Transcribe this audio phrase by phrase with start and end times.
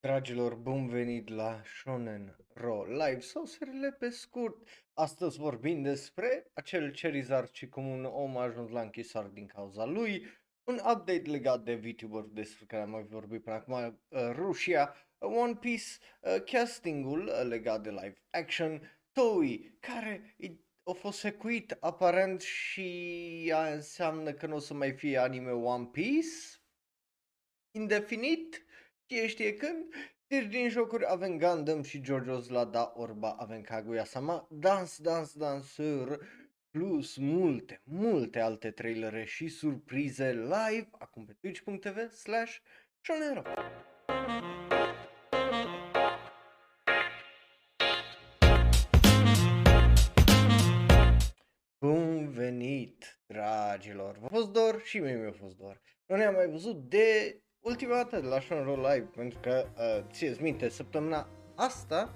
[0.00, 4.68] Dragilor, bun venit la Shonen Ro Live sau serile pe scurt.
[4.94, 9.84] Astăzi vorbim despre acel Charizard și cum un om a ajuns la închisar din cauza
[9.84, 10.26] lui,
[10.64, 13.74] un update legat de VTuber despre care am mai vorbit până acum,
[14.08, 15.84] uh, Rusia, uh, One Piece,
[16.20, 22.88] uh, castingul uh, legat de live action, Toei, care i- a fost secuit aparent și
[23.46, 26.28] ea înseamnă că nu o să mai fie anime One Piece,
[27.70, 28.64] indefinit,
[29.12, 29.94] Cine știe când?
[30.26, 36.26] Deci din jocuri avem Gundam și JoJo's la Da Orba, avem Kaguya-sama, Dans, Dans, Danseur,
[36.70, 42.58] plus multe, multe alte trailere și surprize live acum pe twitch.tv slash
[43.00, 43.42] shonero.
[51.78, 54.18] Bun venit, dragilor!
[54.18, 55.80] V-a fost dor și mie mi-a fost dor.
[56.06, 60.36] Nu ne-am mai văzut de ultima dată de la Shonro Live, pentru că, uh, ție
[60.40, 62.12] minte, săptămâna asta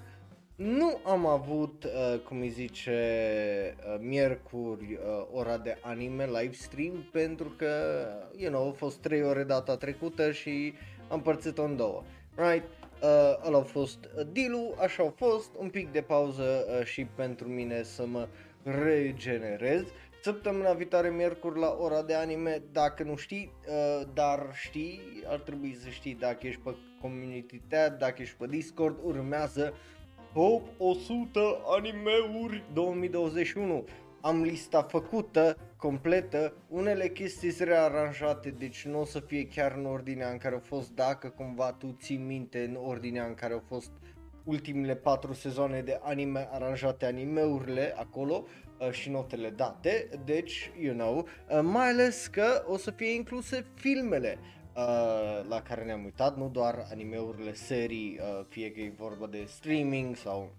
[0.55, 2.99] nu am avut, uh, cum îi zice,
[3.77, 7.73] uh, miercuri, uh, ora de anime live stream, pentru că,
[8.35, 10.73] you know, au fost 3 ore data trecută și
[11.07, 12.03] am împărțit-o în două.
[12.35, 12.65] Right?
[13.01, 17.05] Uh, ăla a fost uh, deal așa a fost, un pic de pauză uh, și
[17.15, 18.27] pentru mine să mă
[18.63, 19.83] regenerez.
[20.25, 25.77] Săptămâna viitoare, miercuri, la ora de anime, dacă nu știi, uh, dar știi, ar trebui
[25.83, 29.73] să știi dacă ești pe Community Tab, dacă ești pe Discord, urmează
[30.33, 33.85] Top 100 animeuri 2021.
[34.21, 39.85] Am lista făcută, completă, unele chestii sunt rearanjate, deci nu o să fie chiar în
[39.85, 43.63] ordinea în care au fost, dacă cumva tu ții minte în ordinea în care au
[43.67, 43.91] fost
[44.43, 51.17] ultimele patru sezoane de anime aranjate animeurile acolo uh, și notele date, deci, you know,
[51.17, 54.37] uh, mai ales că o să fie incluse filmele
[54.75, 59.43] uh, la care ne-am uitat, nu doar animeurile, serii, uh, fie că e vorba de
[59.47, 60.55] streaming sau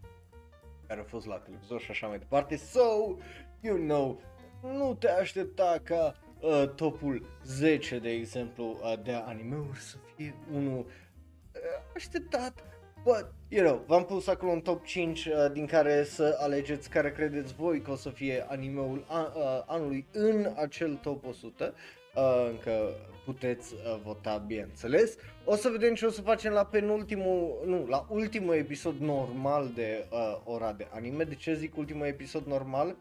[0.86, 2.56] care au fost la televizor și așa mai departe.
[2.56, 3.16] So,
[3.60, 4.20] you know,
[4.62, 10.78] nu te aștepta ca uh, topul 10, de exemplu, uh, de animeuri să fie unul
[10.78, 11.60] uh,
[11.94, 12.64] așteptat.
[13.02, 17.12] But, you know, v-am pus acolo un top 5 uh, din care să alegeți care
[17.12, 21.74] credeți voi că o să fie animeul a, uh, anului în acel top 100.
[22.14, 25.16] Uh, încă puteți uh, vota, bineînțeles.
[25.44, 30.06] O să vedem ce o să facem la penultimul, nu, la ultimul episod normal de
[30.10, 31.24] uh, ora de anime.
[31.24, 32.96] De ce zic ultimul episod normal?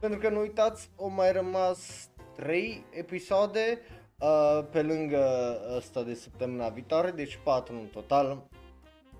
[0.00, 3.78] Pentru că nu uitați, au mai rămas 3 episoade
[4.18, 5.24] uh, pe lângă
[5.76, 8.48] ăsta de săptămâna viitoare, deci 4 în total.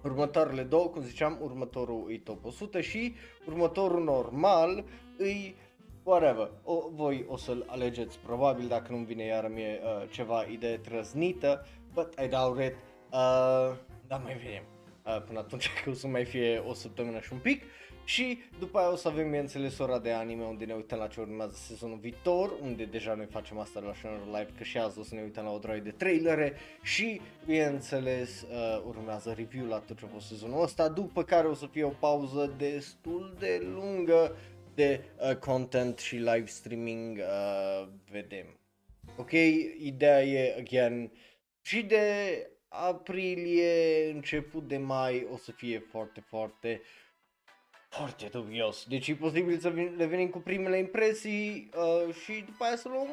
[0.05, 3.15] Următoarele două, cum ziceam, următorul e top 100 și
[3.47, 4.85] următorul normal
[5.19, 5.57] îi
[6.03, 6.51] whatever.
[6.65, 11.67] O, voi o să-l alegeți probabil dacă nu-mi vine iară mie uh, ceva idee trăznită,
[11.93, 12.75] but I doubt it.
[13.11, 13.77] Uh,
[14.07, 14.63] dar mai vedem.
[15.07, 17.63] Uh, până atunci că o să mai fie o săptămână și un pic
[18.05, 21.21] și după aia o să avem bineînțeles ora de anime unde ne uităm la ce
[21.21, 25.03] urmează sezonul viitor, unde deja noi facem asta la Shonor Live, că și azi o
[25.03, 29.99] să ne uităm la o droaie de trailere și bineînțeles uh, urmează review la tot
[29.99, 34.37] ce a fost sezonul ăsta, după care o să fie o pauză destul de lungă
[34.75, 38.47] de uh, content și live streaming, uh, vedem.
[39.17, 39.31] Ok,
[39.79, 41.13] ideea e, again,
[41.61, 42.01] și de
[42.69, 46.81] aprilie, început de mai, o să fie foarte, foarte,
[47.93, 48.85] foarte dubios.
[48.89, 53.09] Deci e posibil să vin, revenim cu primele impresii uh, și după aia să luăm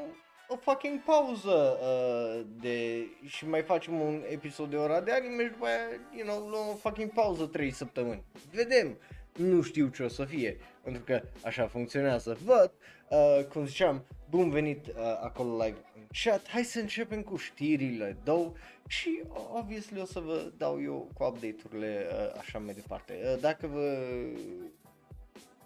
[0.47, 5.49] o fucking pauză uh, de, și mai facem un episod de ora de anime și
[5.49, 8.23] după aia, you know, luăm o fucking pauză 3 săptămâni.
[8.51, 8.97] Vedem!
[9.35, 12.37] Nu știu ce o să fie, pentru că așa funcționează.
[12.43, 12.71] Văd,
[13.09, 16.47] uh, cum ziceam, bun venit uh, acolo live în chat.
[16.47, 18.53] Hai să începem cu știrile două
[18.87, 19.21] și
[19.53, 23.19] obviously o să vă dau eu cu update-urile uh, așa mai departe.
[23.23, 23.97] Uh, dacă vă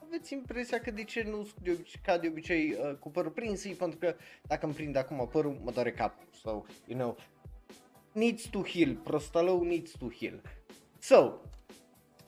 [0.05, 3.63] aveți impresia că de ce nu de obicei, ca de obicei uh, cu părul prins,
[3.63, 6.27] e pentru că dacă îmi prind acum părul, mă doare capul.
[6.41, 6.49] So,
[6.87, 7.17] you know,
[8.11, 10.41] needs to heal, prostalou needs to heal.
[10.99, 11.33] So,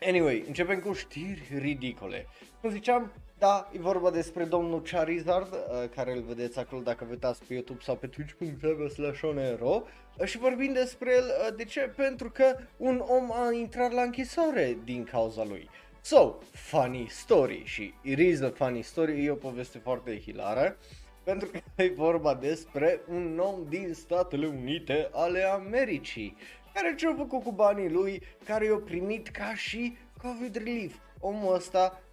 [0.02, 2.28] anyway, începem cu știri ridicole.
[2.62, 3.12] Cum ziceam,
[3.46, 7.54] da, e vorba despre domnul Charizard, uh, care îl vedeți acolo dacă vă uitați pe
[7.54, 9.84] YouTube sau pe twitch.tv slash onero.
[10.18, 11.80] Uh, și vorbim despre el, uh, de ce?
[11.96, 15.70] Pentru că un om a intrat la închisoare din cauza lui.
[16.02, 20.78] So, funny story și it is a funny story, e o poveste foarte hilară.
[21.24, 26.38] Pentru că e vorba despre un om din Statele Unite ale Americii
[26.74, 30.96] care ce-a făcut cu banii lui, care i-a primit ca și COVID relief.
[31.20, 32.05] Omul ăsta a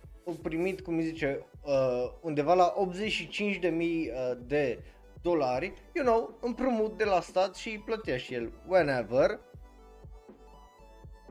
[0.42, 4.82] primit, cum îi zice, uh, undeva la 85 de mii uh, de
[5.22, 9.40] dolari, you know, împrumut de la stat și îi plătea și el whenever.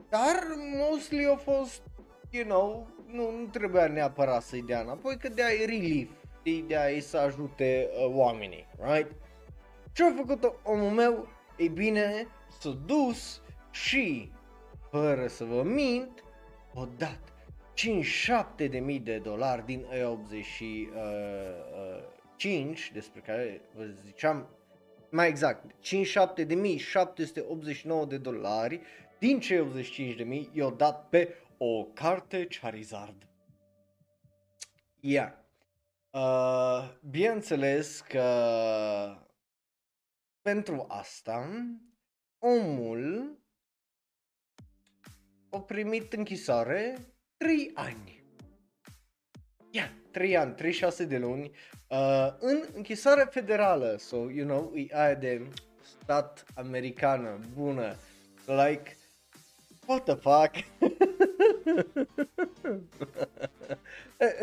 [0.08, 0.38] dar
[0.76, 1.82] mostly a fost,
[2.30, 6.10] you know, nu, nu trebuia neapărat să-i dea înapoi, că de-aia e relief,
[6.66, 9.12] de-aia e să ajute uh, oamenii, right?
[9.92, 11.28] Ce a făcut omul meu?
[11.56, 12.26] Ei bine,
[12.60, 14.32] s-a dus și,
[14.90, 16.24] fără să vă mint,
[16.74, 17.31] a dat
[17.74, 24.48] 57 de mii de dolari din E85, despre care vă ziceam
[25.10, 28.80] mai exact, 57 de mii 789 de dolari
[29.18, 33.26] din cei 85 de mii i-au dat pe o carte Charizard.
[35.00, 35.44] Iar,
[36.10, 38.26] uh, bineînțeles că
[40.42, 41.48] pentru asta
[42.38, 43.36] omul
[45.50, 48.22] a primit închisoare 3 ani.
[49.70, 51.50] Ia, 3 ani, 36 de luni
[51.88, 53.96] uh, în închisoare federală.
[53.98, 55.46] So, you know, e aia de
[56.02, 57.96] stat americană, bună.
[58.46, 58.96] Like,
[59.86, 60.54] what the fuck?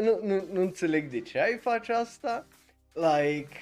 [0.01, 2.47] nu, nu, nu înțeleg de ce ai face asta.
[2.93, 3.57] Like,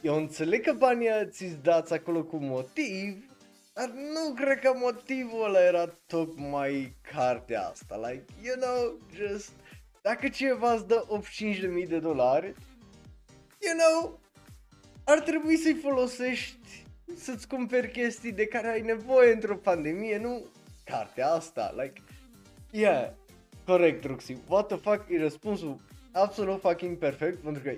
[0.00, 3.33] eu înțeleg că banii ți-ți dați acolo cu motiv,
[3.74, 7.96] dar nu cred că motivul ăla era tocmai cartea asta.
[7.96, 9.52] Like, you know, just...
[10.02, 11.06] Dacă cineva îți dă
[11.82, 12.54] 85.000 de dolari,
[13.58, 14.20] you know,
[15.04, 16.84] ar trebui să-i folosești
[17.16, 20.44] să-ți cumperi chestii de care ai nevoie într-o pandemie, nu
[20.84, 22.02] cartea asta, like,
[22.70, 23.10] yeah,
[23.64, 25.80] corect, Ruxy, what the fuck, e răspunsul
[26.12, 27.70] absolut fucking perfect, pentru că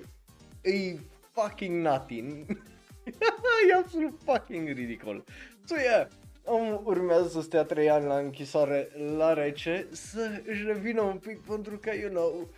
[0.69, 0.99] e
[1.31, 2.45] fucking nothing,
[3.69, 5.23] e absolut fucking ridicol.
[5.65, 6.07] So, yeah,
[6.43, 11.39] om urmează să stea 3 ani la închisoare la rece, să își revină un pic
[11.39, 12.49] pentru că, you know,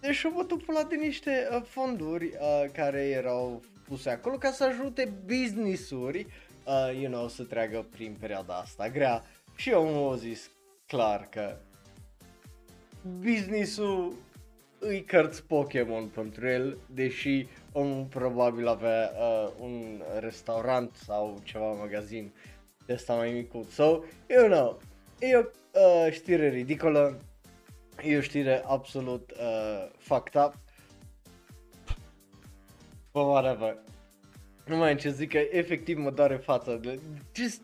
[0.00, 5.12] deci au bătut de niște uh, fonduri uh, care erau puse acolo ca să ajute
[5.26, 6.26] business-uri,
[6.64, 9.22] uh, you know, să treacă prin perioada asta grea.
[9.56, 10.50] Și eu a zis
[10.86, 11.56] clar că
[13.20, 14.14] business-ul
[14.78, 17.46] îi cărți Pokémon pentru el, deși
[17.76, 22.32] omul probabil avea uh, un restaurant sau ceva magazin
[22.86, 23.72] de asta mai micuț.
[23.72, 24.80] So, you know,
[25.18, 27.18] e o uh, știre ridicolă,
[28.04, 30.54] e o știre absolut uh, fucked up.
[33.12, 33.78] But whatever.
[34.66, 36.74] Nu mai am ce zic că efectiv mă doare fața.
[36.76, 37.00] De,
[37.34, 37.60] just,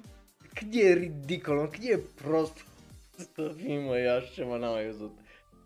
[0.54, 2.64] cât e ridicol, cât e prost
[3.34, 5.18] să fii mă, eu așa ceva n-am mai văzut.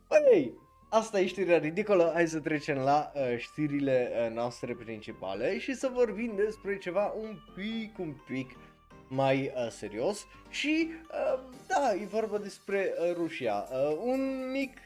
[0.09, 0.53] Băi,
[0.89, 5.91] asta e știrea ridicolă, hai să trecem la uh, știrile uh, noastre principale și să
[5.93, 8.51] vorbim despre ceva un pic, un pic
[9.09, 13.69] mai uh, serios și uh, da, e vorba despre uh, Rusia.
[13.71, 14.79] Uh, un mic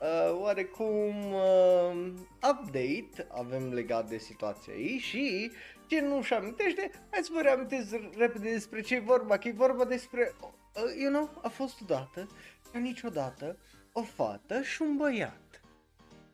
[0.00, 2.12] uh, oarecum uh,
[2.50, 5.50] update avem legat de situația ei și
[5.86, 9.52] ce nu și amintește, hai să vă reamintesc repede despre ce e vorba, că e
[9.52, 12.28] vorba despre, uh, you know, a fost odată,
[12.72, 13.56] ca niciodată,
[13.92, 15.45] o fată și un băiat.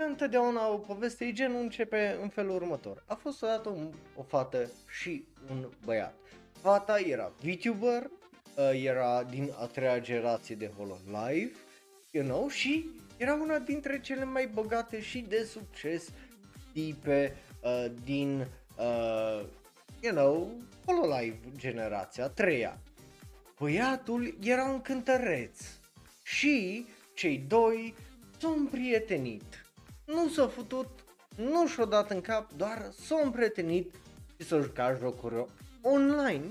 [0.08, 3.04] Întotdeauna o poveste e genul începe în felul următor.
[3.06, 4.70] A fost odată un, o fată
[5.00, 6.14] și un băiat.
[6.60, 11.52] Fata era VTuber, uh, era din a treia generație de Hololive,
[12.10, 16.08] you know, și era una dintre cele mai bogate și de succes
[16.72, 18.46] tipe uh, din,
[18.78, 19.44] uh,
[20.00, 20.50] you know,
[20.86, 22.72] Hololive generația 3
[23.58, 25.60] Băiatul era un cântăreț
[26.22, 27.94] și cei doi
[28.38, 29.62] s-au împrietenit.
[30.04, 30.88] Nu s-au futut,
[31.36, 33.94] nu și-au dat în cap, doar s-au împrietenit
[34.36, 35.44] și s-au jucat jocuri
[35.82, 36.44] online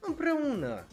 [0.00, 0.86] împreună.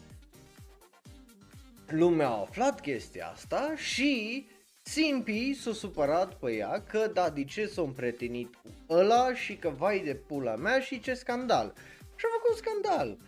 [1.86, 4.46] Lumea a aflat chestia asta și
[4.86, 9.68] Simpi s-a supărat pe ea că da, de ce s-a împretenit cu ăla și că
[9.68, 11.72] vai de pula mea și ce scandal.
[12.16, 13.18] Și a făcut scandal.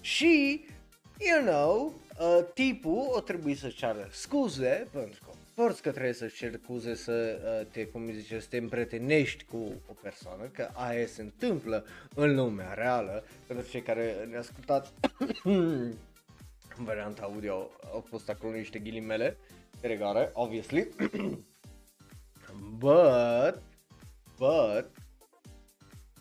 [0.00, 0.64] Și,
[1.18, 5.23] you know, uh, tipul o trebuie să ceară scuze pentru că
[5.54, 9.82] forți că trebuie să-și cer scuze să uh, te, cum zice, să te împretenești cu
[9.88, 14.92] o persoană, că aia se întâmplă în lumea reală, pentru cei care ne ascultați
[15.42, 15.92] în
[16.88, 19.36] varianta audio au fost acolo niște ghilimele
[19.80, 20.88] de regare, obviously,
[22.78, 23.62] but,
[24.36, 24.90] but,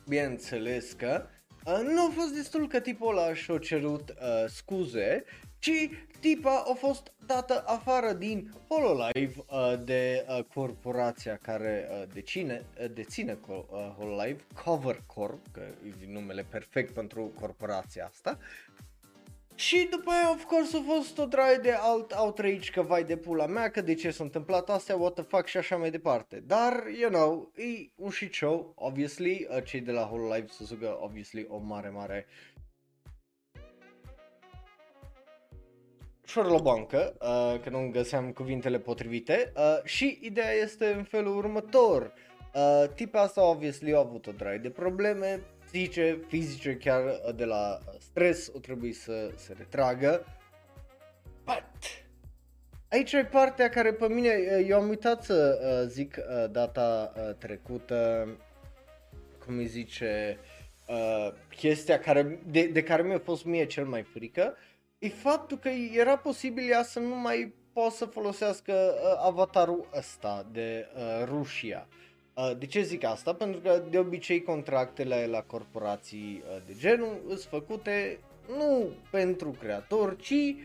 [0.08, 1.26] bineînțeles că
[1.66, 5.24] uh, nu a fost destul că tipul ăla și-a cerut uh, scuze,
[5.60, 5.90] ci
[6.24, 12.92] tipa a fost dată afară din Hololive uh, de uh, corporația care uh, decine, uh,
[12.94, 13.56] deține uh,
[13.98, 18.38] Hololive, Cover Corp, că e numele perfect pentru corporația asta.
[19.56, 23.18] Și după aia, of course, a fost o draie de alt outrage că vai de
[23.18, 26.44] pula mea, că de ce s-a întâmplat astea, what the fuck și așa mai departe.
[26.48, 30.98] Dar, you know, e un shit show, obviously, uh, cei de la Hololive să sugă,
[31.02, 32.53] obviously, o mare, mare șor
[36.32, 42.14] la bancă, uh, că nu găseam cuvintele potrivite uh, și ideea este în felul următor.
[42.54, 47.46] Uh, tipa asta obviously a avut o drag de probleme psihice, fizice, chiar uh, de
[47.46, 50.26] la stres, o trebuie să se retragă.
[51.44, 52.06] But,
[52.90, 57.14] aici e partea care pe mine, uh, eu am uitat să uh, zic uh, data
[57.16, 58.28] uh, trecută,
[59.46, 60.38] cum îi zice,
[60.88, 64.56] uh, chestia care, de, de care mi-a fost mie cel mai frică,
[65.04, 70.46] e faptul că era posibil ea să nu mai poată să folosească uh, avatarul ăsta
[70.52, 71.88] de uh, Rusia.
[72.34, 73.34] Uh, de ce zic asta?
[73.34, 80.16] Pentru că de obicei contractele la corporații uh, de genul sunt făcute nu pentru creator,
[80.16, 80.56] ci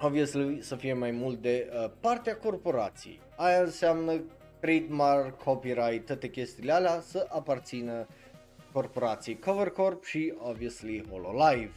[0.00, 3.20] obviously să fie mai mult de uh, partea corporației.
[3.36, 4.22] Aia înseamnă
[4.60, 8.06] trademark, copyright, toate chestiile alea să aparțină
[8.72, 11.72] corporației Cover Corp și obviously Hololive.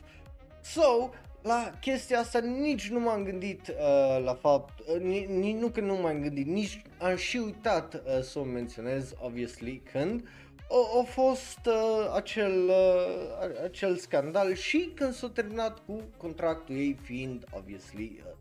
[0.73, 1.09] So,
[1.41, 5.95] la chestia asta nici nu m-am gândit uh, la fapt, uh, nici nu că nu
[5.95, 10.27] m-am gândit, nici am și uitat uh, să o menționez, obviously, când
[10.69, 16.97] a, a fost uh, acel, uh, acel scandal și când s-a terminat cu contractul ei
[17.01, 18.31] fiind, obviously, uh,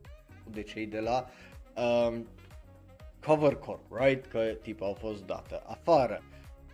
[0.50, 1.28] de cei de la
[1.76, 2.18] uh,
[3.26, 4.26] Cover Corp, right?
[4.26, 6.22] Că tipa a fost dată afară.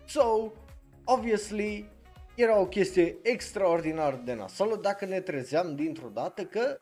[0.06, 0.52] So,
[1.04, 1.88] obviously,
[2.40, 6.78] era o chestie extraordinar de nasolă dacă ne trezeam dintr-o dată că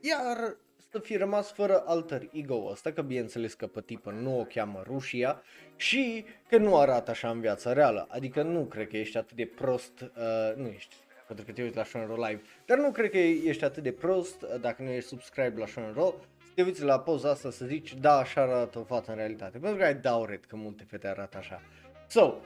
[0.00, 0.56] iar
[0.90, 4.82] să fi rămas fără alter ego ăsta, că bineînțeles că pe tipă nu o cheamă
[4.86, 5.42] Rusia
[5.76, 9.46] și că nu arată așa în viața reală, adică nu cred că ești atât de
[9.46, 13.18] prost, uh, nu ești, pentru că te uiți la Shonen Live, dar nu cred că
[13.18, 16.12] ești atât de prost uh, dacă nu ești subscribe la Shonen să
[16.54, 19.78] te uiți la poza asta să zici, da, așa arată o fată în realitate, pentru
[19.78, 21.62] că ai dauret că multe fete arată așa.
[22.08, 22.40] So,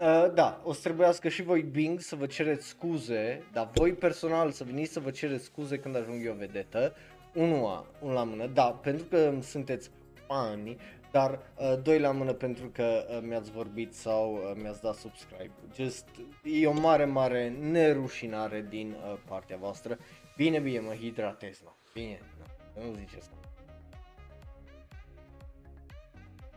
[0.00, 4.50] Uh, da, o să trebuiască și voi Bing să vă cereți scuze, dar voi personal
[4.50, 6.94] să veniți să vă cereți scuze când ajung eu vedetă,
[7.34, 9.90] unul, un la mână, da, pentru că sunteți
[10.26, 10.76] fani,
[11.10, 15.52] dar uh, doi la mână pentru că uh, mi-ați vorbit sau uh, mi-ați dat subscribe.
[15.74, 16.08] Just,
[16.42, 19.98] e o mare, mare nerușinare din uh, partea voastră.
[20.36, 21.70] Bine, bine, mă hidratez, no.
[21.92, 22.82] Bine, no.
[22.82, 23.30] nu ziceți.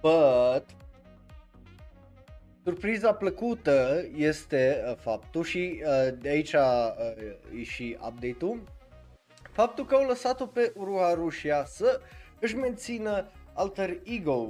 [0.02, 0.87] But,
[2.68, 8.64] Surpriza plăcută este uh, faptul și uh, de aici uh, e și update-ul,
[9.52, 12.02] faptul că au lăsat-o pe Uruha Rusia să
[12.40, 14.48] își mențină alter ego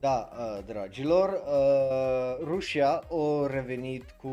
[0.00, 4.28] Da, uh, dragilor, uh, Rusia a revenit cu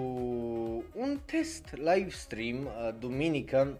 [0.96, 3.80] un test live stream uh, duminică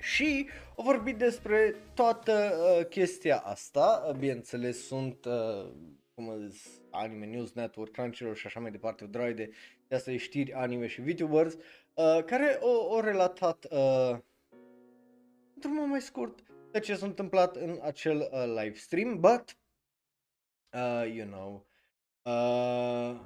[0.00, 4.12] și au vorbit despre toată uh, chestia asta.
[4.18, 5.66] Bineînțeles, sunt, uh,
[6.14, 9.50] cum zis, Anime News Network, Crunchyroll și așa mai departe, o droaie de,
[9.88, 14.18] de asta e știri, anime și VTubers, uh, care au relatat uh,
[15.54, 19.56] într-un mod mai scurt de ce s-a întâmplat în acel uh, live stream, but,
[20.72, 21.66] uh, you know,
[22.22, 23.20] uh,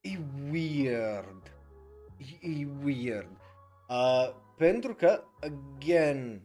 [0.00, 0.18] e
[0.50, 1.52] weird,
[2.42, 3.36] e, e weird,
[3.88, 6.42] uh, pentru că, again,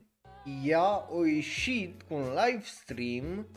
[0.63, 3.47] ea a ieșit cu un live stream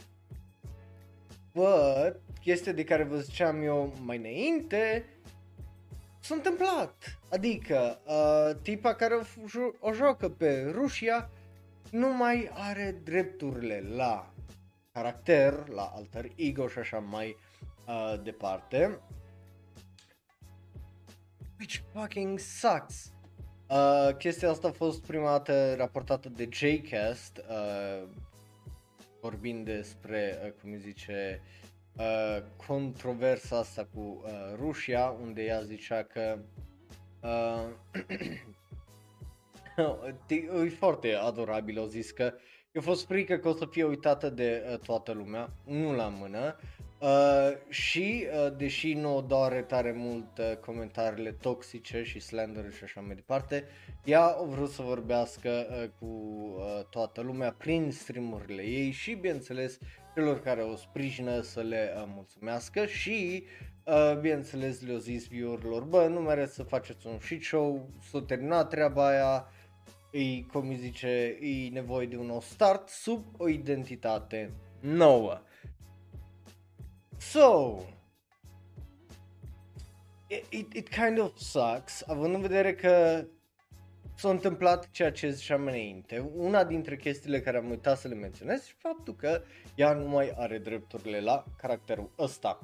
[1.59, 5.05] But, chestia de care vă ziceam eu mai înainte,
[6.21, 7.19] s-a întâmplat.
[7.31, 9.23] Adică, uh, tipa care o,
[9.81, 11.31] o joacă pe Rusia
[11.91, 14.33] nu mai are drepturile la
[14.93, 17.37] caracter, la alter ego și așa mai
[17.87, 19.01] uh, departe.
[21.59, 23.13] Which fucking sucks.
[23.69, 28.09] Uh, chestia asta a fost prima dată raportată de Jcast, uh,
[29.21, 31.43] vorbind despre, uh, cum zice,
[31.97, 36.39] uh, controversa asta cu uh, Rusia, unde ea zicea că
[37.23, 37.69] uh,
[40.65, 42.35] e foarte adorabil, au zis că
[42.73, 46.57] i-a fost frică că o să fie uitată de uh, toată lumea, nu la mână,
[47.01, 52.85] Uh, și uh, deși nu o doare tare mult uh, comentariile toxice și slander și
[52.85, 53.65] așa mai departe,
[54.05, 59.79] ea a vrut să vorbească uh, cu uh, toată lumea prin streamurile ei și bineînțeles
[60.15, 63.45] celor care o sprijină să le uh, mulțumească și
[63.85, 68.69] uh, bineînțeles le-au zis viewerilor, bă nu mere să faceți un shit show, s-a terminat
[68.69, 69.49] treaba aia,
[70.13, 75.41] îi, cum zice, e nevoie de un nou start sub o identitate nouă.
[77.19, 77.79] So,
[80.27, 83.25] it, it, it kind of sucks, având în vedere că
[84.15, 86.31] s-a întâmplat ceea ce ziceam înainte.
[86.35, 89.43] Una dintre chestiile care am uitat să le menționez și faptul că
[89.75, 92.59] ea nu mai are drepturile la caracterul ăsta.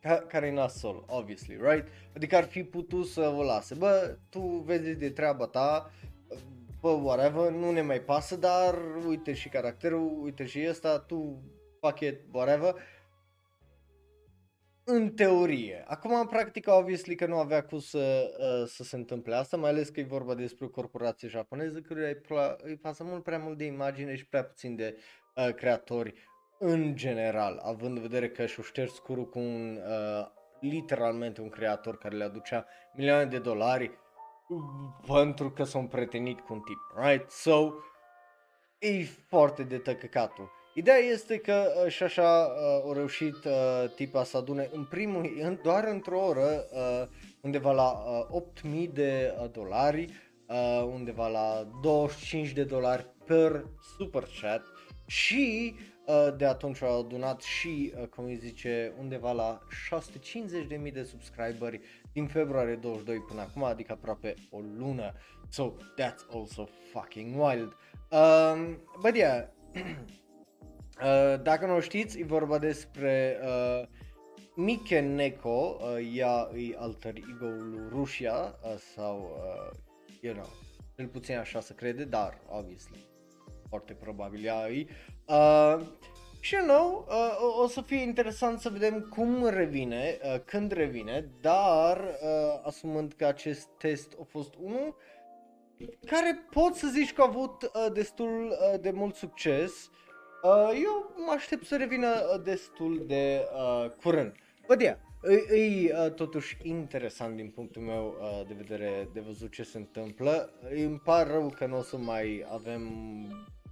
[0.00, 1.88] Ca, care e nasol, obviously, right?
[2.16, 3.74] Adică ar fi putut să o lase.
[3.74, 5.90] Bă, tu vezi de treaba ta,
[6.80, 11.42] bă, whatever, nu ne mai pasă, dar uite și caracterul, uite și ăsta, tu,
[11.80, 12.74] fuck it, whatever.
[14.86, 15.84] În teorie.
[15.86, 19.70] Acum, în practică, obviously că nu avea cum să, uh, să se întâmple asta, mai
[19.70, 23.38] ales că e vorba despre o corporație japoneză care îi, pla- îi pasă mult prea
[23.38, 24.96] mult de imagine și prea puțin de
[25.36, 26.14] uh, creatori
[26.58, 30.26] în general, având în vedere că și-o șters scurul cu un, uh,
[30.60, 33.98] literalmente un creator care le aducea milioane de dolari
[35.06, 37.30] pentru că s-au prietenit cu un tip, right?
[37.30, 37.72] So,
[38.78, 40.50] e foarte de tăcăcatul.
[40.76, 45.36] Ideea este că uh, și așa uh, au reușit uh, tipa să adune în primul,
[45.40, 47.08] în, doar într-o oră, uh,
[47.40, 50.08] undeva la uh, 8000 de uh, dolari,
[50.46, 53.64] uh, undeva la 25 de dolari per
[53.98, 54.62] super chat
[55.06, 55.74] și
[56.06, 59.60] uh, de atunci au adunat și, uh, cum îi zice, undeva la
[60.86, 61.80] 650.000 de subscriberi
[62.12, 65.12] din februarie 22 până acum, adică aproape o lună.
[65.48, 67.76] So, that's also fucking wild.
[68.10, 69.44] Um, but yeah,
[71.02, 73.86] uh, dacă nu știți, e vorba despre uh,
[74.54, 79.78] Mike Neko, uh, ea e alter ego-ul Rusia, uh, sau, uh,
[80.20, 80.48] you know,
[80.96, 83.06] cel puțin așa se crede, dar, obviously,
[83.68, 84.86] foarte probabil ea e.
[85.26, 85.86] Uh,
[86.40, 90.72] și you know, uh, o, o să fie interesant să vedem cum revine, uh, când
[90.72, 94.96] revine, dar uh, asumând că acest test a fost unul
[96.06, 100.03] care pot să zici că a avut uh, destul uh, de mult succes, uh,
[100.84, 104.32] eu mă aștept să revină uh, destul de uh, curând.
[104.66, 104.96] Bă, yeah,
[105.50, 109.78] e, e uh, totuși interesant din punctul meu uh, de vedere de văzut ce se
[109.78, 110.52] întâmplă.
[110.70, 112.82] Îmi pare rău că nu o să mai avem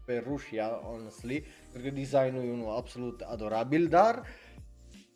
[0.07, 4.23] pe Rusia, honestly, pentru că designul e unul absolut adorabil, dar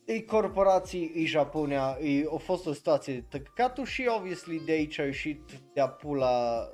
[0.05, 5.05] e corporații, e Japonia, e, a fost o situație tăcatul și obviously de aici a
[5.05, 5.41] ieșit
[5.73, 6.69] de-a pula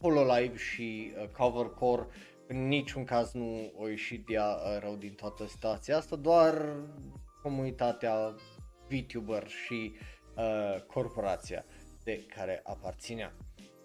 [0.00, 2.06] Hololive și uh, Covercore
[2.46, 6.76] în niciun caz nu a ieșit de uh, rău din toată situația asta, doar
[7.42, 8.34] comunitatea
[8.88, 9.94] VTuber și
[10.36, 11.64] uh, corporația
[12.04, 13.34] de care aparținea.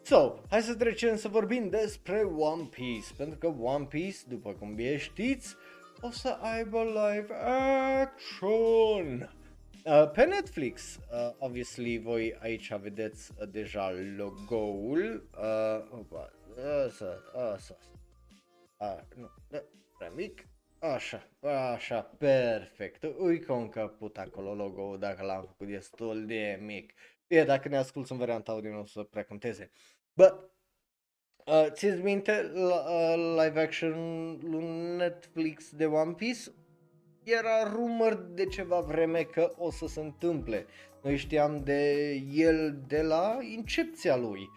[0.02, 4.76] So, hai să trecem să vorbim despre One Piece, pentru că One Piece, după cum
[4.76, 5.56] bine știți,
[6.02, 7.34] o să aibă live
[8.02, 9.34] action.
[9.86, 15.30] Uh, pe Netflix, uh, obviously voi aici vedeți uh, deja logo-ul.
[15.38, 16.32] Uh, opa,
[16.86, 17.78] asta, asta,
[18.80, 19.64] uh, nu, da,
[19.98, 20.48] prea mic.
[20.80, 21.30] Așa,
[21.74, 23.04] așa, perfect.
[23.18, 26.94] Uite încă put acolo logo dacă l-am făcut destul de mic.
[27.28, 29.72] E, dacă ne asculti în varianta audio nu o să prea conteze.
[30.14, 30.50] Bă,
[31.46, 33.94] uh, țiți minte la, uh, live action
[34.42, 36.52] lui Netflix de One Piece?
[37.24, 40.66] Era rumor de ceva vreme că o să se întâmple.
[41.02, 44.50] Noi știam de el de la incepția lui.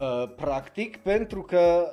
[0.00, 1.92] Uh, practic, pentru că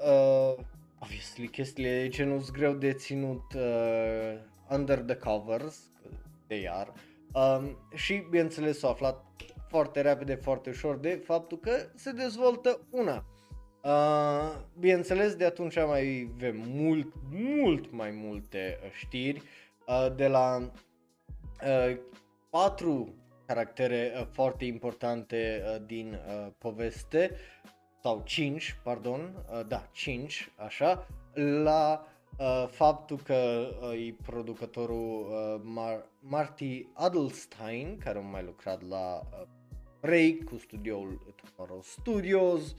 [0.57, 0.65] uh,
[1.01, 5.79] obviously chestiile ce nu sunt greu de ținut uh, under the covers,
[6.47, 6.93] de iar,
[7.33, 9.25] um, și bineînțeles s-a aflat
[9.67, 13.25] foarte repede, foarte ușor de faptul că se dezvoltă una.
[13.83, 19.41] Uh, bineînțeles, de atunci mai avem mult, mult mai multe uh, știri
[19.87, 20.71] uh, de la
[21.63, 21.97] uh,
[22.49, 27.31] patru caractere uh, foarte importante uh, din uh, poveste,
[28.01, 31.07] sau cinci, pardon, uh, da, cinci, așa,
[31.63, 38.87] la uh, faptul că uh, e producătorul uh, Mar- Marty Adelstein, care a mai lucrat
[38.87, 39.47] la uh,
[39.99, 42.75] Break cu studioul Tomorrow Studios,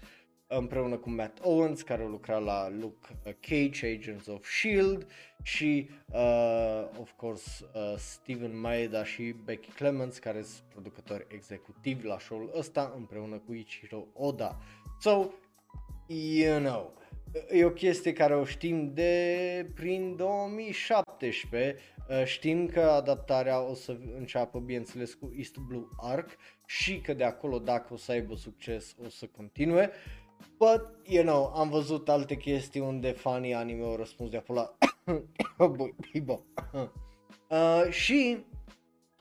[0.46, 5.06] împreună cu Matt Owens, care lucra la Luke Cage, Agents of S.H.I.E.L.D.
[5.42, 12.18] și, uh, of course, uh, Steven Maeda și Becky Clements, care sunt producători executivi la
[12.18, 14.58] show-ul ăsta, împreună cu Ichiro Oda.
[15.02, 15.32] So,
[16.06, 16.92] you know,
[17.50, 23.98] e o chestie care o știm de prin 2017, uh, știm că adaptarea o să
[24.16, 26.28] înceapă, bineînțeles, cu East Blue Arc
[26.66, 29.90] și că de acolo, dacă o să aibă succes, o să continue.
[30.58, 34.76] But, you know, am văzut alte chestii unde fanii anime au răspuns de acolo
[37.48, 38.44] uh, și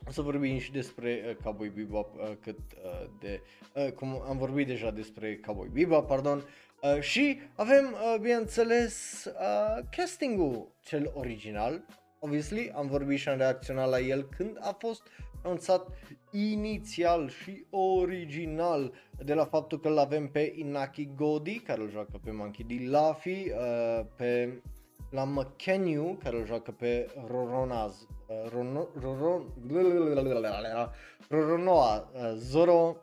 [0.08, 3.42] o să vorbim și despre uh, Cowboy Bebop uh, cât uh, de,
[3.74, 6.42] uh, cum am vorbit deja despre Cowboy Bebop, pardon,
[6.82, 11.84] uh, și avem, uh, bineînțeles, uh, castingul cel original,
[12.18, 15.02] obviously, am vorbit și am reacționat la el când a fost
[15.42, 15.88] anunțat
[16.30, 22.20] inițial și original de la faptul că îl avem pe Inaki Godi, care îl joacă
[22.24, 22.90] pe Monkey D.
[22.90, 24.62] Luffy, uh, pe
[25.10, 28.21] la McKenyu, care îl joacă pe Roronaz, uh, Rono, Roron,
[31.28, 32.96] Roronoa uh, Zoro,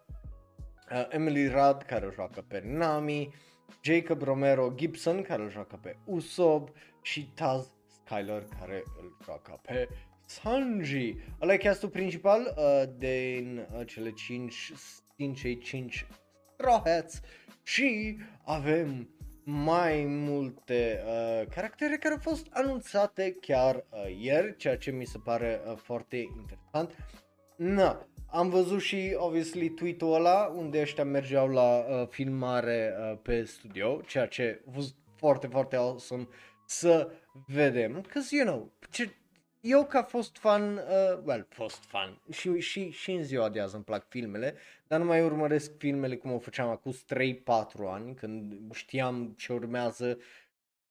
[0.92, 3.34] uh, Emily Rad, care îl joacă pe Nami,
[3.82, 6.70] Jacob Romero Gibson, care îl joacă pe Usopp,
[7.02, 9.88] și Taz Skyler, care îl joacă pe
[10.26, 11.15] Sanji.
[11.42, 14.72] Ăla e castul principal uh, din uh, cele 5,
[15.15, 16.06] din cei 5
[16.54, 17.22] Straw Hats
[17.63, 19.10] și avem
[19.50, 25.18] mai multe uh, caractere care au fost anunțate chiar uh, ieri, ceea ce mi se
[25.24, 26.96] pare uh, foarte interesant.
[27.56, 33.44] Na, am văzut și, obviously, tweet-ul ăla unde ăștia mergeau la uh, filmare uh, pe
[33.44, 36.28] studio, ceea ce a fost foarte, foarte awesome
[36.66, 37.12] să
[37.48, 38.02] vedem.
[38.02, 39.14] Cause, you know, ce,
[39.62, 43.76] eu ca fost fan, uh, well, fost fan, și, și, și în ziua de azi
[43.76, 44.56] îmi plac filmele,
[44.89, 46.95] dar nu mai urmăresc filmele cum o făceam acum 3-4
[47.88, 50.17] ani, când știam ce urmează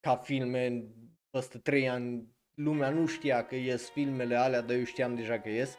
[0.00, 0.84] ca filme,
[1.30, 5.48] peste 3 ani lumea nu știa că ies filmele alea, dar eu știam deja că
[5.48, 5.76] ies.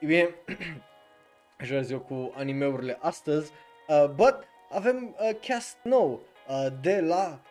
[0.00, 0.28] E bine,
[1.60, 3.52] așa eu cu animeurile astăzi,
[3.88, 4.38] uh, but
[4.70, 7.42] avem uh, cast nou uh, de la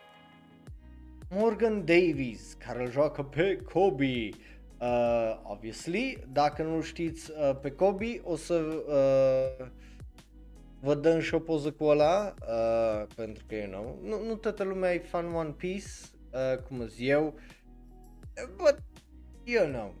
[1.30, 4.28] Morgan Davies, care îl joacă pe Kobe.
[4.80, 9.66] Uh, obviously, dacă nu știți uh, pe Kobe, o să uh,
[10.82, 14.62] vă dăm și o poză cu ăla, uh, pentru că, you know, nu, nu toată
[14.62, 15.86] lumea e fan One Piece,
[16.32, 17.34] uh, cum zic eu,
[18.56, 18.78] but,
[19.44, 19.94] you know,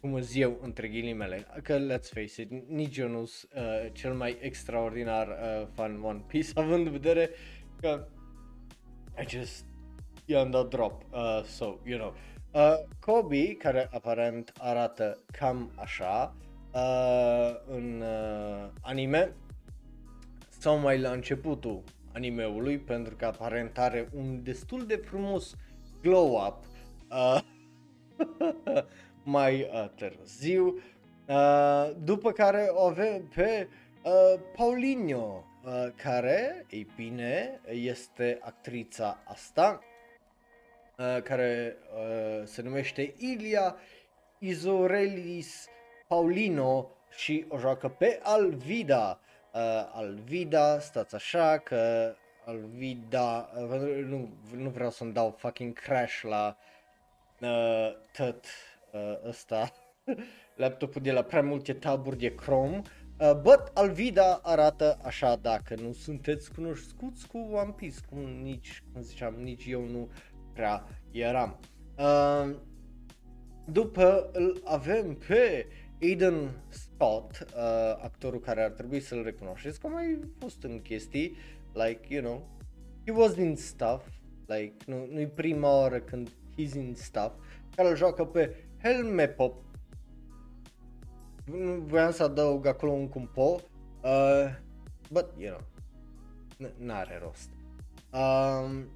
[0.00, 4.14] cum zic eu, între ghilimele, că let's face it, nici eu nu sunt uh, cel
[4.14, 7.30] mai extraordinar uh, fan One Piece, având în vedere
[7.80, 8.06] că
[9.20, 9.64] I just
[10.24, 12.14] i-am dat drop, uh, so, you know.
[12.52, 16.34] Uh, Kobe, care aparent arată cam așa
[16.74, 19.36] uh, în uh, anime,
[20.62, 21.82] sau mai la începutul
[22.14, 25.56] animeului, pentru că aparent are un destul de frumos
[26.02, 26.64] glow-up
[27.10, 27.40] uh,
[29.22, 30.82] mai uh, târziu,
[31.28, 33.68] uh, după care o avem pe
[34.04, 39.80] uh, Paulinho, uh, care, ei bine, este actrița asta,
[40.98, 43.76] uh, care uh, se numește Ilia
[44.38, 45.66] Izorelis
[46.08, 49.20] Paulino și o joacă pe Alvida.
[49.54, 49.60] Uh,
[49.92, 52.14] Alvida, stați așa că
[52.46, 56.56] Alvida, uh, nu, nu vreau să-mi dau fucking crash la
[57.40, 58.44] uh, tot
[58.92, 59.72] uh, ăsta,
[60.62, 62.82] laptopul de la prea multe taburi de Chrome.
[63.18, 69.02] Uh, but Alvida arată așa dacă nu sunteți cunoscuți cu One Piece, cum nici, cum
[69.02, 70.10] ziceam, nici eu nu
[70.52, 71.58] prea eram.
[71.98, 72.56] Uh,
[73.66, 75.66] după îl avem pe
[76.02, 77.56] Aiden Scott, uh,
[78.02, 81.36] actorul care ar trebui să-l recunoașteți, că mai fost în chestii,
[81.72, 82.48] like, you know,
[83.04, 84.06] he was in stuff,
[84.46, 87.34] like, nu, nu-i prima oară când he's in stuff,
[87.76, 89.64] care îl joacă pe Helme Pop.
[91.44, 93.60] Nu voiam să adaug acolo un cumpo,
[94.02, 94.48] uh,
[95.10, 95.60] but, you know,
[96.78, 97.50] n-are rost.
[98.12, 98.88] Um,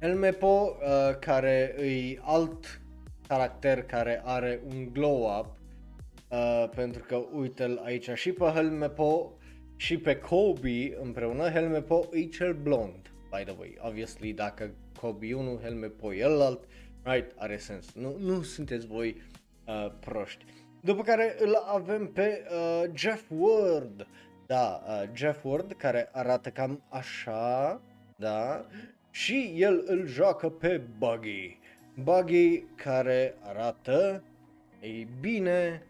[0.00, 2.80] Helmepo, uh, care e alt
[3.28, 5.56] caracter care are un glow up,
[6.28, 9.32] uh, pentru că uite-l aici și pe Helmepo
[9.76, 15.34] și pe Kobe împreună, Helmepo e cel blond, by the way, obviously dacă Kobe e
[15.34, 16.64] unul, Helmepo e alt,
[17.02, 19.22] right, are sens, nu, nu sunteți voi
[19.66, 20.44] uh, proști.
[20.80, 24.06] După care îl avem pe uh, Jeff Ward,
[24.46, 27.80] da, uh, Jeff Ward care arată cam așa,
[28.16, 28.66] da,
[29.10, 31.58] și el îl joacă pe Buggy.
[32.02, 34.22] Buggy care arată,
[34.80, 35.82] ei bine,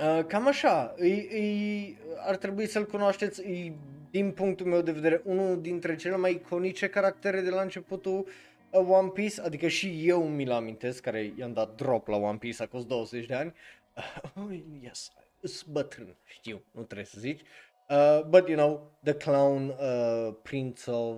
[0.00, 3.72] uh, cam așa, e, e, ar trebui să-l cunoașteți, e,
[4.10, 8.26] din punctul meu de vedere, unul dintre cele mai iconice caractere de la începutul
[8.70, 12.62] uh, One Piece, adică și eu mi-l amintesc, care i-am dat drop la One Piece
[12.62, 13.54] acum 20 de ani.
[14.34, 17.40] Uh, yes, sunt bătrân, știu, nu trebuie să zici.
[17.88, 21.16] Uh, but you know, the clown uh, prince of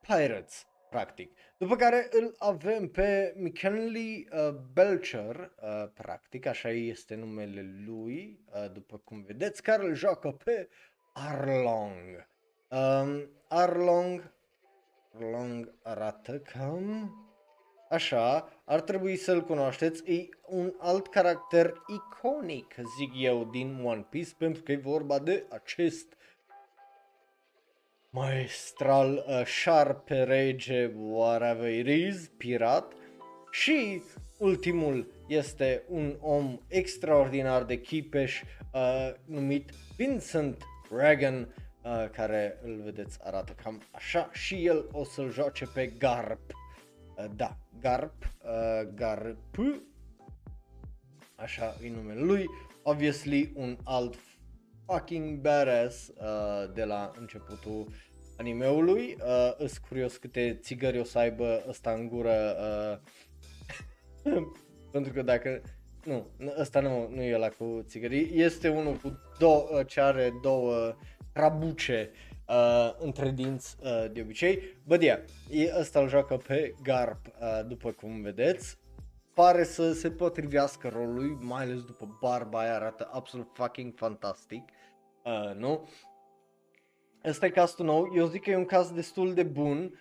[0.00, 1.36] pirates, practic.
[1.58, 8.72] După care îl avem pe McKinley uh, Belcher, uh, practic, așa este numele lui, uh,
[8.72, 10.68] după cum vedeți, care îl joacă pe
[11.12, 12.28] Arlong.
[12.68, 14.32] Um, Arlong,
[15.14, 17.12] Arlong arată cam
[17.88, 24.34] așa, ar trebui să-l cunoașteți, e un alt caracter iconic, zic eu, din One Piece,
[24.38, 26.16] pentru că e vorba de acest
[28.10, 32.92] maestral, uh, șarpe, rege, whatever it is, pirat.
[33.50, 34.02] Și
[34.38, 38.42] ultimul este un om extraordinar de chipeș
[38.72, 45.32] uh, numit Vincent Reagan, uh, care îl vedeți arată cam așa și el o să-l
[45.32, 46.52] joace pe Garp.
[47.16, 49.56] Uh, da, Garp, uh, Garp,
[51.34, 52.46] așa e numele lui,
[52.82, 54.14] obviously un alt
[54.92, 57.86] fucking badass uh, de la începutul
[58.36, 59.16] animeului.
[59.18, 62.56] Uh, îs curios câte țigări o să aibă ăsta în gură.
[64.24, 64.42] Uh,
[64.92, 65.62] pentru că dacă...
[66.04, 66.26] Nu,
[66.58, 68.30] ăsta nu, nu e la cu țigări.
[68.40, 70.96] Este unul cu două, uh, ce are două
[71.32, 72.10] trabuce
[72.48, 74.62] uh, între dinți uh, de obicei.
[74.86, 75.20] Bă, yeah,
[75.78, 78.78] ăsta îl joacă pe Garp, uh, după cum vedeți.
[79.34, 84.62] Pare să se potrivească rolului, mai ales după barba aia arată absolut fucking fantastic.
[85.24, 85.88] Uh, nu?
[87.24, 89.98] Ăsta e castul nou, eu zic că e un caz destul de bun.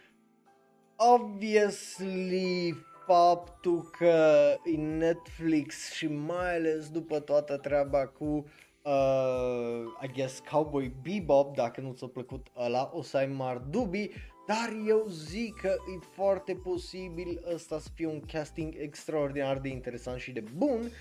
[0.96, 2.76] Obviously,
[3.06, 8.46] faptul că e Netflix și mai ales după toată treaba cu
[8.82, 14.12] uh, I guess Cowboy Bebop, dacă nu ți-a plăcut ăla, o să ai mari dubii,
[14.48, 20.20] dar eu zic că e foarte posibil ăsta să fie un casting extraordinar de interesant
[20.20, 20.92] și de bun,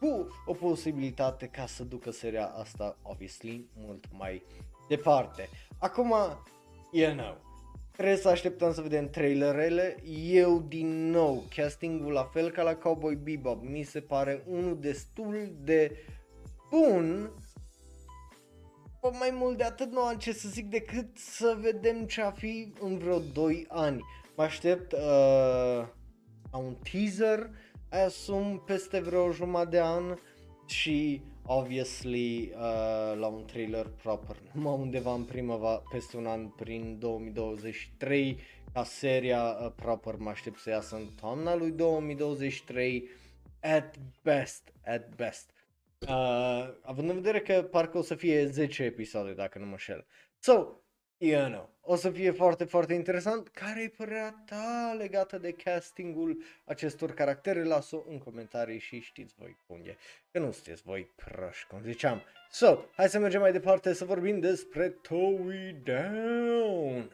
[0.00, 4.42] cu o posibilitate ca să ducă seria asta, obviously, mult mai
[4.88, 5.48] departe.
[5.78, 6.14] Acum,
[6.92, 7.36] you know,
[7.90, 9.96] trebuie să așteptăm să vedem trailerele.
[10.30, 15.56] Eu, din nou, castingul la fel ca la Cowboy Bebop, mi se pare unul destul
[15.60, 15.96] de
[16.70, 17.30] bun.
[19.00, 22.30] Pe mai mult de atât nu am ce să zic decât să vedem ce a
[22.30, 24.02] fi în vreo 2 ani.
[24.36, 25.86] Mă aștept uh,
[26.50, 27.50] la un teaser,
[27.88, 30.18] asum peste vreo jumătate de an
[30.66, 36.98] și obviously uh, la un trailer proper, numai undeva în primăvară, peste un an, prin
[36.98, 38.40] 2023,
[38.72, 43.08] ca seria uh, proper mă aștept să iasă în toamna lui 2023,
[43.60, 45.50] at best, at best.
[46.08, 50.06] Uh, având în vedere că parcă o să fie 10 episoade, dacă nu mă șel.
[50.38, 50.80] So,
[51.18, 53.48] you know, o să fie foarte, foarte interesant.
[53.48, 57.64] Care e părerea ta legată de castingul acestor caractere?
[57.64, 59.96] Las-o în comentarii și știți voi cum e.
[60.30, 62.22] Că nu sunteți voi prăși, cum ziceam.
[62.50, 67.10] So, hai să mergem mai departe să vorbim despre Toei Down.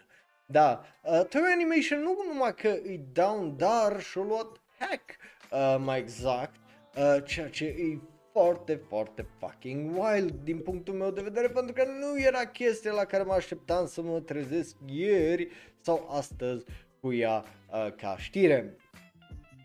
[0.47, 5.17] Da, uh, Toei Animation nu numai că e down, dar și-a luat hack,
[5.51, 6.55] uh, mai exact,
[6.97, 7.99] uh, ceea ce e
[8.33, 13.05] foarte, foarte fucking wild din punctul meu de vedere pentru că nu era chestia la
[13.05, 15.49] care mă așteptam să mă trezesc ieri
[15.81, 16.64] sau astăzi
[17.01, 18.77] cu ea uh, ca știre.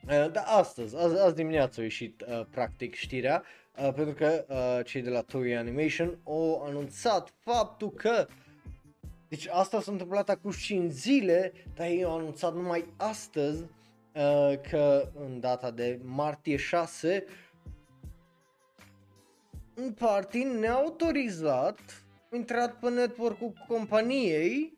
[0.03, 3.43] Uh, dar astăzi, azi, azi dimineață a ieșit uh, practic știrea
[3.77, 8.27] uh, pentru că uh, cei de la Toei Animation au anunțat faptul că
[9.27, 15.10] deci asta s-a întâmplat acum 5 zile, dar ei au anunțat numai astăzi uh, că
[15.25, 17.25] în data de martie 6
[19.77, 21.79] un party neautorizat
[22.31, 24.73] intrat pe network-ul companiei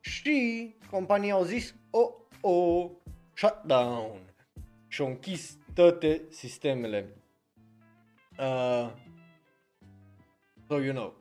[0.00, 2.90] și compania au zis, oh, oh,
[3.34, 4.18] shutdown
[4.88, 7.16] și au închis toate sistemele.
[8.38, 8.90] Uh,
[10.68, 11.14] so you know.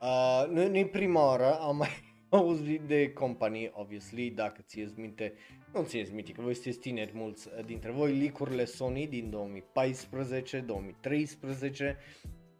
[0.00, 1.88] Uh, nu, nu prima oară, am mai
[2.28, 5.34] auzit de companii, obviously, dacă ți minte,
[5.72, 11.96] nu ți minte, că voi sunteți tineri mulți dintre voi, licurile Sony din 2014, 2013,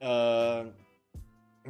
[0.01, 0.71] uh,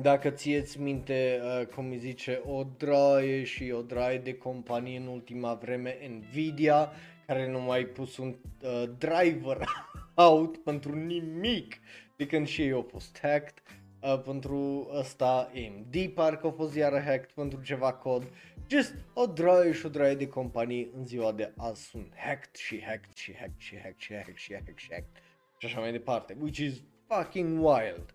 [0.01, 5.07] dacă ți minte, uh, cum îi zice, o draie și o draie de companie în
[5.07, 6.93] ultima vreme, Nvidia,
[7.27, 9.69] care nu mai pus un uh, driver
[10.15, 11.81] out pentru nimic.
[12.17, 13.63] De când și ei au fost hacked
[14.01, 18.29] uh, pentru ăsta AMD parcă a fost iară hacked pentru ceva cod.
[18.69, 22.83] Just o draie și o draie de companii în ziua de azi sunt hacked și
[22.83, 25.23] hacked și hacked și hacked și hacked și hacked și hacked
[25.59, 28.15] și așa mai departe, which is fucking wild.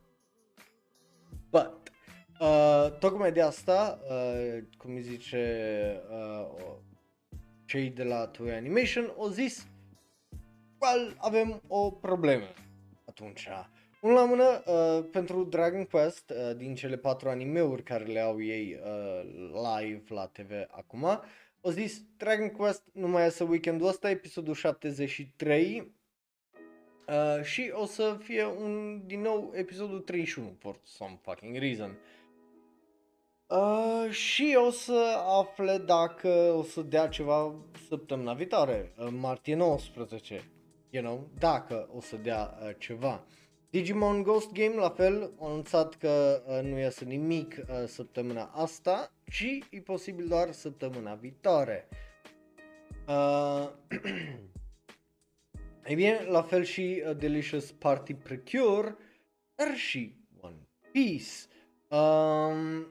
[1.49, 1.91] But,
[2.39, 6.75] uh, tocmai de asta, uh, cum îi zice uh,
[7.65, 9.67] cei de la Toy Animation, au zis,
[10.79, 12.47] well, avem o problemă.
[13.05, 13.47] Atunci,
[14.03, 18.41] unul la mână, uh, pentru Dragon Quest, uh, din cele patru animeuri care le au
[18.41, 19.21] ei uh,
[19.79, 21.03] live la TV acum,
[21.61, 25.91] au zis Dragon Quest nu mai iasă weekendul ăsta, episodul 73,
[27.07, 31.97] uh, și o să fie un, din nou episodul 31, for some fucking reason.
[33.47, 37.55] Uh, și o să afle dacă o să dea ceva
[37.87, 40.51] săptămâna viitoare, uh, martie 19,
[40.89, 43.23] you know, dacă o să dea uh, ceva.
[43.73, 49.11] Digimon Ghost Game la fel, a anunțat că uh, nu iasă nimic uh, săptămâna asta,
[49.31, 51.87] ci e posibil doar săptămâna viitoare.
[53.07, 53.69] Uh,
[55.87, 58.97] Ei bine, la fel și uh, Delicious Party Precure,
[59.55, 61.31] dar și One Piece.
[61.87, 62.87] Um,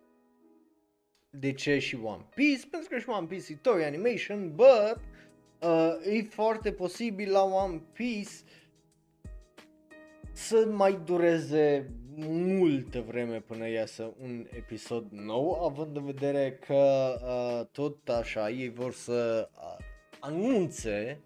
[1.42, 2.66] de ce și One Piece?
[2.70, 5.00] Pentru că și One Piece e toy animation, but
[5.60, 8.30] uh, e foarte posibil la One Piece
[10.36, 17.66] să mai dureze multă vreme până iasă un episod nou, având în vedere că uh,
[17.72, 19.84] tot așa ei vor să uh,
[20.20, 21.20] anunțe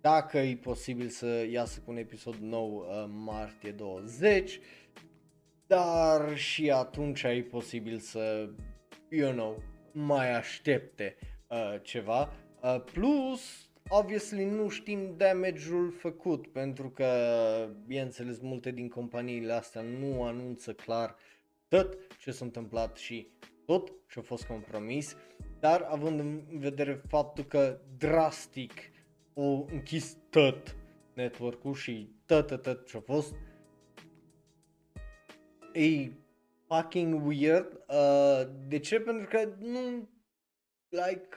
[0.00, 4.60] dacă e posibil să iasă cu un episod nou uh, martie 20,
[5.66, 8.48] dar și atunci e posibil să,
[9.08, 11.16] you know, mai aștepte
[11.48, 12.32] uh, ceva.
[12.62, 17.06] Uh, plus, obviously nu știm damage-ul făcut pentru că,
[17.86, 21.16] bineînțeles, multe din companiile astea nu anunță clar
[21.68, 23.28] tot ce s-a întâmplat și
[23.66, 25.16] tot ce a fost compromis,
[25.60, 28.72] dar având în vedere faptul că drastic
[29.34, 30.76] o închis tot
[31.14, 33.34] network-ul și tot, tot, tot ce a fost,
[35.72, 36.10] e
[36.66, 37.80] fucking weird.
[37.88, 39.00] Uh, de ce?
[39.00, 40.08] Pentru că nu,
[40.88, 41.36] like,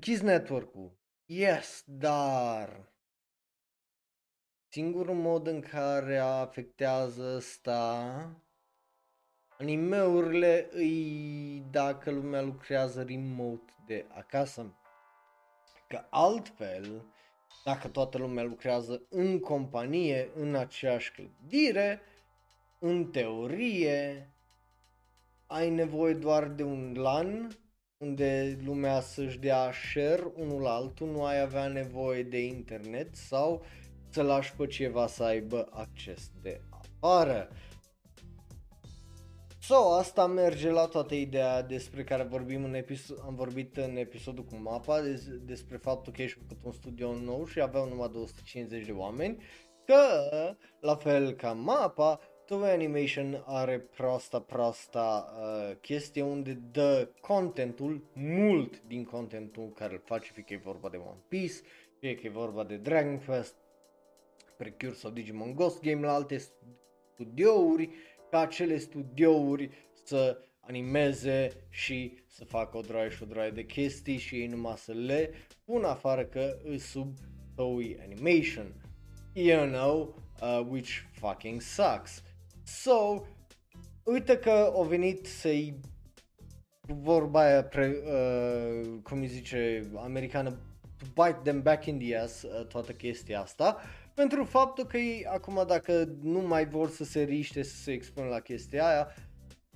[0.00, 0.98] închis network-ul.
[1.24, 2.92] Yes, dar
[4.68, 8.42] singurul mod în care afectează asta
[9.58, 14.74] animeurile îi dacă lumea lucrează remote de acasă.
[15.88, 17.04] Că altfel,
[17.64, 22.00] dacă toată lumea lucrează în companie, în aceeași clădire,
[22.78, 24.32] în teorie,
[25.46, 27.59] ai nevoie doar de un LAN
[28.00, 33.64] unde lumea să-și dea share unul la altul, nu ai avea nevoie de internet sau
[34.08, 37.48] să lași pe ceva să aibă acces de afară.
[39.60, 44.44] So, asta merge la toată ideea despre care vorbim în episod, am vorbit în episodul
[44.44, 48.86] cu mapa, des, despre faptul că ești făcut un studio nou și aveau numai 250
[48.86, 49.42] de oameni,
[49.84, 58.10] că, la fel ca mapa, Toei Animation are proasta, proasta uh, chestie unde dă contentul,
[58.14, 61.54] mult din contentul care îl face, fie că e vorba de One Piece,
[61.98, 63.54] fie că e vorba de Dragon Quest,
[64.56, 66.42] Precure sau Digimon Ghost Game la alte
[67.14, 67.90] studiouri,
[68.30, 69.70] ca acele studiouri
[70.04, 74.76] să animeze și să facă o draie și o draie de chestii și ei numai
[74.76, 75.30] să le
[75.64, 77.14] pun afară că îs sub
[77.54, 78.74] Toei Animation.
[79.34, 82.22] You know, uh, which fucking sucks.
[82.82, 83.22] So,
[84.02, 85.80] uite că au venit să-i
[86.80, 90.50] vorba aia, pre, uh, cum îi zice, americană,
[90.96, 93.80] to bite them back in the ass, uh, toată chestia asta
[94.20, 98.26] pentru faptul că ei acum dacă nu mai vor să se riște să se expună
[98.26, 99.14] la chestia aia,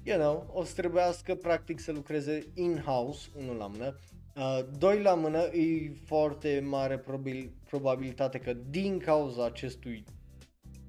[0.03, 3.99] you know, o să trebuiască practic să lucreze in-house, unul la mână,
[4.37, 10.05] uh, doi la mână, e foarte mare probabil, probabilitate că din cauza acestui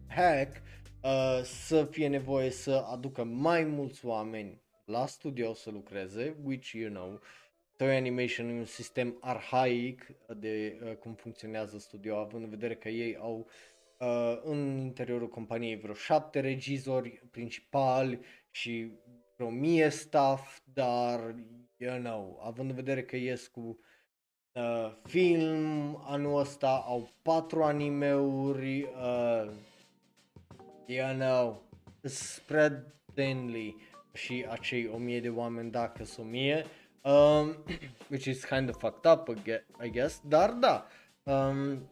[0.07, 0.61] hack
[1.05, 6.89] uh, să fie nevoie să aducă mai mulți oameni la studio să lucreze, which you
[6.89, 7.19] know,
[7.77, 12.89] Toy Animation e un sistem arhaic de uh, cum funcționează studio, având în vedere că
[12.89, 13.47] ei au
[13.99, 18.19] uh, în interiorul companiei vreo șapte regizori principali
[18.51, 18.91] și
[19.35, 21.35] vreo mie staff, dar,
[21.77, 23.79] you know, având în vedere că ies cu
[24.51, 29.51] uh, film anul ăsta, au patru animeuri, uh,
[30.85, 31.61] you know,
[32.03, 33.75] spread thinly
[34.13, 36.65] și acei o mie de oameni dacă sunt o mie,
[37.01, 37.55] um,
[38.11, 39.37] which is kind of fucked up,
[39.83, 40.87] I guess, dar da,
[41.23, 41.89] um,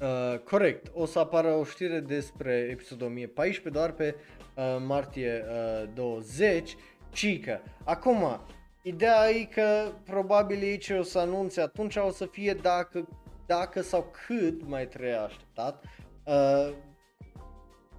[0.00, 4.14] uh, corect, o să apară o știre despre episodul 1014 doar pe
[4.54, 5.44] uh, martie
[5.82, 6.76] uh, 20,
[7.12, 7.62] cică.
[7.84, 8.40] Acum,
[8.82, 13.08] ideea e că probabil ei ce o să anunțe atunci o să fie dacă,
[13.46, 15.84] dacă sau cât mai trebuie așteptat.
[16.24, 16.72] Uh,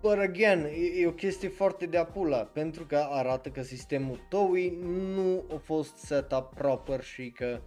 [0.02, 4.78] But again, e, e o chestie foarte de apula, pentru că arată că sistemul TOEI
[5.16, 7.60] nu a fost set up proper și că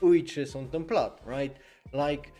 [0.00, 1.56] ui ce s-a întâmplat, right?
[1.90, 2.32] Like,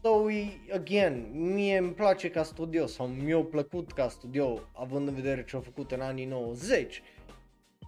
[0.00, 5.44] TOEI, again, mie îmi place ca studio sau mi-a plăcut ca studio, având în vedere
[5.44, 7.02] ce au făcut în anii 90,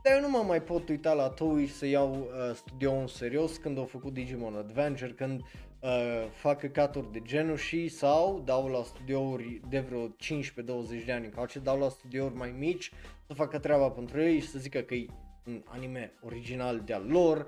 [0.02, 3.56] dar eu nu mă mai pot uita la TOEI să iau uh, studio în serios
[3.56, 5.40] când au făcut Digimon Adventure, când
[5.80, 11.24] uh, fac căcaturi de genul și sau dau la studiouri de vreo 15-20 de ani
[11.24, 12.92] încoace, dau la studiouri mai mici
[13.26, 15.06] să facă treaba pentru ei și să zică că e
[15.46, 17.46] un anime original de-al lor,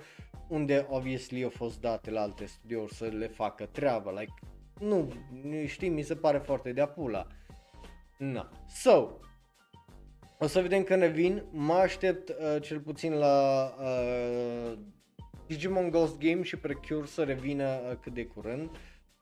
[0.49, 4.33] unde obviously au fost date la alte studiouri să le facă treaba, like,
[4.81, 5.13] nu,
[5.67, 7.27] știi, mi se pare foarte de apula.
[8.19, 8.51] Na.
[8.69, 9.11] So,
[10.39, 14.79] o să vedem când ne vin, mă aștept uh, cel puțin la uh,
[15.51, 18.71] Digimon Ghost Game și Precure să revină uh, cât de curând.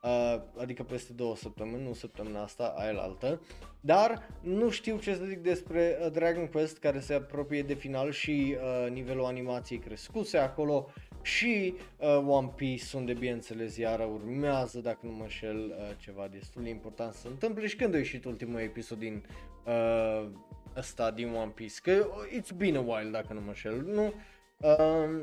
[0.02, 3.40] Uh, adică peste două săptămâni, nu săptămâna asta, aia la altă.
[3.80, 8.10] Dar nu știu ce să zic despre uh, Dragon Quest care se apropie de final
[8.10, 14.98] și uh, nivelul animației crescuse acolo și uh, One Piece unde bineînțeles iară urmează, dacă
[15.02, 18.24] nu mă înșel, uh, ceva destul de important să se întâmple și când a ieșit
[18.24, 19.24] ultimul episod din
[19.64, 20.28] uh,
[20.76, 22.06] ăsta din One Piece, că
[22.38, 24.12] it's been a while dacă nu mă înșel, nu?
[24.56, 25.20] Uh,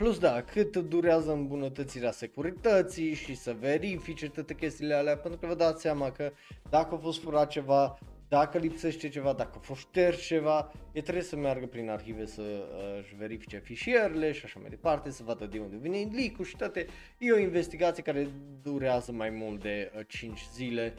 [0.00, 5.54] Plus da, cât durează îmbunătățirea securității și să verifice toate chestiile alea, pentru că vă
[5.54, 6.32] dați seama că
[6.70, 7.98] dacă a fost furat ceva,
[8.28, 12.42] dacă lipsește ceva, dacă a fost șters ceva, e trebuie să meargă prin arhive să
[12.42, 16.56] uh, își verifice fișierele și așa mai departe, să vadă de unde vine leak și
[16.56, 16.86] toate.
[17.18, 18.28] E o investigație care
[18.62, 20.94] durează mai mult de uh, 5 zile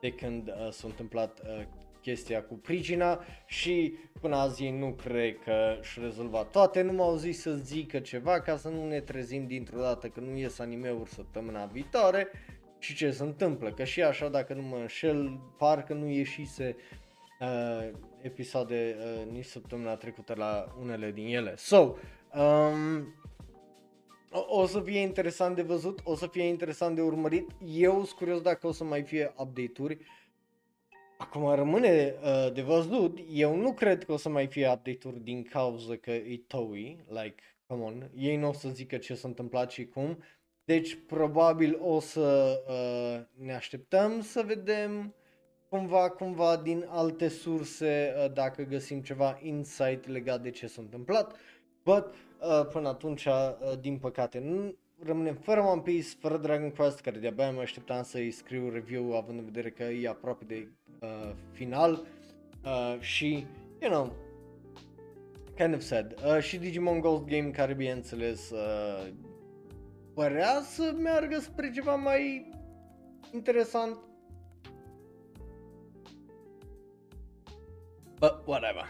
[0.00, 1.64] de când uh, s-a întâmplat uh,
[2.06, 7.16] chestia cu pricina și până azi ei nu cred că și rezolvat toate, nu m-au
[7.16, 11.10] zis să zică ceva ca să nu ne trezim dintr-o dată că nu ies anime-uri
[11.10, 12.28] săptămâna viitoare
[12.78, 16.76] și ce se întâmplă, că și așa dacă nu mă înșel, parcă nu ieșise
[17.40, 17.90] uh,
[18.22, 21.54] episoade uh, nici săptămâna trecută la unele din ele.
[21.56, 21.94] So,
[22.34, 23.14] um,
[24.30, 27.50] o, o să fie interesant de văzut, o să fie interesant de urmărit.
[27.66, 29.98] Eu sunt curios dacă o să mai fie update-uri.
[31.18, 35.42] Acum rămâne uh, de văzut, eu nu cred că o să mai fie update-uri din
[35.42, 39.70] cauza că e Toei, like, come on, ei nu o să zică ce s-a întâmplat
[39.70, 40.18] și cum,
[40.64, 45.14] deci probabil o să uh, ne așteptăm să vedem
[45.68, 51.36] cumva, cumva din alte surse uh, dacă găsim ceva insight legat de ce s-a întâmplat,
[51.84, 52.04] but
[52.40, 57.18] uh, până atunci, uh, din păcate, nu, rămânem fără One Piece, fără Dragon Quest, care
[57.18, 60.68] de-abia mă așteptam să-i scriu review având în vedere că e aproape de
[61.00, 62.06] uh, final
[62.64, 63.46] uh, și,
[63.80, 64.12] you know,
[65.56, 66.14] kind of sad.
[66.24, 69.12] Uh, și Digimon Ghost Game care bineînțeles uh,
[70.14, 72.50] părea să meargă spre ceva mai
[73.32, 73.98] interesant.
[78.18, 78.88] But whatever.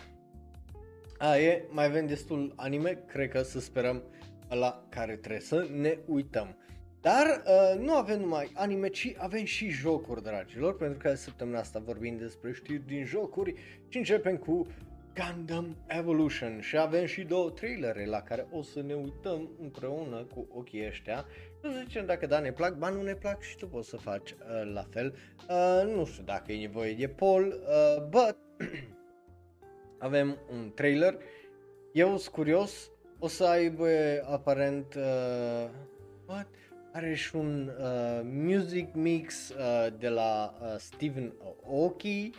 [1.19, 4.03] A, e, mai avem destul anime, cred că să sperăm
[4.49, 6.57] la care trebuie să ne uităm.
[7.01, 11.83] Dar uh, nu avem numai anime, ci avem și jocuri, dragilor, pentru că săptămâna asta
[11.85, 13.55] vorbim despre știri din jocuri
[13.89, 14.67] și începem cu
[15.15, 20.47] Gundam Evolution și avem și două trailere la care o să ne uităm împreună cu
[20.55, 21.25] ochii ăștia
[21.61, 24.31] să zicem dacă da ne plac, ba nu ne plac și tu poți să faci
[24.31, 25.15] uh, la fel.
[25.49, 28.37] Uh, nu știu dacă e nevoie de poll, uh, but
[29.99, 31.19] avem un trailer.
[31.93, 33.89] Eu sunt curios, o să aibă
[34.31, 35.69] aparent uh,
[36.27, 36.47] what?
[36.93, 41.33] are și un uh, music mix uh, de la uh, Steven
[41.67, 42.31] Aoki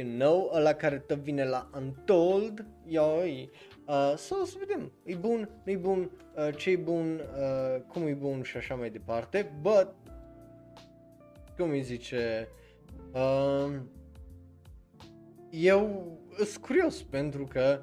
[0.00, 3.50] you know, ăla care te vine la Untold, ioi,
[3.86, 7.82] uh, să o să vedem, e bun, nu e bun, uh, ce e bun, uh,
[7.88, 9.94] cum e bun și așa mai departe, but,
[11.56, 12.48] cum îi zice,
[13.12, 13.74] uh,
[15.50, 16.06] eu
[16.36, 17.78] sunt curios pentru că,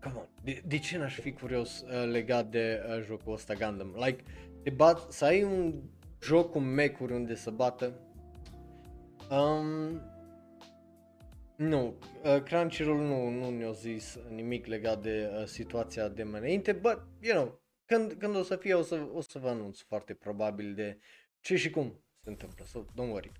[0.00, 3.94] come on, de, de ce n-aș fi curios uh, legat de uh, jocul ăsta Gundam?
[4.04, 4.22] Like,
[4.62, 5.74] te bat, să ai un
[6.22, 7.92] joc cu mecuri unde să bată,
[9.30, 10.00] Um,
[11.56, 16.72] nu, uh, Crunchyroll nu, nu ne-a zis nimic legat de uh, situația de mai înainte,
[16.72, 20.14] but, you know, când, când o să fie, o să, o să vă anunț foarte
[20.14, 20.98] probabil de
[21.40, 23.32] ce și cum se întâmplă, so don't worry.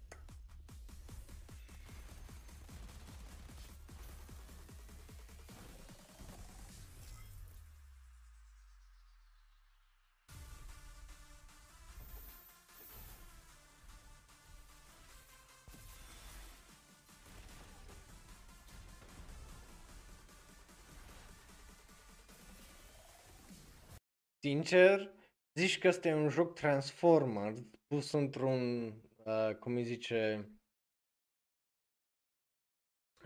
[24.48, 25.10] Sincer,
[25.54, 27.54] zici că este un joc Transformer
[27.86, 28.92] pus într-un,
[29.24, 30.50] uh, cum îi zice,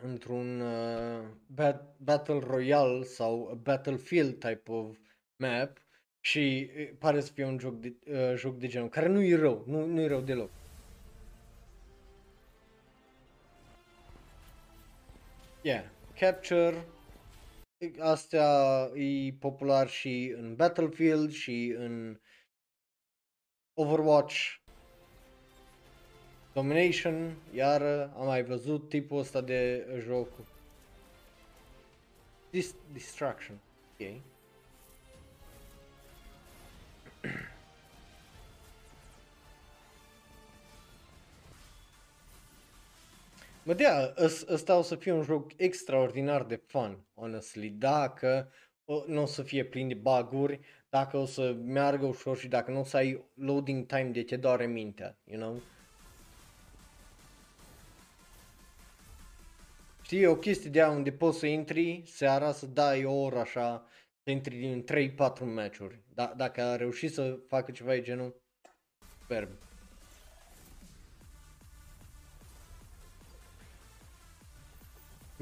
[0.03, 4.99] într-un uh, bat- Battle Royale sau Battlefield type of
[5.37, 5.79] map
[6.21, 9.37] și uh, pare să fie un joc de, uh, joc de genul, care nu e
[9.37, 10.51] rău, nu, nu e rău deloc.
[15.63, 15.85] Yeah,
[16.19, 16.85] Capture,
[17.99, 22.21] astea e popular și în Battlefield și în
[23.75, 24.61] Overwatch.
[26.53, 27.83] Domination, iar
[28.17, 30.29] am mai văzut tipul ăsta de joc.
[32.51, 33.61] Dis- distraction,
[33.93, 34.32] ok.
[43.65, 44.15] Mă dea,
[44.49, 48.53] ăsta o să fie un joc extraordinar de fun, honestly, dacă
[49.07, 52.81] nu o să fie plin de baguri, dacă o să meargă ușor și dacă nu
[52.81, 55.61] o să ai loading time de te doare mintea, you know?
[60.03, 63.87] Știi, o chestie de aia unde poți să intri seara, să dai o oră așa,
[64.25, 66.03] să intri din 3-4 meciuri.
[66.15, 68.43] Da, dacă a reușit să facă ceva de genul,
[69.21, 69.49] superb.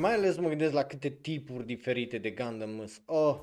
[0.01, 3.03] Mai ales mă gândesc la câte tipuri diferite de Gundam sunt.
[3.07, 3.41] Oh,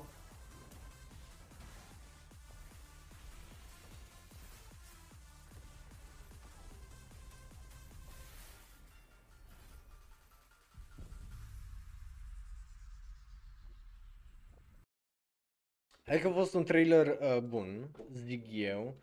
[16.06, 18.96] Hai că a fost un trailer uh, bun, zic eu.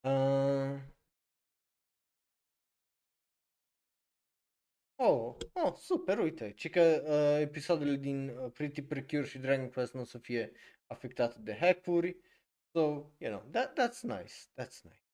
[0.00, 0.80] Uh...
[5.04, 9.94] Oh, oh, super, uite, ci că uh, episoadele din uh, Pretty Precure și Dragon Quest
[9.94, 10.52] nu o să fie
[10.86, 12.16] afectate de hack-uri.
[12.72, 12.80] So,
[13.18, 15.04] you know, that, that's nice, that's nice.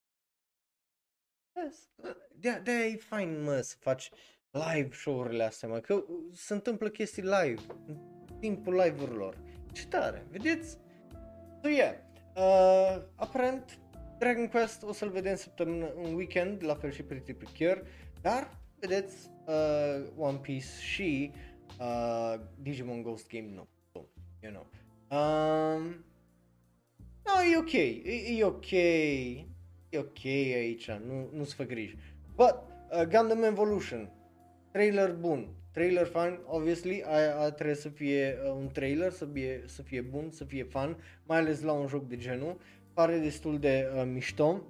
[1.56, 1.90] Yes.
[2.34, 4.10] De, de e fain, mă, să faci
[4.50, 7.96] live show-urile astea, mă, că se întâmplă chestii live, în
[8.40, 9.36] timpul live-urilor.
[9.72, 10.78] Ce tare, vedeți?
[11.62, 11.94] So yeah,
[12.36, 13.78] uh, aparent
[14.18, 17.82] Dragon Quest o să-l vedem săptămână, în weekend, la fel și Pretty Precure,
[18.20, 21.32] dar vedeți uh, One Piece și
[21.80, 24.04] uh, Digimon Ghost Game nu, so,
[24.42, 24.66] you know.
[25.10, 25.82] Um,
[27.24, 31.96] no, e ok, e, e ok, e ok aici, nu, nu-ți fă griji.
[32.36, 32.54] But,
[32.90, 34.10] uh, Gundam Evolution,
[34.70, 39.62] trailer bun, trailer fun, obviously, aia, aia trebuie să fie uh, un trailer, să fie,
[39.66, 42.60] să fie bun, să fie fun, mai ales la un joc de genul,
[42.92, 44.62] pare destul de uh, mișto.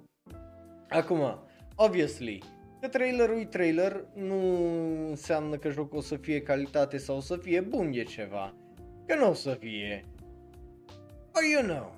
[0.89, 1.39] Acum,
[1.75, 2.43] obviously,
[2.79, 4.39] că trailerul e trailer, nu
[5.09, 8.53] înseamnă că jocul o să fie calitate sau o să fie bun de ceva.
[9.05, 10.05] Că nu o să fie.
[11.35, 11.95] Or you know.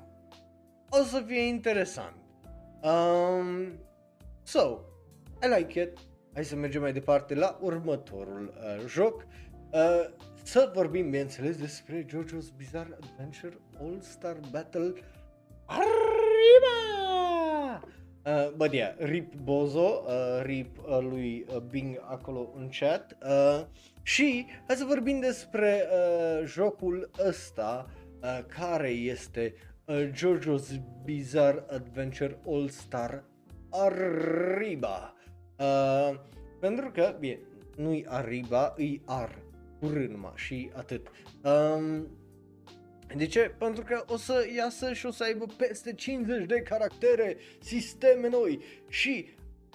[0.90, 2.16] O să fie interesant.
[2.82, 3.80] Um,
[4.44, 4.80] so,
[5.44, 5.98] I like it.
[6.34, 9.26] Hai să mergem mai departe la următorul uh, joc.
[9.72, 10.14] Uh,
[10.44, 14.94] să vorbim, bineînțeles, despre JoJo's Bizarre Adventure All-Star Battle
[15.66, 16.01] Arriba!
[18.26, 23.66] Uh, but yeah, rip Bozo, uh, rip uh, lui uh, Bing acolo în chat uh,
[24.04, 27.90] și hai să vorbim despre uh, jocul ăsta
[28.22, 29.54] uh, care este
[29.86, 33.24] uh, JoJo's Bizarre Adventure All-Star
[33.70, 35.14] Arriba.
[35.58, 36.20] Uh,
[36.60, 37.40] pentru că, bine,
[37.76, 39.44] nu-i Arriba, îi Ar,
[39.80, 41.08] cu rândma și atât.
[41.44, 42.08] Um,
[43.18, 43.39] de ce?
[43.57, 48.59] Pentru că o să iasă și o să aibă peste 50 de caractere, sisteme noi
[48.89, 49.26] și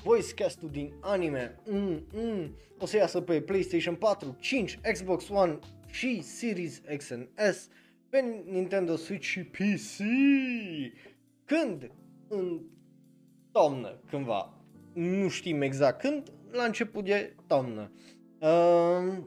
[0.03, 5.59] voice cast-ul din anime mm, mm, o să iasă pe PlayStation 4, 5, Xbox One
[5.87, 7.69] și Series X and S,
[8.09, 10.05] pe Nintendo Switch și PC.
[11.45, 11.91] Când?
[12.29, 12.61] În
[13.53, 14.55] toamnă, cândva.
[14.93, 17.91] Nu știm exact când, la început de toamnă.
[18.39, 19.19] Uh,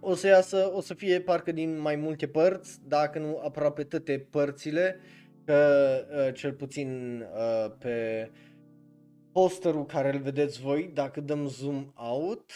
[0.00, 4.26] o să iasă, o să fie parcă din mai multe părți, dacă nu aproape toate
[4.30, 5.00] părțile,
[5.44, 8.30] că uh, cel puțin uh, pe
[9.32, 12.52] posterul care îl vedeți voi, dacă dăm zoom out,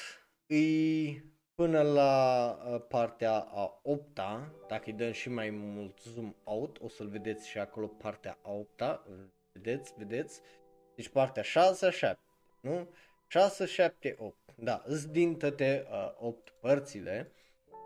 [0.46, 1.24] îi
[1.54, 4.20] până la uh, partea a 8
[4.68, 8.50] dacă îi dăm și mai mult zoom out, o să-l vedeți și acolo partea a
[8.50, 8.82] 8
[9.52, 10.40] vedeți, vedeți,
[10.94, 12.20] deci partea 6, 7,
[12.60, 12.88] nu?
[13.26, 14.36] 6, 7, 8.
[14.64, 17.32] Da, sunt din toate uh, 8 părțile.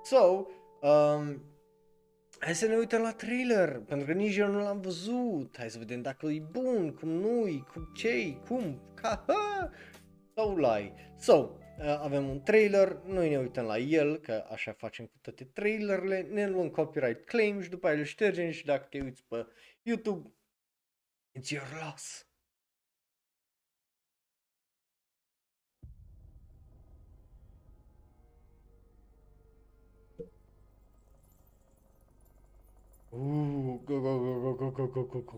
[0.03, 0.47] So,
[0.81, 1.43] um,
[2.39, 5.57] hai să ne uităm la trailer, pentru că nici eu nu l-am văzut.
[5.59, 9.71] Hai să vedem dacă e bun, cum nu-i, cum ce cum, ca, ha,
[10.35, 10.95] sau lai.
[11.19, 15.45] So, uh, avem un trailer, noi ne uităm la el, că așa facem cu toate
[15.45, 19.47] trailerele, ne luăm copyright claim și după aia le ștergem și dacă te uiți pe
[19.83, 20.33] YouTube,
[21.39, 22.27] it's your loss.
[33.16, 35.32] Ooh, go go go go go go go go go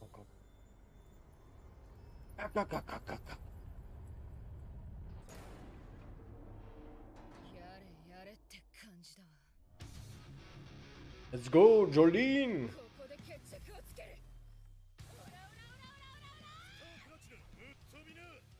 [0.00, 0.26] go go.
[2.36, 3.36] Ga ga ga ga ga ga.
[7.54, 9.28] やれやれって感じだわ
[11.32, 12.68] Let's go, Jolene!
[12.68, 14.16] ここで決着をつける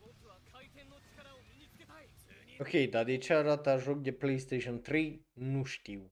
[0.00, 2.08] 僕は回転の力を身につけたい
[2.58, 5.20] Ok, dar de ce arată joc de PlayStation 3?
[5.34, 6.10] Nu știu.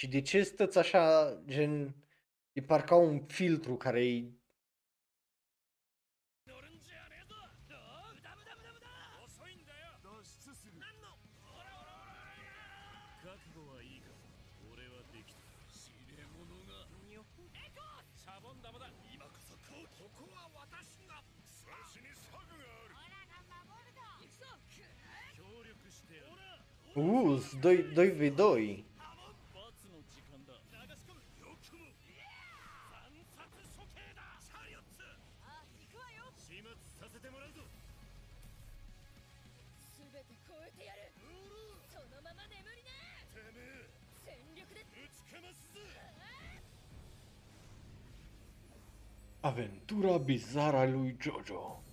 [0.00, 1.94] Și de ce stăți așa, gen,
[2.52, 4.24] e parcă un filtru care e
[26.94, 27.42] Uuu,
[27.94, 28.89] 2v2
[49.50, 51.84] Aventura bizară a lui Jojo.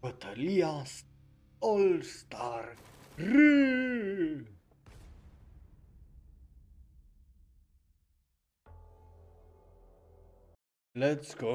[0.00, 0.82] Bătălia
[1.58, 2.76] All Star
[3.16, 3.32] R.
[10.98, 11.54] Let's go!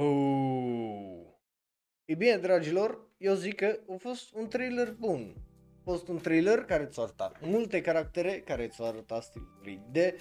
[2.06, 5.34] E bine, dragilor, eu zic că a fost un trailer bun.
[5.80, 10.20] A fost un trailer care ți-a arătat multe caractere, care ți-a arătat stilul de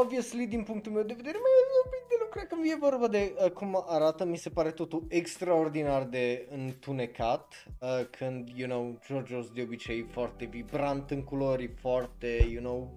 [0.00, 3.08] obviously, din punctul meu de vedere, mai e un pic de lucrat când e vorba
[3.08, 8.98] de uh, cum arată, mi se pare totul extraordinar de întunecat, uh, când, you know,
[9.04, 12.92] JoJo's de obicei foarte vibrant în culori, foarte, you know,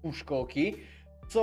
[0.00, 0.76] pușcă ochii.
[1.28, 1.40] So,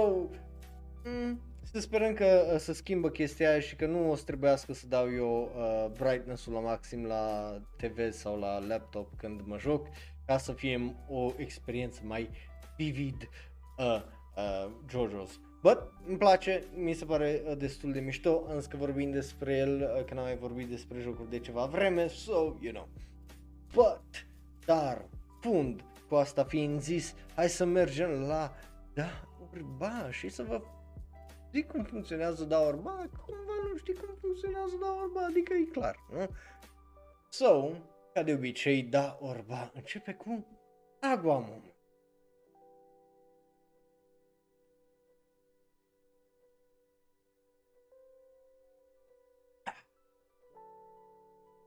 [1.04, 1.42] mm,
[1.72, 4.88] să sperăm că uh, să schimbă chestia aia și că nu o să trebuiască să
[4.88, 9.88] dau eu uh, brightness-ul la maxim la TV sau la laptop când mă joc,
[10.26, 12.30] ca să fie o experiență mai
[12.78, 13.30] vivid
[13.78, 14.02] uh,
[14.36, 15.53] uh, JoJo's.
[15.64, 19.58] But, îmi place, mi se pare uh, destul de mișto, am zis că vorbim despre
[19.58, 22.88] el, uh, că n-am mai vorbit despre jocuri de ceva vreme, so, you know.
[23.74, 24.28] But,
[24.66, 25.06] dar,
[25.42, 28.54] fund, cu asta fiind zis, hai să mergem la
[28.94, 30.62] da, urba și să vă
[31.52, 35.96] zic cum funcționează da orba, cumva nu știi cum funcționează da orba, adică e clar,
[36.12, 36.30] nu?
[37.30, 37.70] So,
[38.14, 40.46] ca de obicei, da orba începe cu
[41.00, 41.73] Aguamon.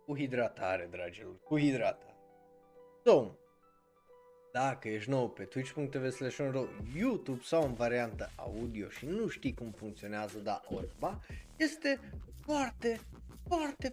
[0.07, 2.17] Cu hidratare, dragilor, cu hidratare.
[3.05, 3.31] So,
[4.53, 6.39] dacă ești nou pe twitch.tv slash
[6.97, 11.21] YouTube sau în variantă audio și nu știi cum funcționează da orba,
[11.57, 12.01] este
[12.45, 13.01] foarte,
[13.49, 13.93] foarte,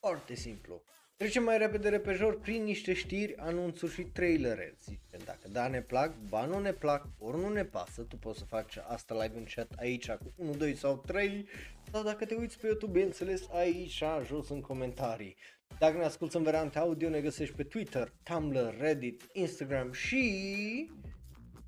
[0.00, 0.82] foarte simplu.
[1.16, 4.76] Trecem mai repede repejor prin niște știri, anunțuri și trailere.
[4.82, 8.38] Zice, dacă da ne plac, ba nu ne plac, ori nu ne pasă, tu poți
[8.38, 11.48] să faci asta live în chat aici cu 1, 2 sau 3
[11.92, 15.36] sau dacă te uiți pe YouTube, bineînțeles aici jos în comentarii.
[15.78, 20.90] Dacă ne asculti în variante audio, ne găsești pe Twitter, Tumblr, Reddit, Instagram și...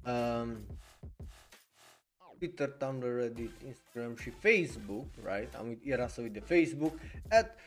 [0.07, 0.57] Um,
[2.39, 5.55] Twitter, Tumblr, Reddit, Instagram și Facebook, right?
[5.55, 7.59] Am, era să uit de Facebook, at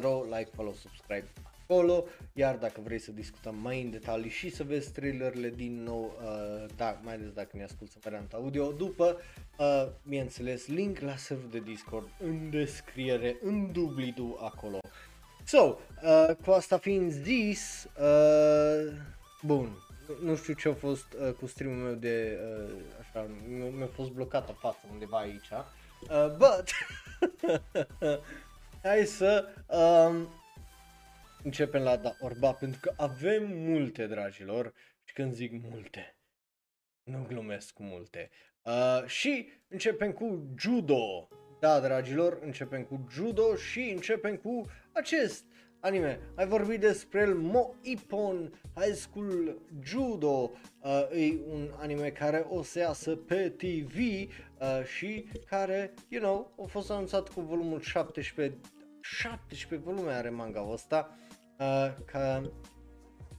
[0.00, 1.26] Ro, like, follow, subscribe
[1.70, 6.16] acolo, iar dacă vrei să discutăm mai în detalii și să vezi trailerele din nou,
[6.22, 9.20] uh, da, mai ales dacă ne asculti în varianta audio, după,
[9.58, 14.78] uh, bineînțeles, link la serverul de Discord în descriere, în dublidu acolo.
[15.50, 18.92] So, uh, cu asta fiind zis, uh,
[19.42, 19.76] bun,
[20.22, 23.26] nu știu ce a fost uh, cu streamul meu de, uh, așa,
[23.76, 26.64] mi-a fost blocat în față undeva aici, uh, but,
[28.82, 30.28] hai să um,
[31.42, 34.72] începem la da, orba, pentru că avem multe, dragilor,
[35.04, 36.16] și când zic multe,
[37.02, 38.30] nu glumesc cu multe.
[38.62, 41.28] Uh, și începem cu judo.
[41.60, 45.44] Da, dragilor, începem cu judo și începem cu acest
[45.80, 46.20] anime.
[46.34, 50.50] Ai vorbit despre el Mo Ippon High School Judo.
[50.80, 56.54] Uh, e un anime care o să iasă pe TV uh, și care, you know,
[56.62, 58.56] a fost anunțat cu volumul 17.
[59.00, 61.16] 17 volume are manga ăsta.
[61.58, 62.40] Uh, că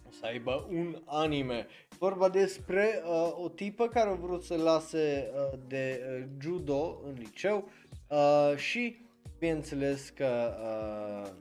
[0.08, 1.68] o să aibă un anime.
[1.98, 7.14] Vorba despre uh, o tipă care a vrut să lase uh, de uh, judo în
[7.18, 7.70] liceu
[8.10, 9.06] uh, și
[9.42, 11.32] bineînțeles că uh,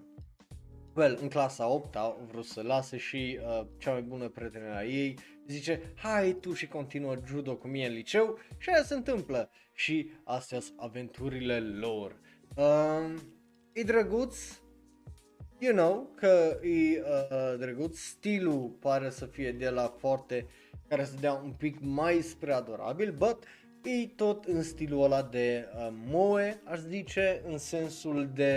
[0.94, 4.84] well, în clasa 8 a vrut să lase și uh, cea mai bună prietenă a
[4.84, 8.38] ei zice hai tu și continuă judo cu mine în liceu.
[8.58, 9.50] Și aia se întâmplă.
[9.72, 12.16] Și astea sunt aventurile lor.
[12.56, 13.20] Uh,
[13.72, 14.36] e drăguț,
[15.58, 20.46] you know, că e uh, uh, drăguț, stilul pare să fie de la foarte
[20.88, 23.44] care să dea un pic mai spre adorabil, but
[23.84, 28.54] e tot în stilul ăla de uh, moe, aș zice, în sensul de,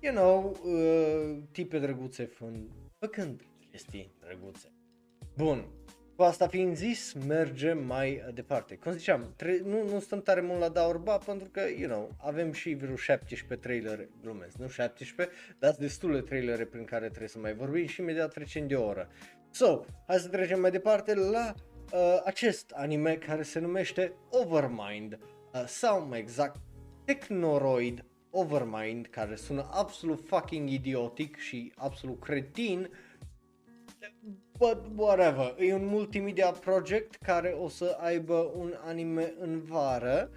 [0.00, 4.72] you know, uh, tipe drăguțe fând, făcând chestii drăguțe.
[5.36, 5.68] Bun,
[6.16, 8.74] cu asta fiind zis, mergem mai departe.
[8.74, 12.52] Cum ziceam, tre- nu, nu stăm tare mult la Daurba pentru că, you know, avem
[12.52, 17.38] și vreo 17 trailer, glumesc, nu 17, dar sunt destule trailere prin care trebuie să
[17.38, 19.08] mai vorbim și imediat trecem de o oră.
[19.50, 21.54] So, hai să trecem mai departe la
[21.92, 25.18] uh, acest anime care se numește Overmind
[25.52, 26.60] uh, sau mai exact
[27.04, 32.90] Technoroid Overmind care sună absolut fucking idiotic și absolut cretin.
[34.58, 40.30] But whatever, e un multimedia project care o să aibă un anime în vară.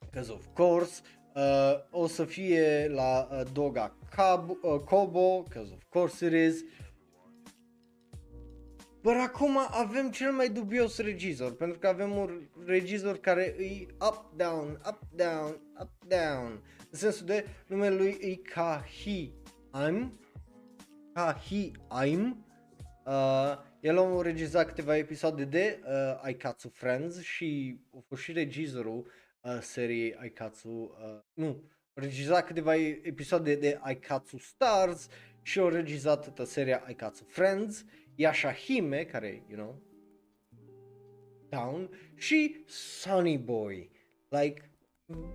[0.00, 1.00] Because of course
[1.34, 6.64] uh, o să fie la uh, Doga Cab, uh, Kobo because of course it is
[9.02, 14.80] Dar acum avem cel mai dubios regizor, pentru că avem un regizor care îi up-down,
[14.88, 16.62] up-down, up-down.
[16.90, 19.32] În sensul de numele lui e Kahi
[19.70, 20.20] Aim,
[21.12, 22.46] Kahi Aim.
[23.06, 29.10] Uh, el a regizat câteva episoade de uh, Aikatsu Friends și a fost și regizorul
[29.40, 31.62] uh, seriei Aikatsu, uh, nu,
[31.94, 35.08] a regizat câteva episoade de Aikatsu Stars
[35.42, 37.84] și a regizat toată seria Aikatsu Friends,
[38.14, 39.82] Yashahime, care, you know,
[41.48, 43.90] down, și Sunny Boy,
[44.28, 44.70] like,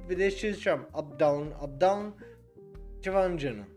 [0.07, 2.15] vedeți ce ziceam, up, down, up, down,
[2.99, 3.75] ceva în genul.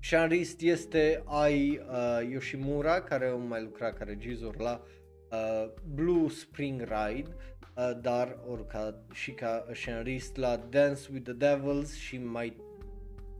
[0.00, 4.82] Shanrist este ai uh, Yoshimura, care a mai lucrat ca regizor la
[5.30, 7.28] uh, Blue Spring Ride,
[7.76, 12.56] uh, dar oricum și ca scenarist la Dance with the Devils și mai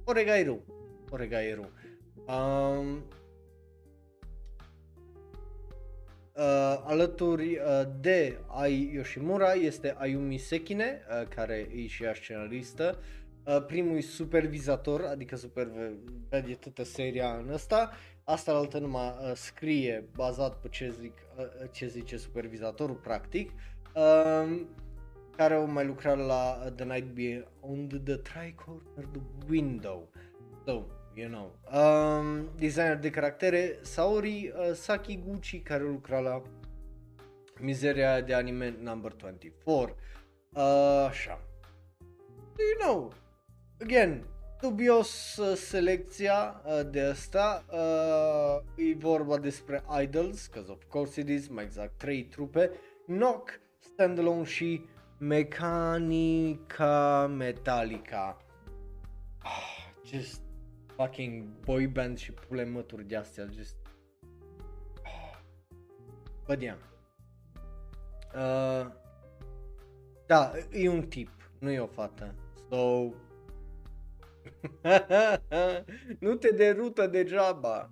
[0.04, 0.64] Oregairu.
[1.10, 1.70] Oregairu.
[2.26, 3.04] Um,
[6.36, 12.98] uh, alături uh, de Ai Yoshimura este Ayumi Sekine, uh, care e și ea scenaristă.
[13.46, 17.90] Uh, primul e supervizator, adică supervede toată seria în ăsta.
[18.24, 23.50] Asta altă numai uh, scrie bazat pe ce, zic, uh, ce zice supervizatorul practic.
[23.94, 24.60] Uh,
[25.36, 30.08] care au mai lucrat la uh, The Night Beyond the Tricornered Window.
[30.64, 30.82] So,
[31.14, 31.52] you know.
[31.72, 36.42] Um, designer de caractere Saori uh, Sakiguchi care lucra la
[37.60, 39.96] Mizeria de anime number 24.
[40.52, 40.62] Uh,
[41.08, 41.40] așa.
[42.58, 43.12] You know,
[43.80, 44.24] again,
[44.60, 47.64] dubios uh, selecția uh, de asta.
[47.70, 52.70] Uh, e vorba despre Idols, because of course it is, mai exact trei trupe.
[53.06, 54.84] Knock, Standalone și
[55.18, 58.36] Mechanica Metallica.
[59.38, 60.41] Ah, just
[61.02, 63.76] fucking boy band și pule mături de astea, just...
[66.46, 66.76] But yeah.
[68.34, 68.92] Uh,
[70.26, 72.34] da, e un tip, nu e o fată.
[72.70, 73.08] So...
[76.20, 77.90] nu te derută degeaba.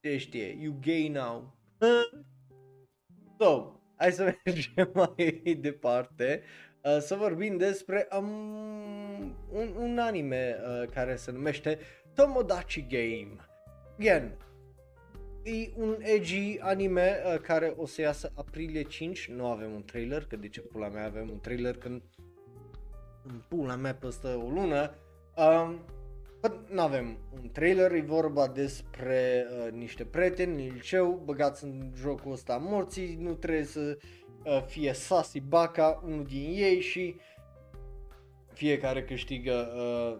[0.00, 1.54] Ce știe, you gay now.
[3.38, 6.42] so, hai să mergem mai departe.
[6.42, 11.78] Uh, să vorbim despre um, un, un anime uh, care se numește
[12.14, 13.36] Tomodachi Game.
[13.98, 14.36] Again,
[15.42, 20.24] e un edgy anime uh, care o să iasă aprilie 5, nu avem un trailer,
[20.24, 22.02] că de ce pula mea avem un trailer când
[23.22, 24.94] în pula mea peste o lună.
[25.36, 25.78] Um,
[26.70, 32.32] nu avem un trailer, e vorba despre uh, niște prieteni în liceu băgați în jocul
[32.32, 34.23] ăsta morții, nu trebuie să uh,
[34.66, 37.16] fie Sasi Baka, unul din ei și
[38.52, 40.18] fiecare câștigă uh,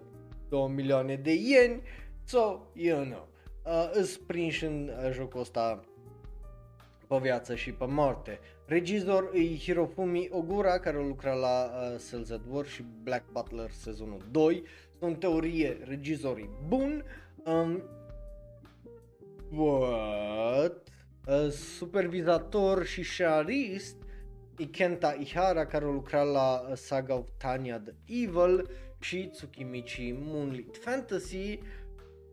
[0.49, 1.83] 2 milioane de ieni,
[2.25, 3.29] so, you know,
[3.64, 5.85] uh, îți prinși în uh, jocul ăsta
[7.07, 8.39] pe viață și pe moarte.
[8.66, 14.20] Regizor e Hirofumi Ogura, care lucra la uh, Cells at War și Black Butler sezonul
[14.31, 14.62] 2.
[14.99, 17.05] În teorie, regizorii bun.
[17.45, 17.83] Um,
[19.53, 20.83] but,
[21.27, 23.97] uh, supervizator și scenarist
[24.59, 28.69] e Kenta Ihara, care lucra la uh, Saga of Tanya the Evil
[29.01, 31.59] și Tsukimichi Moonlit Fantasy.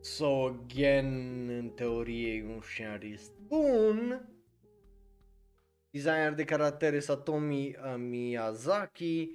[0.01, 4.29] So, again, în teorie e un scenarist bun.
[5.89, 9.29] Designer de caractere Satomi uh, Miyazaki.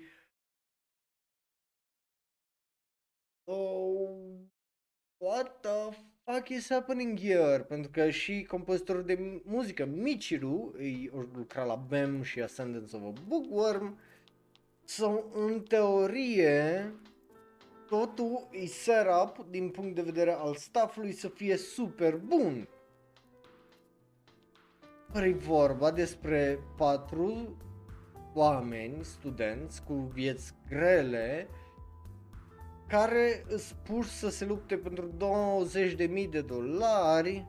[3.45, 4.41] Oh,
[5.18, 5.97] what the
[6.32, 7.58] fuck is happening here?
[7.58, 13.12] Pentru că și compozitorul de muzică Michiru îi lucra la BEM și Ascendance of a
[13.26, 13.98] Bookworm.
[14.84, 16.92] Sau so, în teorie
[17.88, 22.68] totul e setup din punct de vedere al staffului să fie super bun.
[25.14, 27.56] E vorba despre patru
[28.34, 31.48] oameni, studenți cu vieți grele
[32.87, 37.47] care îți puși să se lupte pentru 20.000 de dolari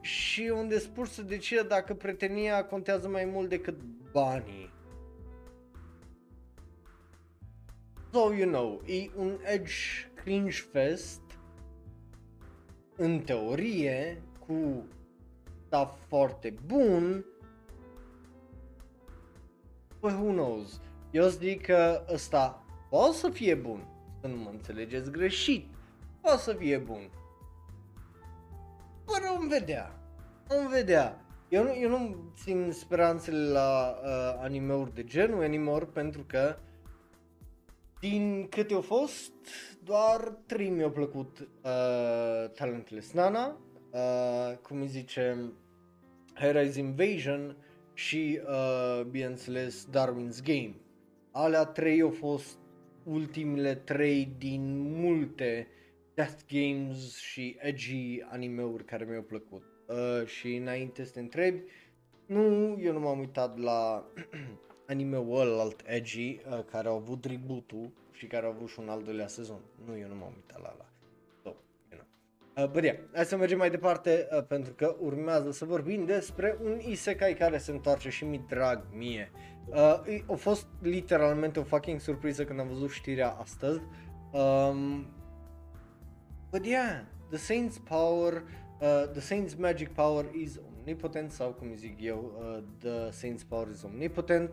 [0.00, 3.76] și unde spus să decide dacă pretenia contează mai mult decât
[4.12, 4.72] banii.
[8.12, 9.72] So, you know, e un edge
[10.14, 11.20] cringe fest
[12.96, 14.86] în teorie cu
[15.66, 17.24] stuff foarte bun
[20.04, 20.80] Păi who knows?
[21.10, 22.63] Eu zic că ăsta
[22.94, 23.86] poate să fie bun,
[24.20, 25.66] să nu mă înțelegeți greșit,
[26.20, 27.10] poate să fie bun.
[29.04, 29.98] Fără vom vedea,
[30.48, 31.24] vom vedea.
[31.48, 36.56] Eu nu, eu nu țin speranțele la uh, animeuri de genul anymore pentru că
[38.00, 39.32] din câte au fost,
[39.84, 43.56] doar 3 mi-au plăcut uh, Talentless Nana,
[43.90, 45.52] uh, cum îi zice,
[46.34, 47.56] Hellraiser Invasion
[47.94, 50.74] și, uh, bineînțeles, Darwin's Game.
[51.30, 52.58] Alea trei au fost
[53.04, 55.68] ultimele trei din multe
[56.14, 59.62] death games și edgy anime-uri care mi-au plăcut.
[59.86, 61.62] Uh, și înainte să te întrebi,
[62.26, 64.04] nu, eu nu m-am uitat la
[64.88, 69.02] anime-ul alt edgy uh, care au avut reboot-ul și care au avut și un al
[69.02, 69.60] doilea sezon.
[69.84, 70.88] Nu, eu nu m-am uitat la ala.
[71.42, 71.48] So,
[71.90, 72.00] you
[72.54, 72.64] know.
[72.64, 76.58] uh, but yeah, hai să mergem mai departe uh, pentru că urmează să vorbim despre
[76.62, 79.30] un isekai care se întoarce și mi drag mie.
[79.32, 79.53] Uh,
[80.26, 83.80] a fost literalmente o fucking surpriză când am văzut știrea astăzi.
[84.32, 85.06] Um,
[86.50, 87.00] but yeah,
[87.30, 88.42] The Saint's power,
[88.80, 93.68] uh, The Saint's magic power is omnipotent sau cum zic eu, uh, The Saint's power
[93.68, 94.52] is omnipotent.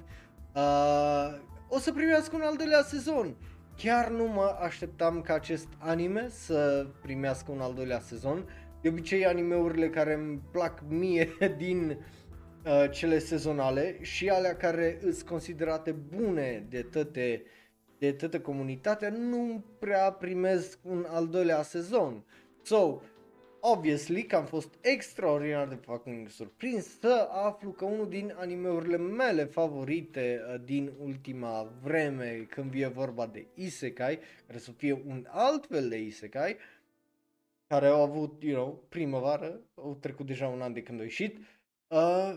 [0.56, 1.40] Uh,
[1.70, 3.36] o să primească un al doilea sezon.
[3.78, 8.46] Chiar nu mă așteptam ca acest anime să primească un al doilea sezon.
[8.82, 11.96] De obicei animeurile care îmi plac mie din uh,
[12.92, 17.44] cele sezonale și alea care sunt considerate bune de toate
[18.02, 22.24] de toată comunitatea nu prea primesc un al doilea sezon.
[22.62, 23.02] So,
[23.60, 29.44] obviously că am fost extraordinar de fucking surprins să aflu că unul din animeurile mele
[29.44, 35.66] favorite uh, din ultima vreme când vine vorba de isekai, care să fie un alt
[35.66, 36.58] fel de isekai,
[37.68, 41.38] care au avut, you know, primăvară, au trecut deja un an de când a ieșit,
[41.38, 41.44] uh,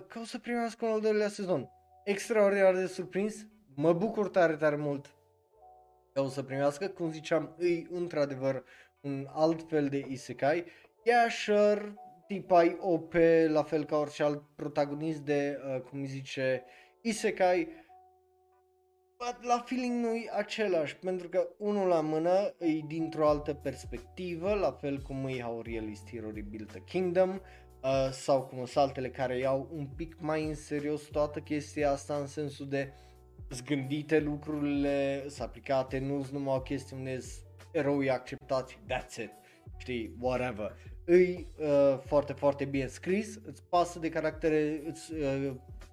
[0.07, 1.71] că o să primească un al doilea sezon.
[2.05, 5.15] Extraordinar de surprins, mă bucur tare, tare mult
[6.13, 8.65] că o să primească, cum ziceam, îi într-adevăr
[9.01, 10.65] un alt fel de isekai.
[11.05, 11.95] Yeah, sure,
[12.27, 13.15] tipai OP,
[13.47, 16.65] la fel ca orice alt protagonist de, uh, cum îi zice,
[17.01, 17.69] Isekai,
[19.19, 24.55] but la feeling nu e același, pentru că unul la mână e dintr-o altă perspectivă,
[24.55, 27.41] la fel cum e How Realist Hero Rebuilt a Kingdom,
[27.85, 32.15] uh, sau cum sunt altele care iau un pic mai în serios toată chestia asta
[32.15, 32.93] în sensul de
[33.51, 37.19] zgândite lucrurile, sunt aplicate, nu sunt numai o chestiune
[37.73, 39.31] eroi acceptați, that's it,
[39.77, 45.53] știi, whatever îi uh, foarte, foarte bine scris, îți pasă de caractere, îți, uh,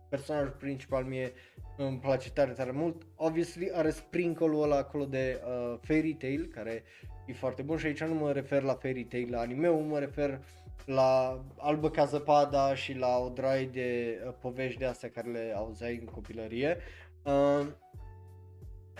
[0.10, 1.32] personajul principal mie
[1.78, 3.02] îmi place tare, tare mult.
[3.16, 6.84] Obviously are sprinkle-ul ăla acolo de uh, Fairy Tail, care
[7.26, 10.42] e foarte bun și aici nu mă refer la Fairy Tail, la anime mă refer
[10.86, 15.54] la Albă ca zăpada și la o draie de uh, povești de astea care le
[15.56, 16.78] auzeai în copilărie.
[17.24, 17.68] Uh,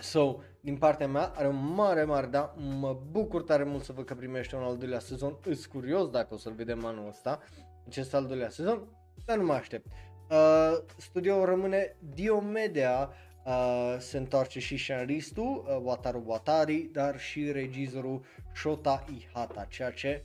[0.02, 4.04] So, din partea mea, are un mare, mare, da, mă bucur tare mult să văd
[4.04, 7.40] că primește un al doilea sezon, îs curios dacă o să-l vedem anul ăsta,
[7.86, 8.88] acest al doilea sezon,
[9.24, 9.86] dar nu mă aștept.
[10.30, 13.10] Uh, studioul rămâne Diomedia,
[13.44, 18.24] uh, se întoarce și scenaristul uh, Wataru Watari, dar și regizorul
[18.54, 20.24] Shota Ihata, ceea ce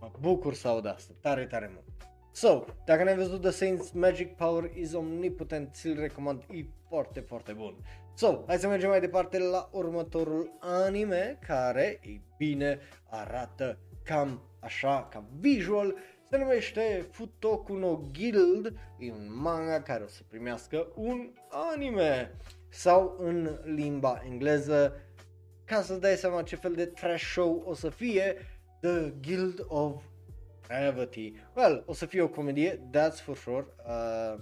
[0.00, 1.84] mă bucur să aud asta, tare, tare mult.
[2.32, 7.52] So, dacă n-ai văzut The Saints Magic Power is Omnipotent, ți-l recomand, e foarte, foarte
[7.52, 7.74] bun.
[8.14, 12.78] So, hai să mergem mai departe la următorul anime care, ei bine,
[13.10, 15.94] arată cam așa, ca visual,
[16.30, 21.30] se numește Futoku no Guild, e un manga care o să primească un
[21.72, 22.34] anime
[22.68, 25.00] sau în limba engleză,
[25.64, 28.36] ca să dai seama ce fel de trash show o să fie,
[28.80, 30.02] The Guild of
[30.68, 31.32] Gravity.
[31.54, 34.38] Well, o să fie o comedie, that's for sure, uh,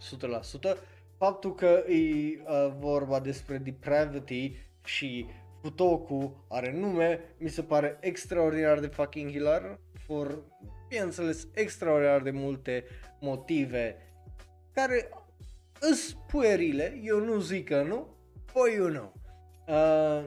[0.00, 0.76] 100%,
[1.18, 5.26] faptul că e uh, vorba despre depravity și
[5.62, 10.38] Futoku are nume, mi se pare extraordinar de fucking hilar, for,
[10.88, 12.84] bineînțeles, extraordinar de multe
[13.20, 13.96] motive
[14.72, 15.08] care
[15.80, 18.16] îs puerile, eu nu zic că nu,
[18.52, 19.12] păi you know.
[19.66, 20.24] Uh,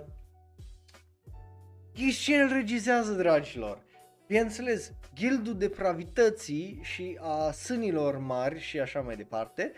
[1.95, 3.83] ce îl regizează, dragilor?
[4.27, 9.71] Bineînțeles, Gildul Depravității și a Sânilor Mari și așa mai departe,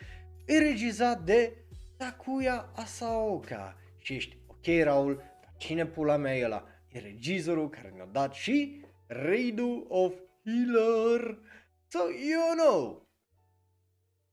[0.46, 1.54] e regizat de
[1.98, 3.78] Takuya Asaoka.
[3.98, 6.68] Și ești ok, Raul, dar cine pula mea e ăla?
[6.92, 10.14] E regizorul care ne-a dat și Raidu of
[10.44, 11.40] Healer.
[11.88, 13.08] So, you know,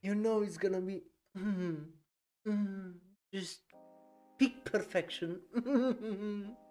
[0.01, 2.03] you know it's gonna be mm,
[2.43, 3.61] mm, just
[4.37, 5.41] peak perfection.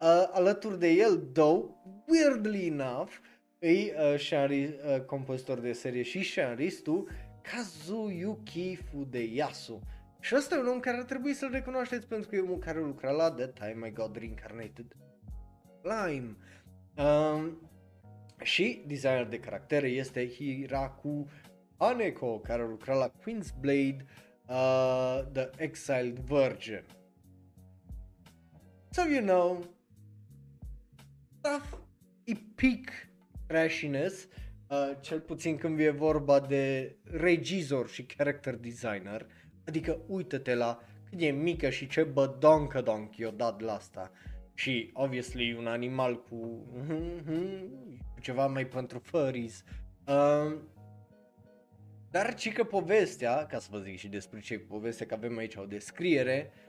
[0.00, 1.70] uh, alături de el, though,
[2.06, 3.10] weirdly enough,
[3.58, 7.08] e uh, scenari, uh, compozitor de serie și scenaristul
[7.42, 9.80] Kazuyuki Fudeyasu.
[10.20, 12.78] Și ăsta e un om care ar trebui să-l recunoașteți pentru că e un care
[12.78, 14.96] lucra la The Time I Got Reincarnated
[15.82, 16.36] Lime.
[16.96, 17.70] Um,
[18.42, 21.26] și designer de caractere este Hiraku
[21.76, 24.06] Aneko, care lucra la Queen's Blade,
[24.48, 26.84] uh, The Exiled Virgin.
[28.90, 29.64] So you know,
[31.44, 31.78] stuff
[32.24, 33.08] e peak
[33.46, 34.28] trashiness,
[34.68, 39.26] uh, cel puțin când e vorba de regizor și character designer,
[39.66, 40.80] adică uită-te la
[41.10, 44.10] cât e mică și ce bădoncă donk i-o dat la asta.
[44.54, 46.66] Și, obviously, un animal cu
[48.20, 49.64] ceva mai pentru furries.
[50.06, 50.56] Uh,
[52.10, 55.54] dar ci că povestea, ca să vă zic și despre ce povestea, că avem aici
[55.54, 56.63] o descriere, um,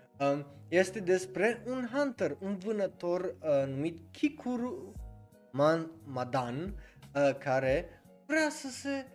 [0.68, 4.94] este despre un hunter, un vânător uh, numit Kikuru
[5.52, 6.74] Man- Madan,
[7.16, 9.08] uh, care vrea să se,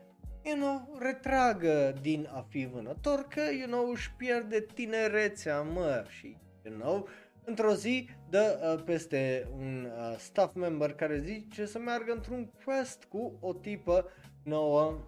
[0.43, 6.37] you know, retragă din a fi vânător, că, you know, își pierde tinerețea, mă, și,
[6.65, 7.09] you know,
[7.45, 13.05] într-o zi dă uh, peste un uh, staff member care zice să meargă într-un quest
[13.05, 14.11] cu o tipă
[14.43, 14.99] nouă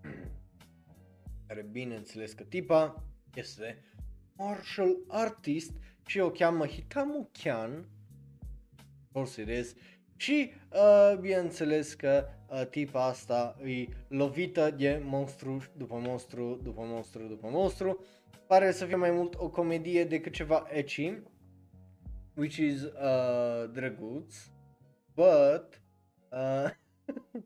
[1.46, 3.02] care bineînțeles că tipa
[3.34, 3.84] este
[4.36, 5.72] martial artist
[6.06, 7.88] și o cheamă Hikamu Kyan,
[9.12, 9.74] course it is,
[10.16, 17.26] și uh, bineînțeles că uh, tipa asta e lovită de monstru după monstru după monstru
[17.26, 18.04] după monstru.
[18.46, 21.18] Pare să fie mai mult o comedie decât ceva ecchi,
[22.34, 24.34] which is uh, drăguț,
[25.14, 25.80] but
[26.30, 26.70] uh,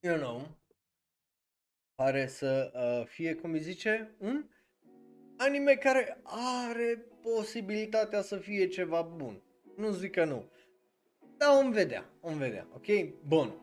[0.00, 0.56] you know,
[2.04, 4.44] pare să uh, fie, cum îi zice, un
[5.36, 9.42] anime care are posibilitatea să fie ceva bun.
[9.76, 10.50] Nu zic că nu.
[11.36, 12.86] Dar om vedea, om vedea, ok?
[13.26, 13.54] Bun.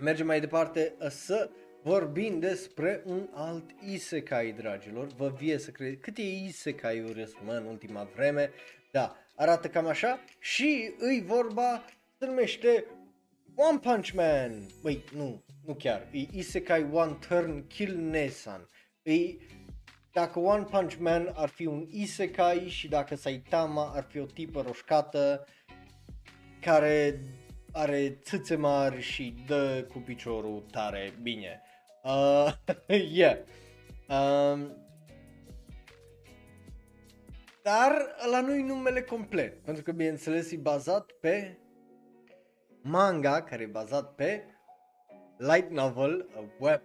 [0.00, 1.50] Mergem mai departe uh, să
[1.82, 5.06] vorbim despre un alt isekai, dragilor.
[5.16, 8.50] Vă vie să credeți câte isekai-uri mă, în ultima vreme.
[8.92, 11.84] Da, arată cam așa și îi vorba,
[12.18, 12.84] se numește
[13.60, 14.66] One Punch Man!
[14.82, 16.08] Băi, nu, nu chiar.
[16.12, 18.66] E Isekai One Turn Kill Nesan.
[19.02, 19.14] E,
[20.12, 24.60] dacă One Punch Man ar fi un Isekai și dacă Saitama ar fi o tipă
[24.60, 25.44] roșcată
[26.60, 27.20] care
[27.72, 31.62] are țâțe mari și dă cu piciorul tare bine.
[32.02, 32.52] Uh,
[33.12, 33.38] yeah.
[34.08, 34.76] Um,
[37.62, 37.92] dar
[38.30, 41.58] la nu numele complet, pentru că bineînțeles e bazat pe
[42.82, 44.44] manga care e bazat pe
[45.38, 46.26] light novel,
[46.58, 46.80] web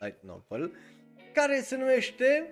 [0.00, 0.72] light novel,
[1.32, 2.50] care se numește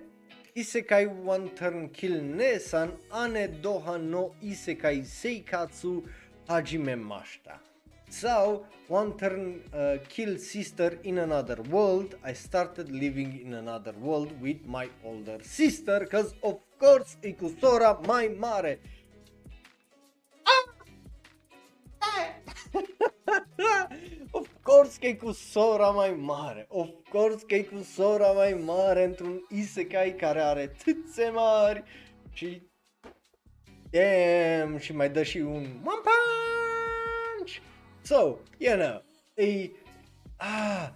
[0.53, 6.03] Isekai One Turn Kill Nesan Ane Doha no Isekai Seikatsu
[6.47, 7.61] Hajime Mashita.
[8.09, 14.31] Sau One Turn uh, Kill Sister in Another World I started living in another world
[14.41, 18.79] with my older sister cause of course e cu sora mai mare
[24.95, 26.65] course că e cu sora mai mare.
[26.69, 31.83] Of course că e cu sora mai mare într-un isekai care are tâțe mari
[32.31, 32.61] și
[33.89, 37.57] damn, și mai dă și un one punch.
[38.01, 39.71] So, you know, e
[40.37, 40.89] ah,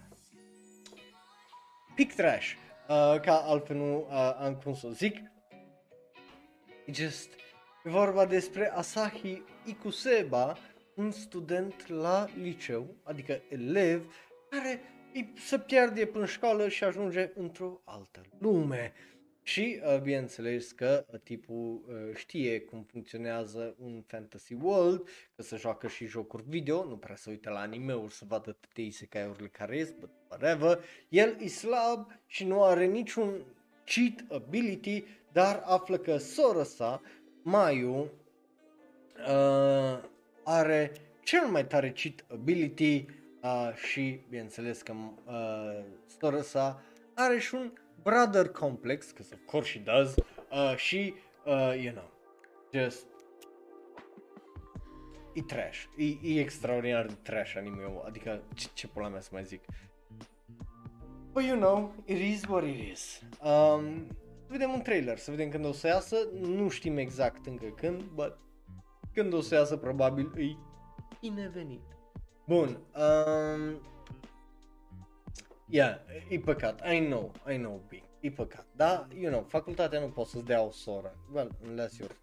[1.94, 2.52] pic trash,
[2.88, 5.16] uh, ca altfel nu uh, am cum să zic.
[6.86, 7.28] E just,
[7.84, 10.56] e vorba despre Asahi Ikuseba,
[11.00, 14.14] un student la liceu, adică elev,
[14.50, 14.80] care
[15.34, 18.92] se pierde până școală și ajunge într-o altă lume.
[19.42, 25.56] Și uh, bineînțeles că uh, tipul uh, știe cum funcționează un fantasy world, că se
[25.56, 29.76] joacă și jocuri video, nu prea se uită la anime-uri să vadă toate isekai-urile care
[29.76, 30.84] ies, but whatever.
[31.08, 33.32] El e slab și nu are niciun
[33.84, 37.00] cheat ability, dar află că sora sa,
[37.42, 38.10] Mayu,
[39.28, 40.08] uh,
[40.50, 40.92] are
[41.22, 43.06] cel mai tare cheat ability
[43.42, 45.84] uh, și bineînțeles că uh,
[46.18, 46.82] sora sa
[47.14, 47.72] are și un
[48.02, 50.14] brother complex, că of course she does,
[50.50, 52.10] uh, și, uh, you know,
[52.72, 53.06] just
[55.32, 59.44] e trash, e, e extraordinar de trash anime adică ce, ce pula mea să mai
[59.44, 59.64] zic.
[61.32, 63.20] But you know, it is what it is.
[63.42, 64.06] Um,
[64.46, 68.02] să vedem un trailer, să vedem când o să iasă, nu știm exact încă când,
[68.02, 68.38] but
[69.12, 70.56] când o să iasă probabil e
[71.20, 71.82] inevenit.
[72.46, 73.80] Bun, um,
[75.66, 75.96] yeah,
[76.28, 80.30] e păcat, I know, I know, big, e păcat, da, you know, facultatea nu poate
[80.30, 82.16] să-ți dea o soră, well, unless you're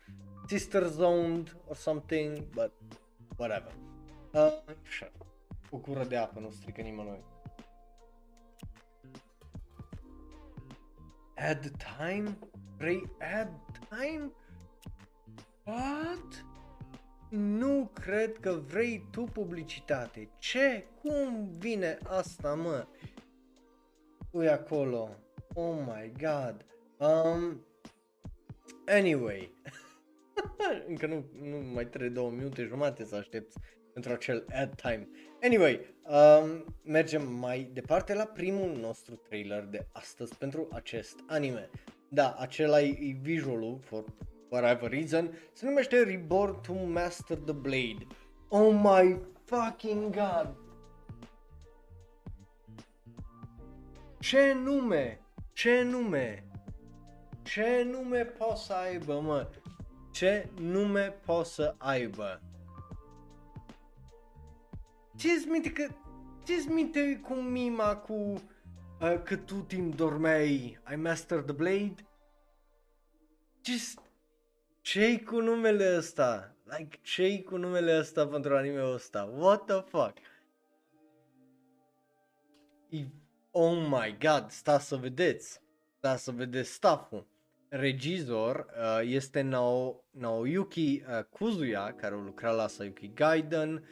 [0.47, 2.71] sister's owned or something, but
[3.37, 3.71] whatever.
[4.33, 4.51] Uh,
[4.87, 5.11] așa,
[5.69, 7.23] o cură de apă nu strică nimănui.
[11.35, 12.37] Add time?
[12.77, 13.51] Vrei add
[13.89, 14.31] time?
[15.65, 16.45] What?
[17.29, 20.29] Nu cred că vrei tu publicitate.
[20.37, 20.85] Ce?
[21.01, 22.87] Cum vine asta, mă?
[24.31, 25.09] Ui acolo.
[25.53, 26.65] Oh my god.
[26.97, 27.65] Um.
[28.85, 29.53] Anyway.
[30.87, 33.57] Încă nu, nu mai trebuie două minute jumate să aștepți
[33.93, 35.07] pentru acel ad time.
[35.41, 41.69] Anyway, um, mergem mai departe la primul nostru trailer de astăzi pentru acest anime.
[42.09, 44.03] Da, acela e visualul, for
[44.49, 48.07] whatever reason, se numește Reborn to Master the Blade.
[48.49, 50.55] Oh my fucking god!
[54.19, 55.21] Ce nume?
[55.53, 56.43] Ce nume?
[57.43, 59.49] Ce nume poate să aibă, mă?
[60.11, 62.41] Ce nume poate să aibă?
[65.17, 65.87] Ți-ți minte că...
[66.43, 68.13] Ți-ți minte cu mima cu...
[68.13, 71.95] Uh, că tu timp dormeai, I mastered the blade?
[73.63, 73.99] Just...
[74.87, 76.55] ce cu numele ăsta?
[76.63, 79.33] Like, ce cu numele ăsta pentru anime-ul ăsta?
[79.37, 80.13] What the fuck?
[82.89, 82.97] E...
[83.51, 85.61] Oh my god, stați să vedeți.
[85.97, 87.27] Stați să vedeți stafful.
[87.69, 93.83] Regizor uh, este Nao, Naoyuki uh, Kuzuya, care a lucrat la Sayuki Gaiden,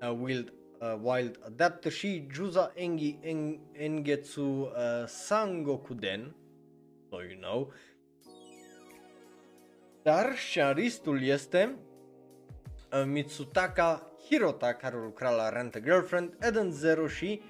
[0.00, 6.34] uh, Wild, uh, Wild Adapter și Juza Engi en, Engetsu uh, Sangokuden,
[7.10, 7.72] so you know.
[10.02, 11.76] Dar scenaristul este
[12.92, 17.40] uh, Mitsutaka Hirota, care a lucrat la Rent a Girlfriend, Eden Zero și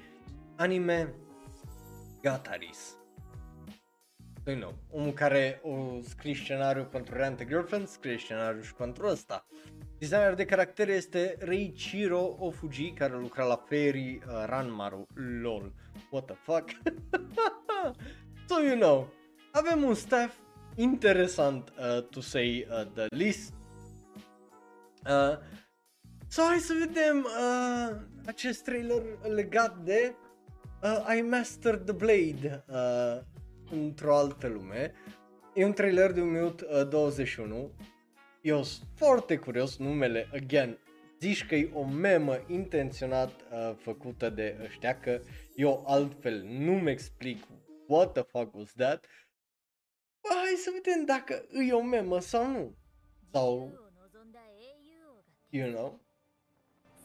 [0.56, 1.14] anime
[2.22, 2.96] Gataris.
[4.44, 8.74] So, you know, omul care o scris scenariu pentru Rent a Girlfriend, scrie scenariu și
[8.74, 9.46] pentru ăsta.
[9.98, 15.06] Designer de caracter este Reichiro Ofuji, care lucra la Fairy uh, Ranmaru.
[15.42, 15.72] LOL.
[16.10, 16.68] What the fuck?
[18.48, 19.12] so you know,
[19.52, 20.34] avem un staff
[20.76, 23.52] interesant uh, to say uh, the least.
[25.06, 25.36] Uh,
[26.28, 27.96] so hai să vedem uh,
[28.26, 29.02] acest trailer
[29.34, 30.14] legat de
[30.82, 33.20] uh, I Mastered the Blade uh,
[33.70, 34.92] într-o altă lume.
[35.54, 37.70] E un trailer de un minut uh, 21.
[38.40, 40.78] Eu sunt foarte curios, numele, again,
[41.20, 45.20] zici că e o memă intenționat uh, făcută de ăștia, că
[45.54, 47.46] eu altfel nu-mi explic
[47.86, 49.06] what the fuck was that.
[49.21, 49.21] Bă,
[50.22, 52.74] hai să vedem dacă e o memă sau nu.
[53.32, 53.72] Sau,
[55.50, 56.00] you know,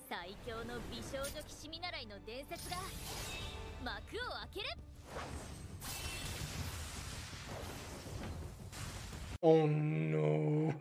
[0.07, 2.77] 最強の美少女騎士見習いの伝説が
[3.83, 4.67] 幕を開ける
[9.41, 10.73] Oh no!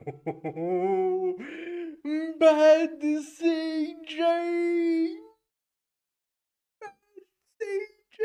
[2.39, 3.03] Bad
[3.37, 4.18] CJ!
[6.80, 6.95] Bad
[7.59, 8.20] CJ!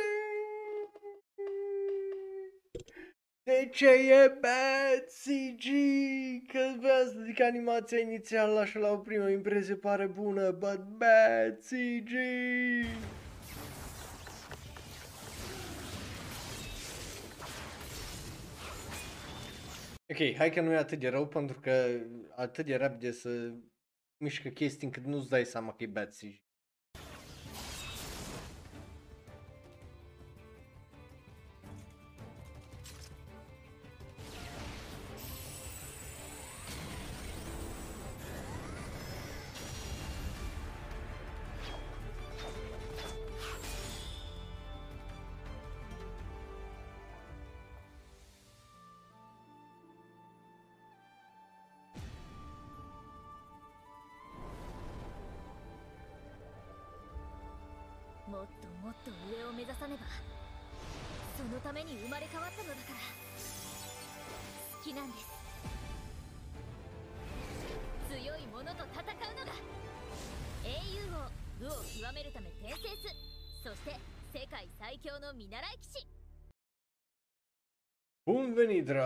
[3.43, 5.65] De ce e bad CG?
[6.47, 11.57] Că vreau să zic animația inițială așa la o primă impresie pare bună, but bad
[11.57, 12.11] CG!
[20.09, 21.99] Ok, hai că nu e atât de rău pentru că
[22.35, 23.53] atât de rapide să
[24.17, 26.50] mișcă chestii încât nu-ți dai seama că e bad CG.「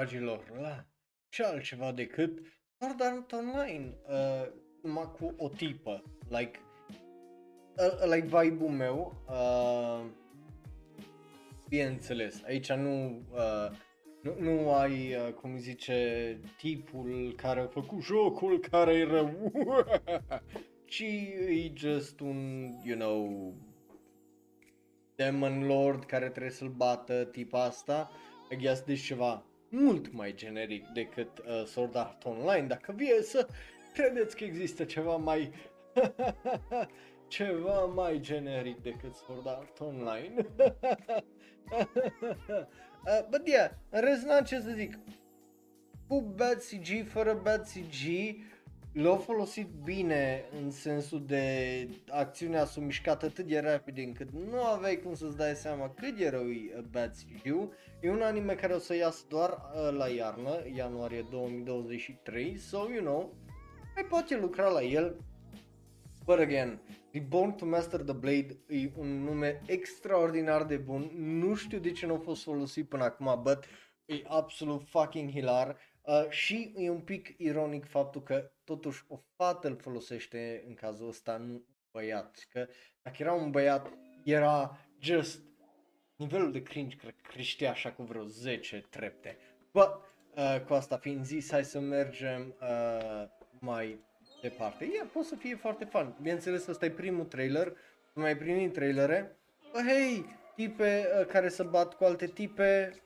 [0.06, 0.86] dragilor, la
[1.30, 2.42] ce altceva decât
[2.80, 4.52] Sword Art Online, uh,
[4.82, 6.60] numai cu o tipă, like,
[7.78, 10.06] uh, like vibe-ul meu, uh,
[11.70, 13.78] bineînțeles, aici nu, uh,
[14.22, 19.52] nu, nu ai, uh, cum îi zice, tipul care a făcut jocul care e rău,
[20.92, 23.54] ci e just un, you know,
[25.16, 28.12] Demon Lord care trebuie să-l bată tipa asta,
[28.52, 29.46] I guess deci ceva
[29.76, 33.48] mult mai generic decât uh, Sword Art Online, dacă vie să
[33.94, 35.54] credeți că există ceva mai
[37.28, 40.34] ceva mai generic decât Sword Art Online.
[43.06, 45.00] uh, but yeah, în rest n-am ce să zic.
[46.08, 48.04] Cu bad CG, fără bad CG,
[48.96, 55.02] l-au folosit bine în sensul de acțiunea s-a mișcat atât de rapid încât nu aveai
[55.02, 57.46] cum să-ți dai seama cât de rău e Bad CG.
[58.02, 63.04] E un anime care o să iasă doar uh, la iarnă, ianuarie 2023, so you
[63.04, 63.34] know,
[63.96, 65.16] mai poate lucra la el.
[66.26, 66.82] But again,
[67.12, 72.06] Reborn to Master the Blade e un nume extraordinar de bun, nu știu de ce
[72.06, 73.66] nu a fost folosit până acum, but
[74.06, 75.78] e absolut fucking hilar.
[76.02, 81.08] Uh, și e un pic ironic faptul că totuși o fată îl folosește în cazul
[81.08, 81.62] ăsta, nu un
[81.92, 82.46] băiat.
[82.50, 82.68] Că
[83.02, 83.94] dacă era un băiat,
[84.24, 85.40] era just
[86.16, 89.38] nivelul de cringe cred că creștea așa cu vreo 10 trepte.
[89.72, 89.90] But,
[90.36, 93.28] uh, cu asta fiind zis, hai să mergem uh,
[93.60, 94.00] mai
[94.42, 94.86] departe.
[94.86, 96.16] Yeah, poate să fie foarte fun.
[96.22, 97.68] Bineînțeles, ăsta e primul trailer,
[98.14, 99.38] nu mai primit trailere.
[99.72, 100.26] But hey,
[100.56, 103.02] tipe uh, care se bat cu alte tipe,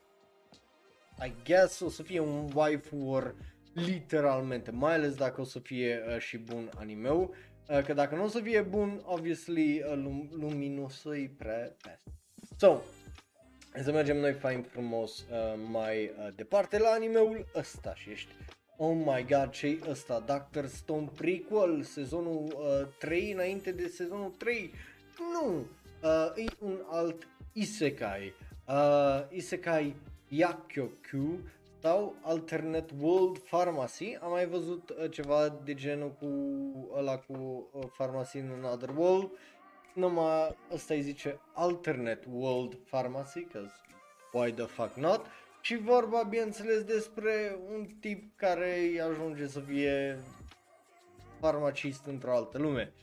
[1.26, 3.36] I guess o să fie un waifu war
[3.74, 7.36] literalmente, mai ales dacă o să fie uh, și bun animeu,
[7.70, 12.08] uh, că dacă nu o să fie bun, obviously uh, lum- luminosul e prea fast.
[12.58, 12.82] So,
[13.72, 18.32] hai să mergem noi fain frumos uh, mai uh, departe la animeul ăsta și ești
[18.82, 20.20] Oh my god, ce ăsta?
[20.20, 24.74] Doctor Stone prequel, sezonul uh, 3 înainte de sezonul 3?
[25.34, 25.66] Nu!
[26.04, 28.34] Uh, e un alt isekai.
[28.68, 29.96] Uh, isekai
[30.28, 31.40] Yakyoku
[31.82, 34.18] sau Alternate World Pharmacy.
[34.22, 36.28] Am mai văzut uh, ceva de genul cu
[36.98, 39.32] ăla cu uh, Pharmacy in Another World.
[39.94, 43.72] Numai ăsta îi zice Alternate World Pharmacy, cause
[44.32, 45.26] why the fuck not?
[45.62, 50.20] Și vorba, bineînțeles, despre un tip care îi ajunge să fie
[51.40, 52.94] farmacist într-o altă lume.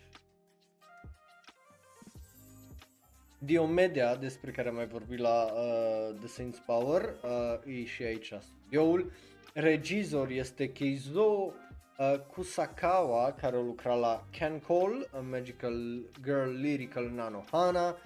[3.39, 8.33] Diomedia, despre care am mai vorbit la uh, The Saints Power, uh, e și aici
[8.41, 9.13] studioul.
[9.55, 17.11] Regizor este Keizo uh, Kusakawa, care a lucrat la Can Call, A Magical Girl Lyrical
[17.11, 17.97] Nanohana.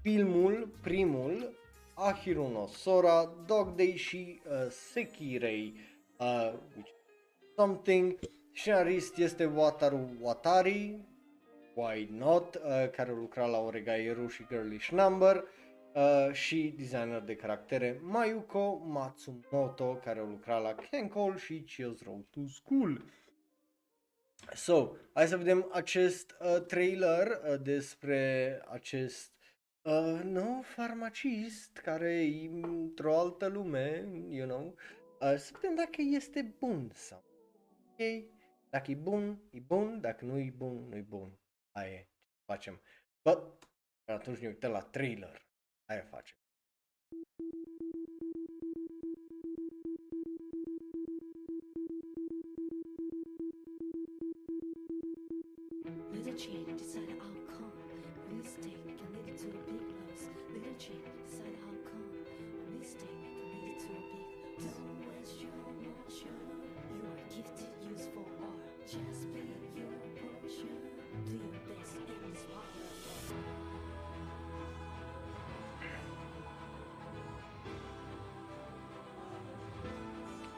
[0.00, 1.56] Filmul, primul,
[1.94, 5.74] Ahiru no Sora, Dog Day și uh, Sekirei,
[6.18, 6.90] uh, which
[7.56, 8.18] something.
[8.54, 10.98] Scenarist este Wataru Watari,
[11.74, 15.44] Why Not, uh, care lucra la Oregairu și Girlish Number
[15.94, 22.40] uh, și designer de caractere Mayuko Matsumoto, care lucra la Kenkol și Chills Road to
[22.46, 23.04] School.
[24.54, 29.32] So, hai să vedem acest uh, trailer uh, despre acest
[29.82, 34.74] uh, nou farmacist care e într-o altă lume, you know,
[35.20, 37.22] uh, să vedem dacă este bun sau
[37.92, 38.24] ok.
[38.70, 41.38] Dacă e bun, e bun, dacă nu e bun, nu e bun.
[41.72, 42.08] Aia e,
[42.44, 42.80] facem.
[43.22, 43.52] Bă,
[44.04, 45.46] atunci ne uităm la trailer.
[45.84, 46.36] Aia facem.
[56.12, 57.72] Little chain decided I'll come.
[58.30, 60.22] Mistake can lead to a big loss.
[60.52, 61.21] Little chain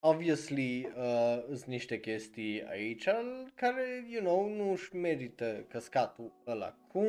[0.00, 3.08] obviously, uh, sunt niște chestii aici
[3.54, 6.74] care, you know, nu își merită căscatul ăla.
[6.92, 7.06] Cum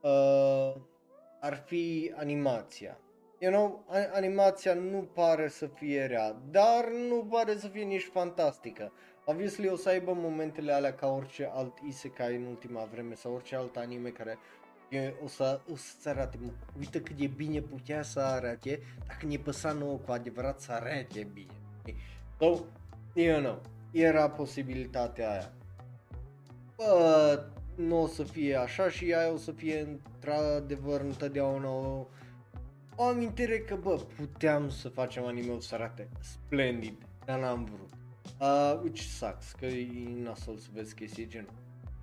[0.00, 0.74] uh,
[1.40, 2.98] ar fi animația?
[3.38, 8.08] You know, a- animația nu pare să fie rea, dar nu pare să fie nici
[8.12, 8.92] fantastică.
[9.24, 13.56] Obviously o să aibă momentele alea ca orice alt isekai în ultima vreme sau orice
[13.56, 14.38] alt anime care
[14.88, 19.26] e, o să, o să-ți arate, mă, uite cât de bine putea să arate, dacă
[19.26, 21.59] ne păsa nouă cu adevărat să arate bine.
[22.38, 22.58] So,
[23.14, 25.52] you know, era posibilitatea aia.
[26.76, 27.44] Bă,
[27.74, 32.06] nu o să fie așa și aia o să fie într-adevăr întotdeauna o,
[32.96, 37.88] o amintire că, bă, puteam să facem anime să arate splendid, dar n-am vrut.
[38.40, 41.52] Uh, which sucks, că e nasol să vezi chestii genul.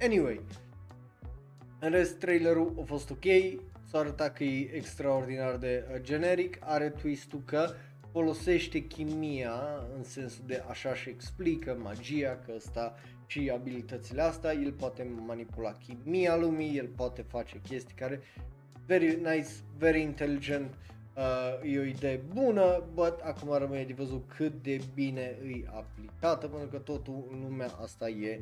[0.02, 0.42] Anyway,
[1.80, 3.26] în rest, trailerul a fost ok,
[3.84, 7.70] s-a arătat că e extraordinar de uh, generic, are twist-ul că
[8.18, 12.96] folosește chimia în sensul de așa și explică magia, că ăsta
[13.26, 18.22] și abilitățile astea, el poate manipula chimia lumii, el poate face chestii care
[18.86, 20.74] very nice, very intelligent,
[21.16, 26.48] uh, e o idee bună, but acum rămâne de văzut cât de bine îi aplicată,
[26.48, 28.40] pentru că totul în lumea asta e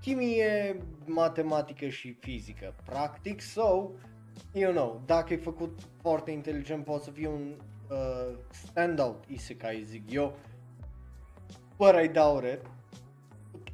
[0.00, 3.90] chimie, matematică și fizică, practic, so,
[4.52, 7.54] you know, dacă e făcut foarte inteligent, poate să fie un
[7.90, 10.38] uh, standout isekai, zic eu,
[11.76, 12.60] but I doubt it,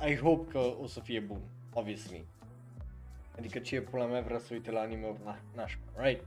[0.08, 1.40] I hope că o să fie bun,
[1.72, 2.24] obviously.
[3.38, 6.24] Adică ce pula mea vrea să uite la anime na, nașpa, right?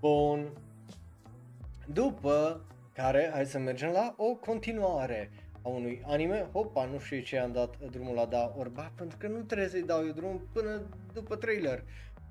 [0.00, 0.52] Bun.
[1.86, 2.60] După
[2.92, 5.30] care, hai să mergem la o continuare
[5.62, 6.48] a unui anime.
[6.52, 9.82] Hopa, nu știu ce am dat drumul la da orba, pentru că nu trebuie să-i
[9.82, 10.82] dau eu drumul până
[11.12, 11.84] după trailer.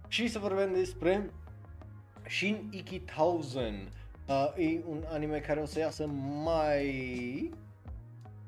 [0.07, 1.29] Și să vorbim despre
[2.27, 3.87] Shin Iki Thousand.
[4.27, 6.07] Uh, e un anime care o să iasă
[6.43, 7.51] mai...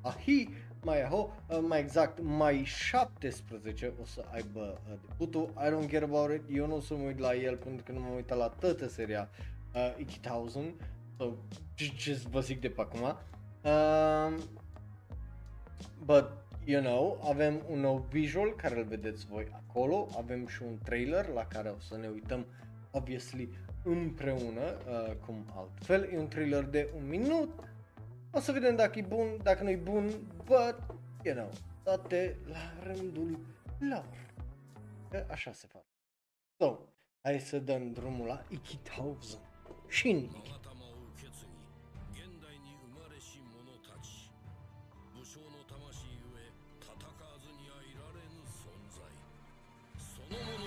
[0.01, 0.49] Ahi,
[0.81, 5.53] mai aho, uh, mai exact, mai 17 o să aibă uh, debutul.
[5.57, 7.91] I don't care about it, eu nu o să mă uit la el pentru că
[7.91, 9.29] nu m-am uitat la toată seria
[9.73, 10.73] uh, Iki Thousand.
[11.17, 11.31] So,
[11.73, 13.01] ce, ce să vă zic de pe acum.
[13.01, 14.41] Um,
[16.05, 16.25] but,
[16.65, 21.27] you know, avem un nou visual care îl vedeți voi acolo, avem și un trailer
[21.27, 22.45] la care o să ne uităm,
[22.91, 23.49] obviously,
[23.85, 26.09] împreună, uh, cum altfel.
[26.11, 27.49] E un trailer de un minut,
[28.31, 30.75] o să vedem dacă e bun, dacă nu e bun, but,
[31.23, 31.49] you know,
[31.83, 33.39] toate la rândul
[33.79, 34.05] lor.
[35.09, 35.85] Că așa se face.
[36.57, 36.77] So,
[37.21, 39.43] hai să dăm drumul la Iki Thousand.
[39.89, 40.29] Shin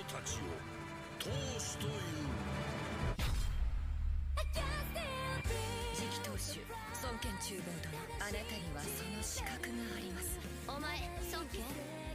[0.08, 0.67] 勾
[7.47, 10.37] 孫権中坊殿あなたにはその資格があります
[10.67, 10.99] お前
[11.31, 11.63] 孫権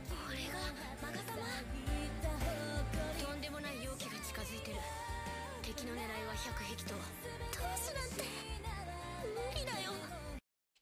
[0.05, 0.61] これが
[1.01, 1.49] マガタマ
[3.16, 4.77] とんでもない容器が近づいてる
[5.62, 6.93] 敵の狙いは百匹と
[7.51, 8.28] 通すなんて
[9.32, 9.97] 無理だよ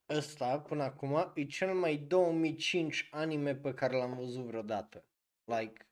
[0.08, 5.04] Ăsta, până acum, e cel mai 2005 anime pe care l-am văzut vreodată.
[5.44, 5.86] Like,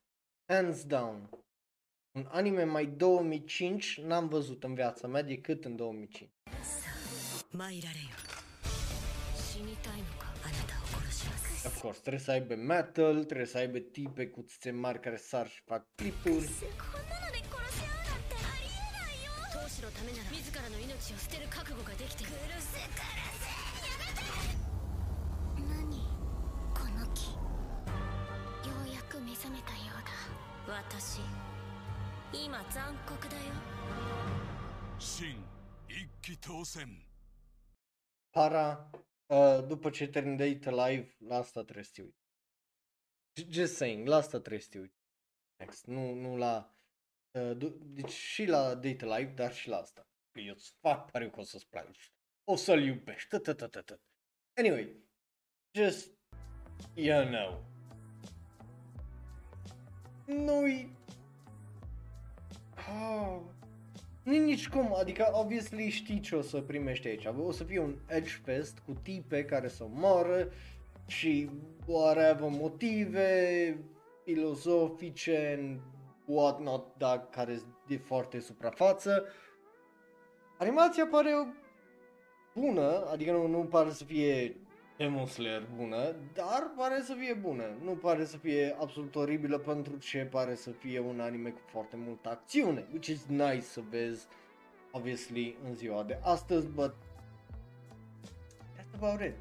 [0.47, 1.31] hands down.
[2.13, 6.31] Un anime mai 2005 n-am văzut în viața mea decât în 2005.
[7.57, 8.38] 参られよ
[11.67, 15.49] Of course, trebuie să aibă metal, trebuie să aibă tipe cu țâțe mari care sar
[15.49, 16.47] și fac clipuri.
[16.55, 23.01] こんなので殺し合うなんてありえないよ当主のためなら自らの命を捨てる覚悟ができてる苦せ苦
[23.43, 23.49] せ
[23.83, 24.23] やめて
[25.65, 25.99] 何
[26.79, 27.33] この木
[28.69, 31.21] ようやく目覚めたようだ私
[32.33, 33.43] 今残酷だよ
[34.99, 35.37] 新
[35.89, 36.89] 一騎当選
[38.35, 38.91] Para,
[39.30, 42.24] uh, după ce termin de It Live, la asta trebuie să te uiți.
[43.40, 44.98] J- Just saying, la asta trebuie să te uiți.
[45.60, 46.74] Next, nu, nu la...
[47.32, 50.08] Uh, du- deci și la Date Live, dar și la asta.
[50.32, 51.92] Că eu îți fac pariu că o să-ți placă.
[52.44, 53.30] O să-l iubești.
[53.30, 54.02] Tot, tot, tot, tot, tot.
[54.58, 54.96] Anyway,
[55.78, 56.18] just,
[56.94, 57.66] you know.
[60.26, 60.98] Nu-i...
[62.90, 63.59] Oh, nu
[64.24, 67.26] nici cum, adică obviously știi ce o să primești aici.
[67.38, 70.52] O să fie un edge fest cu tipe care să moară
[71.08, 71.50] și
[71.86, 73.78] whatever motive
[74.24, 75.80] filozofice and
[76.26, 79.26] whatnot, dar care sunt de foarte suprafață.
[80.58, 81.32] Animația pare
[82.56, 84.58] bună, adică nu, nu pare să fie
[85.00, 87.64] Demon Slayer bună, dar pare să fie bună.
[87.84, 91.96] Nu pare să fie absolut oribilă pentru ce pare să fie un anime cu foarte
[91.96, 94.28] multă acțiune, which is nice să vezi,
[94.92, 96.96] obviously, în ziua de astăzi, but
[98.78, 99.36] that's about it.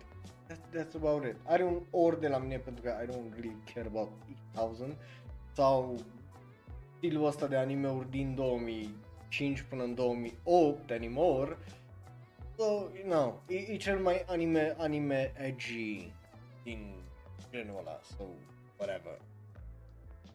[0.49, 1.37] That's, that's about it.
[1.45, 4.11] Are un or de la mine pentru că I don't really care about
[4.57, 4.97] 8000
[5.53, 5.97] sau
[6.97, 11.57] stilul ăsta de anime-uri din 2005 până în 2008 anymore.
[12.59, 16.13] So, no, e, e cel mai anime, anime edgy
[16.65, 16.95] din
[17.51, 18.25] genul ăla, so,
[18.77, 19.21] whatever.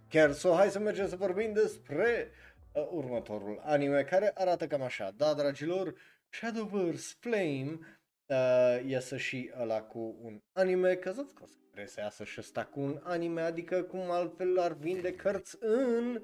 [0.10, 2.30] Chiar, so, hai să mergem să vorbim despre
[2.74, 5.14] uh, următorul anime care arată cam așa.
[5.18, 5.94] Da, dragilor,
[6.30, 7.80] Shadowverse Flame
[8.26, 12.66] uh, iasă și ăla cu un anime, că of course trebuie să iasă și ăsta
[12.66, 16.22] cu un anime, adică cum altfel ar vinde cărți în,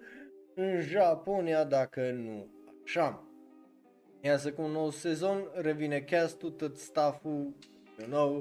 [0.56, 2.48] în Japonia dacă nu
[2.84, 3.29] așa.
[4.21, 7.55] Iasă cu un nou sezon, revine castul, tot stafful,
[7.99, 8.37] you know.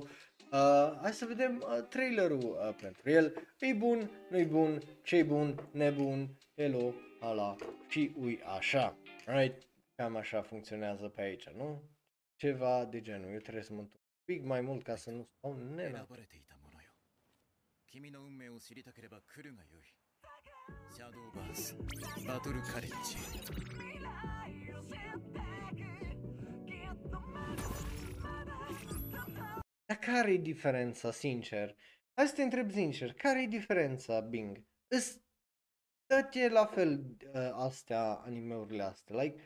[0.51, 3.33] Uh, hai să vedem uh, trailerul uh, pentru el.
[3.59, 7.55] E bun, nu-i bun, ce-i bun, nebun, hello, ala
[7.87, 8.97] și ui așa.
[9.25, 9.67] Right?
[9.95, 11.83] Cam așa funcționează pe aici, nu?
[12.35, 13.31] Ceva de genul.
[13.31, 16.05] Eu trebuie să mă întorc un pic mai mult ca să nu stau 選 nena.
[16.09, 16.89] ばれていたものよ
[17.87, 20.03] 君の運命を知りたければ来るがよい
[20.95, 21.75] シャドーバース
[22.27, 23.17] バトルカレッジ
[29.88, 31.76] Dar care e diferența, sincer?
[32.14, 34.64] Hai să te întreb sincer, care e diferența, Bing?
[34.88, 35.20] Îs
[36.06, 39.42] toate la fel uh, astea, animeurile astea, like,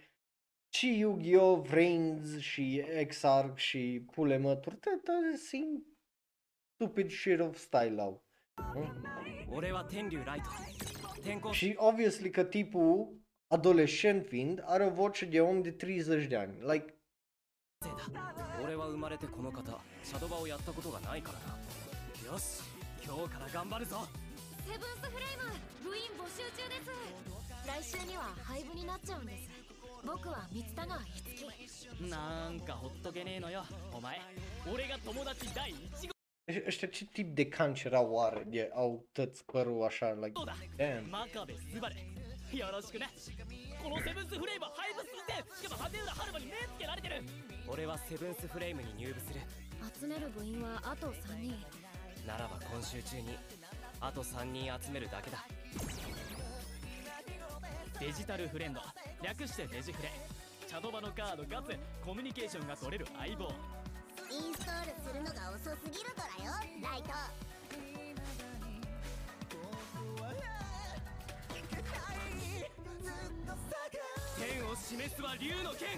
[0.74, 5.86] și Yu-Gi-Oh, Vrains și Exarch și pule mături, toate sunt
[6.74, 8.24] stupid shit of style au.
[11.52, 16.60] Și obviously că tipul, adolescent fiind, are o voce de om de 30 de ani,
[16.60, 17.01] like,
[17.88, 18.60] だ。
[18.64, 19.62] 俺は生まれてこの方
[20.04, 22.32] シャドバをやったことがないからな。
[22.32, 22.62] よし
[23.04, 24.06] 今日から頑張るぞ。
[24.66, 25.36] セブンスフレイ
[25.82, 26.90] ム部員募集中です。
[27.66, 29.48] 来週には廃部になっちゃうんです。
[30.04, 32.09] 僕は三田川樹。
[32.10, 34.20] なんかほっとけねえのよお前。
[34.72, 36.12] 俺が友達第一号。
[36.50, 38.42] Ăș- ăștia ce tip de cancer au oare?
[38.48, 41.06] De, au tăți părul așa, like, そうだ damn.
[42.52, 43.09] よろしくね
[43.82, 47.22] このセブンスフレイム廃部寸前しかも羽浦春馬に目つけられてる
[47.68, 49.40] 俺はセブンスフレイムに入部する。
[50.01, 51.55] 集める部員はあと3人。
[52.26, 53.36] ならば今週中に
[54.01, 55.44] あと3人集めるだけだ。
[57.98, 58.80] デジタルフレンド。
[59.22, 60.10] 略してデジフレ。
[60.66, 63.52] チャドバのカードかつコミュニケーションが取れる相棒。
[64.30, 66.52] インストールするのが遅すぎるからよ
[66.82, 67.10] ライト。
[74.39, 75.89] 天を示すは竜の剣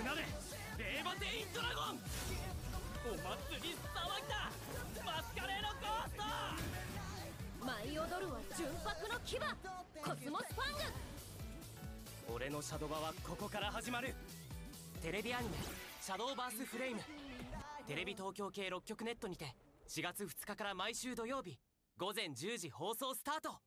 [0.00, 0.22] うなれ
[0.78, 1.98] レーバテインドラゴン。
[3.04, 4.50] お祭り騒ぎだ。
[5.04, 7.66] マスカレードゴースト。
[7.66, 9.38] 舞い踊るは純白の牙。
[9.38, 10.76] コスモスファン
[12.28, 12.34] グ。
[12.34, 14.14] 俺のシャドバはここから始まる。
[15.02, 15.56] テレビアニメ
[16.00, 17.00] 「シャドーバースフレイム」
[17.86, 19.54] テレビ東京系6局ネットにて
[19.86, 21.58] 4月2日から毎週土曜日
[21.98, 23.60] 午前10時放送スタート.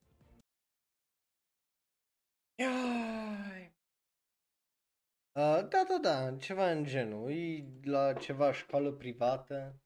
[2.59, 3.69] Uh,
[5.61, 7.31] da, da, da, ceva în genul.
[7.31, 9.81] E la ceva școală privată,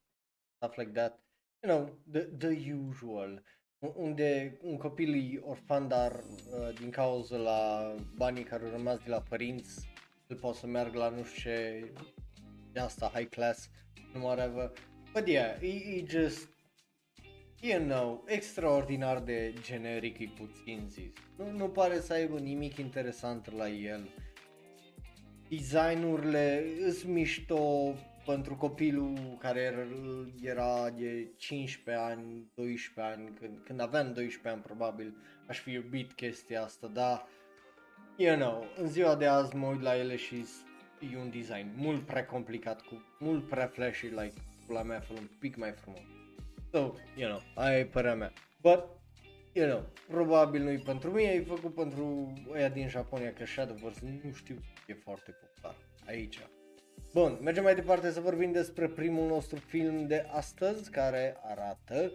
[0.56, 1.20] stuff like that.
[1.64, 3.44] You know, the, the usual.
[3.80, 8.98] U- Unde un copil e orfan, dar uh, din cauza la banii care au rămas
[9.04, 9.88] de la părinți,
[10.28, 11.92] îl poate să meargă la nu știu ce,
[12.72, 13.70] de asta, high class,
[14.14, 14.72] nu whatever.
[15.14, 16.48] But yeah, e, e just,
[17.62, 21.12] you know, extraordinar de generic e puțin zis.
[21.38, 24.10] Nu, nu pare să aibă nimic interesant la el.
[25.52, 27.94] Designurile îs mișto
[28.26, 29.86] pentru copilul care era,
[30.42, 35.16] era de 15 ani, 12 ani, când, când aveam 12 ani probabil
[35.48, 37.28] aș fi iubit chestia asta, dar
[38.18, 40.64] you know, în ziua de azi mă uit la ele și s-
[41.14, 44.34] e un design mult prea complicat, cu mult prea flashy, like,
[44.68, 46.02] la mea fel un pic mai frumos.
[46.72, 48.34] So, you know, aia e părerea mea.
[48.62, 48.84] But,
[49.54, 54.32] you know, probabil nu-i pentru mine, e făcut pentru ăia din Japonia, că Shadowverse nu
[54.32, 54.56] știu,
[54.88, 55.76] e foarte popular
[56.08, 56.40] aici.
[57.14, 62.12] Bun, mergem mai departe să vorbim despre primul nostru film de astăzi, care arată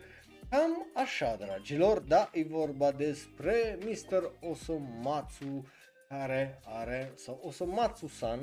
[0.51, 4.33] cam așa, dragilor, da, e vorba despre Mr.
[4.41, 5.67] Osomatsu,
[6.09, 8.41] care are, sau Osomatsu-san,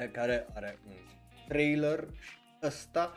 [0.00, 0.94] eh, care are un
[1.48, 3.12] trailer și ăsta,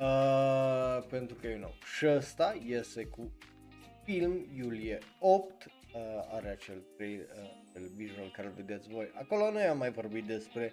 [0.00, 3.32] uh, pentru că, you know, și ăsta iese cu
[4.06, 6.00] film iulie 8, uh,
[6.30, 9.10] are acel, tra- uh, acel visual care îl vedeți voi.
[9.14, 10.72] Acolo noi am mai vorbit despre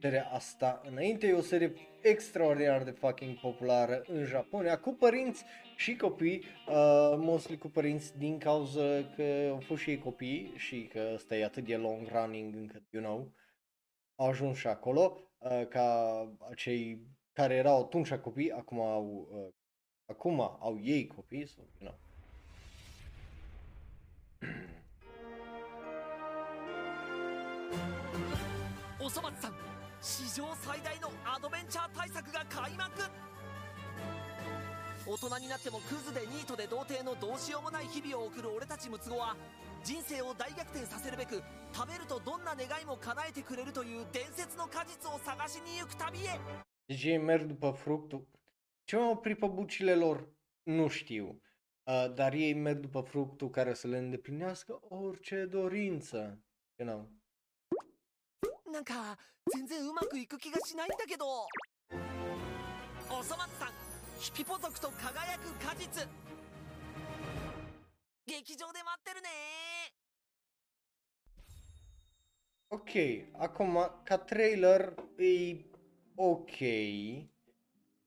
[0.00, 5.44] seria asta înainte, e o serie extraordinar de fucking populară în Japonia, cu părinți
[5.76, 10.88] și copii, uh, mostly cu părinți din cauza că au fost și ei copii și
[10.92, 13.32] că ăsta e atât de long running încât, you know,
[14.14, 19.52] au ajuns și acolo, uh, ca acei care erau atunci copii, acum au, uh,
[20.06, 22.09] acum au ei copii, so, you know.
[29.10, 29.54] そ松さん
[30.00, 33.02] 史上最大のアドベンチャー大作が開幕。
[35.04, 39.34] 大人になってもクズでニートで童貞のどうしようもない日々を送る俺たちムツゴは
[39.82, 41.42] 人生を大逆転させるべく
[41.72, 46.38] 食べるとどんな願いも叶えてくれるという伝説の果実を探しに行く旅へ。
[46.88, 48.22] DJ メルドパフルクト
[48.86, 50.28] チョンプリパブチレロル
[50.66, 51.34] ヌシティウ
[52.14, 56.18] ダリエメルドパフルクトカラスレンデプリナスカオチェドリンサ
[56.78, 56.86] You
[58.70, 59.18] なんか
[59.52, 61.26] 全然うまくいく気がしないんだけど
[63.10, 63.68] おそ松さん
[64.20, 66.06] ヒピポ族と輝く果実
[68.26, 69.28] 劇場で待ってるね
[72.72, 73.74] Ok, acum
[74.04, 75.64] ca trailer e
[76.14, 76.58] ok.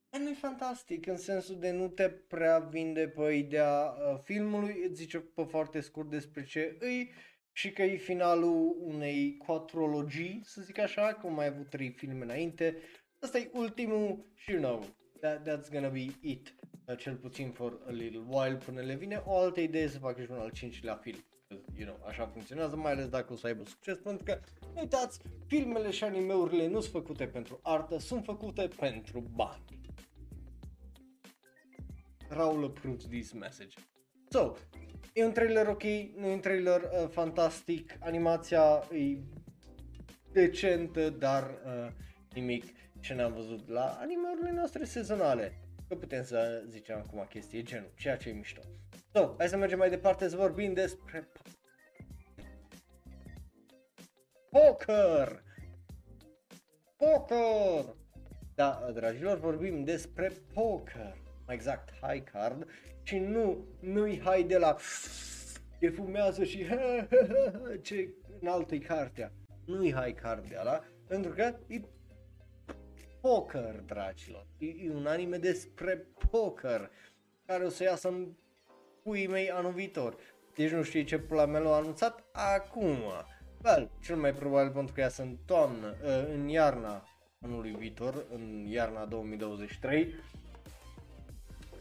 [0.09, 4.83] Dar nu e fantastic în sensul de nu te prea vinde pe ideea uh, filmului,
[4.83, 7.11] îți zice pe foarte scurt despre ce îi
[7.53, 12.77] și că e finalul unei quatrologii, să zic așa, cum mai avut trei filme înainte.
[13.19, 14.85] Asta e ultimul și, you know,
[15.19, 16.55] that, that's gonna be it,
[16.87, 20.23] uh, cel puțin for a little while până le vine o altă idee să facă
[20.23, 21.25] și un al cincilea film.
[21.77, 24.39] You know, așa funcționează, mai ales dacă o să aibă succes, pentru că,
[24.73, 29.63] nu uitați, filmele și animeurile nu sunt făcute pentru artă, sunt făcute pentru bani.
[32.27, 33.75] Raul approves this message.
[34.29, 34.53] So,
[35.13, 35.83] e un trailer ok,
[36.15, 39.17] nu e un trailer uh, fantastic, animația e
[40.31, 41.91] decentă, dar uh,
[42.33, 42.63] nimic
[42.99, 45.57] ce n-am văzut la animeurile noastre sezonale.
[45.87, 48.61] Că putem să zicem acum chestii genul, ceea ce e mișto.
[49.13, 51.27] So, hai să mergem mai departe să vorbim despre
[54.49, 55.43] poker.
[56.97, 57.95] Poker!
[58.55, 61.17] Da, dragilor, vorbim despre poker.
[61.45, 62.67] Mai exact, high card
[63.03, 64.75] și nu, nu-i hai de la
[65.79, 66.65] e fumează și
[67.81, 69.31] ce înaltă-i cartea.
[69.65, 71.81] Nu-i high card de ala, pentru că e
[73.21, 74.47] poker, dragilor.
[74.57, 76.89] E, e un anime despre poker
[77.45, 78.31] care o să iasă în
[79.03, 80.15] puii mei anul viitor.
[80.55, 82.97] Deci nu știi ce pula mea l-a anunțat acum.
[83.63, 87.07] Well, cel mai probabil pentru că iasă în toamnă, uh, în iarna
[87.41, 90.15] anului viitor, în iarna 2023.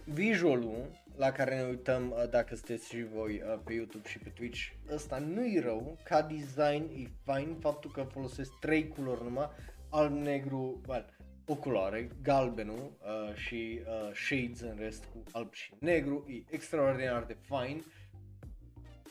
[0.05, 4.29] Visualul la care ne uităm uh, dacă sunteți și voi uh, pe YouTube și pe
[4.29, 4.61] Twitch,
[4.93, 9.49] ăsta nu e rău, ca design e fine, faptul că folosesc trei culori numai,
[9.91, 11.07] alb, negru, well,
[11.47, 17.25] o culoare, galbenul uh, și uh, shades în rest cu alb și negru, e extraordinar
[17.25, 17.83] de fine.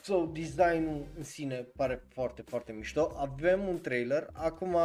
[0.04, 3.14] So, designul în sine pare foarte, foarte mișto.
[3.18, 4.78] Avem un trailer, acum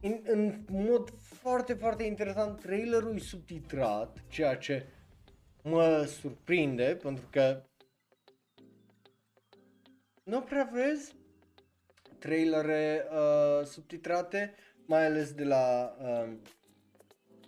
[0.00, 4.86] în, în mod foarte, foarte interesant, trailerul e subtitrat, ceea ce
[5.62, 7.62] mă surprinde, pentru că
[10.22, 11.14] nu prea vezi
[12.18, 14.54] trailere uh, subtitrate,
[14.86, 16.32] mai ales de la uh,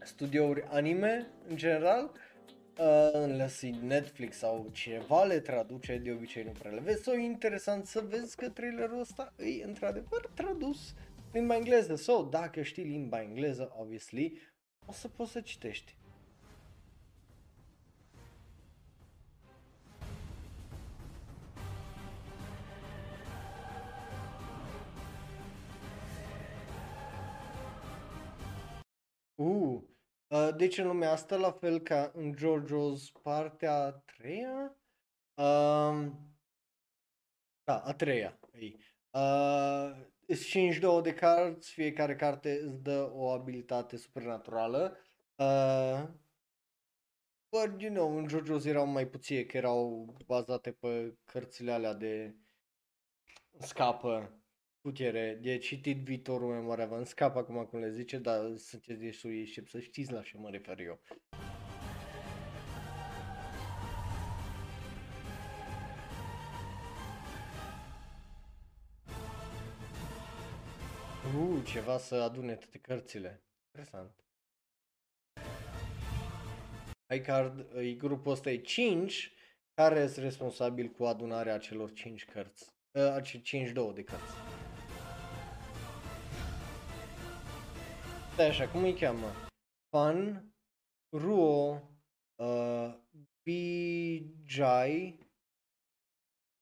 [0.02, 2.10] studiouri anime în general,
[2.78, 7.02] uh, unless Netflix sau cineva le traduce, de obicei nu prea le vezi.
[7.02, 10.94] So, e interesant să vezi că trailerul ăsta e într-adevăr tradus
[11.32, 11.94] limba engleză.
[11.94, 14.39] So, dacă știi limba engleză, obviously,
[14.86, 15.97] o să poți să citești.
[29.43, 29.82] Uh,
[30.27, 34.77] uh, deci în lumea asta, la fel ca în JoJo's partea a treia?
[35.35, 36.31] Um,
[37.64, 38.39] da, a treia.
[38.52, 38.78] Ei.
[39.10, 39.90] Uh,
[40.27, 44.97] îți 52 de carți, fiecare carte îți dă o abilitate supernaturală.
[45.35, 46.09] Uh,
[47.48, 52.36] but, you know, în JoJo's erau mai puține, că erau bazate pe cărțile alea de
[53.59, 54.41] scapă
[54.82, 59.64] putere, de citit viitorul memoria vă scap acum cum le zice, dar sunteți destul de
[59.66, 61.00] să știți la ce mă refer eu.
[71.36, 73.42] Uh, ceva să adune toate cărțile.
[73.66, 74.14] Interesant.
[77.14, 79.32] iCard, e grupul ăsta e 5,
[79.74, 82.72] care sunt responsabil cu adunarea celor 5 cărți.
[82.90, 84.51] Uh, acele 52 de cărți.
[88.32, 89.32] Stai așa, cum îi cheamă?
[89.88, 90.52] Fan,
[91.16, 91.72] Ruo,
[92.34, 92.98] uh,
[93.42, 95.18] Bijai,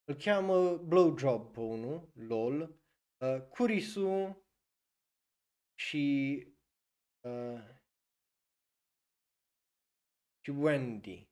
[0.05, 2.61] îl cheamă Blowjob pe unul, LOL,
[3.21, 4.45] uh, Kurisu
[5.75, 6.47] și
[7.21, 7.63] uh,
[10.45, 11.29] și Wendy.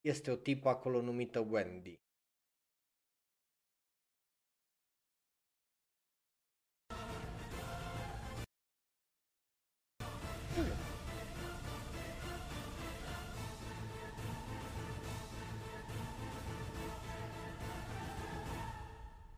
[0.00, 1.99] Este o tipă acolo numită Wendy.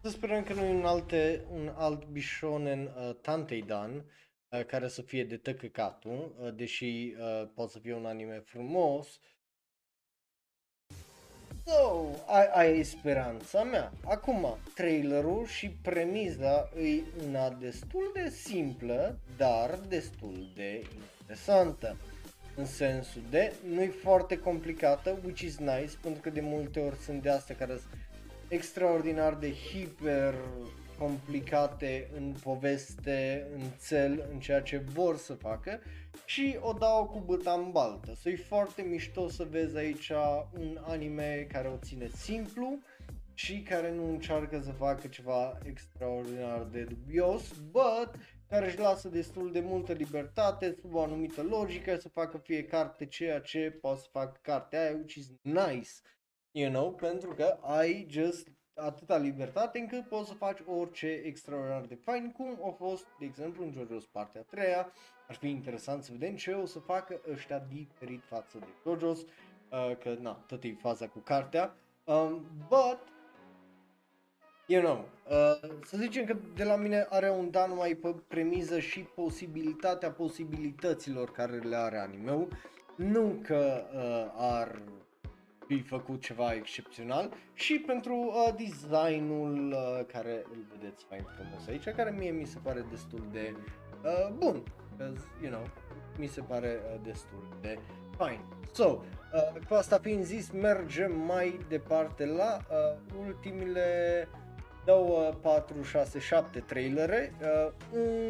[0.04, 4.04] Să sperăm că nu e un, alte, un alt Bishonen uh, Tantei Dan
[4.48, 9.20] uh, care să fie de tăcăcatul, uh, deși uh, poate să fie un anime frumos.
[11.64, 13.92] So, ai, ai e speranța mea.
[14.04, 21.96] Acum, trailerul și premiza e una destul de simplă, dar destul de interesantă.
[22.56, 26.96] În sensul de, nu e foarte complicată, which is nice, pentru că de multe ori
[26.96, 28.01] sunt de astea care sunt
[28.52, 30.34] extraordinar de hiper
[30.98, 35.80] complicate în poveste, în cel, în ceea ce vor să facă
[36.24, 38.14] și o dau cu băta în baltă.
[38.14, 40.12] Să-i foarte mișto să vezi aici
[40.58, 42.78] un anime care o ține simplu,
[43.34, 48.10] și care nu încearcă să facă ceva extraordinar de dubios, but
[48.48, 53.06] care își lasă destul de multă libertate sub o anumită logică să facă fie carte
[53.06, 55.90] ceea ce poate să facă cartea aia, which is nice,
[56.52, 61.94] you know, pentru că ai just atâta libertate încât poți să faci orice extraordinar de
[61.94, 64.92] fain, cum a fost, de exemplu, în JoJo's partea a treia.
[65.28, 69.96] Ar fi interesant să vedem ce o să facă ăștia diferit față de JoJo's, uh,
[69.98, 71.74] că na, tot e faza cu cartea.
[72.04, 72.98] Um, but,
[74.66, 78.78] you know, uh, să zicem că de la mine are un dan numai pe premiză
[78.78, 82.48] și posibilitatea posibilităților care le are anime
[82.96, 84.82] nu că uh, ar
[85.72, 91.96] fi făcut ceva excepțional și pentru uh, designul uh, care îl vedeți fain frumos aici,
[91.96, 93.54] care mie mi se pare destul de
[94.04, 95.66] uh, bun, because, you know,
[96.18, 97.78] mi se pare uh, destul de
[98.16, 98.40] fain.
[98.72, 99.00] So, uh,
[99.68, 104.28] cu asta fiind zis, mergem mai departe la uh, ultimile
[104.84, 107.32] 2, 4, 6, 7 trailere.
[107.40, 107.72] Uh,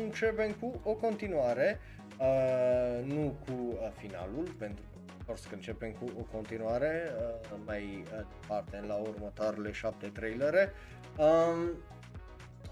[0.02, 1.81] începem cu o continuare,
[2.20, 4.85] uh, nu cu uh, finalul, pentru
[5.32, 10.72] că o să începem cu o continuare uh, mai uh, departe la următoarele 7 trailere.
[11.18, 11.70] Um,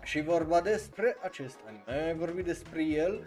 [0.03, 3.25] și vorba despre acest anime, am vorbit despre el,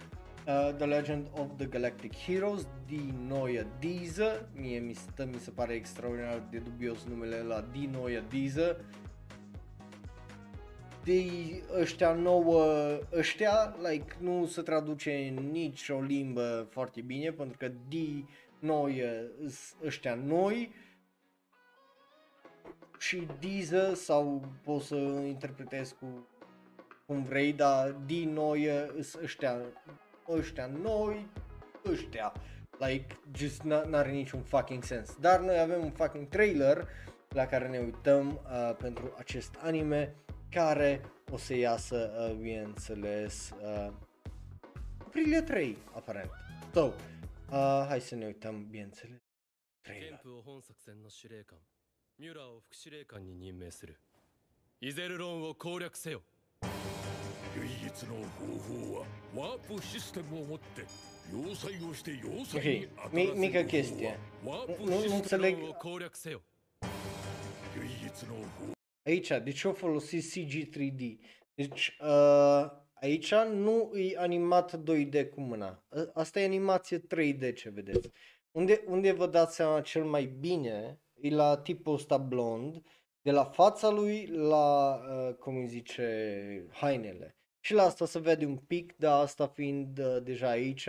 [0.47, 5.73] uh, The Legend of the Galactic Heroes, Dinoia Diza, mie mi se, mi se pare
[5.73, 8.75] extraordinar de dubios numele la Dinoia Diza,
[11.03, 11.23] de
[11.79, 12.63] ăștia nouă,
[13.13, 18.25] ăștia, like, nu se traduce în nici o limbă foarte bine, pentru că di
[18.63, 19.03] noi,
[19.85, 20.73] ăștia noi
[22.99, 24.95] și diză sau poți să
[25.25, 26.27] interpretezi cu
[27.05, 28.69] cum vrei, dar din noi
[29.21, 29.57] ăștia,
[30.29, 31.27] ăștia noi,
[31.85, 32.33] ăștia,
[32.77, 35.15] like, just n-are niciun fucking sens.
[35.19, 36.87] Dar noi avem un fucking trailer
[37.29, 40.15] la care ne uităm uh, pentru acest anime
[40.49, 43.91] care o să iasă, uh, bineînțeles, uh,
[44.97, 46.29] aprilie 3, aparent.
[46.73, 46.91] So,
[47.53, 49.21] Uh, hai să ne uităm, bineînțeles.
[49.83, 51.59] ケンプを本作戦の司令官、
[52.17, 53.99] ミュラーを副司令官に任命する。
[54.81, 56.23] イゼルロンを攻略せよ。
[57.55, 58.47] 唯一の方
[58.89, 59.05] 法は
[59.35, 60.85] ワープシステムを持って
[61.31, 63.35] 要塞をして要塞に okay.
[63.35, 64.17] mică chestie.
[64.43, 65.57] Nu, înțeleg.
[69.05, 71.19] Aici, deci de ce au folosit CG3D?
[71.55, 75.84] Deci, uh, aici nu e animat 2D cu mâna.
[75.88, 78.10] A- Asta e animație 3D ce vedeți.
[78.50, 82.82] Unde, unde vă dați seama cel mai bine e la tipul ăsta blond,
[83.22, 87.36] de la fața lui la, uh, cum îi zice, hainele.
[87.60, 90.88] Și la asta se vede un pic, dar asta fiind uh, deja aici,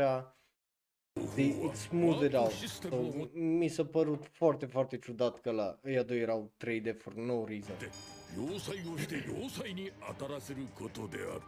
[1.36, 2.52] the, it's smoothed out.
[2.52, 7.14] So, mi- mi s-a părut foarte, foarte ciudat că la ăia doi erau 3D for
[7.14, 7.76] no reason.
[7.80, 7.90] で
[8.38, 11.41] 要塞をして要塞に当たらせることである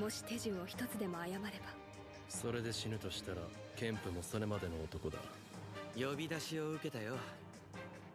[0.00, 1.66] もし手順を一つでも誤れば。
[2.26, 3.38] それで死ぬとしたら
[3.76, 5.18] ケンプもそれまでの男だ。
[5.94, 7.16] 呼び出しを受けたよ。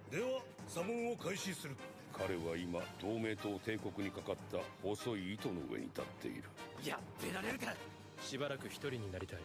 [0.10, 1.76] では査問を開始する。
[2.12, 6.44] 彼は今同盟と帝国にかかった細い糸の上に立っている。
[6.84, 7.74] やってられるか。
[8.20, 9.40] しばらく一人になりたい。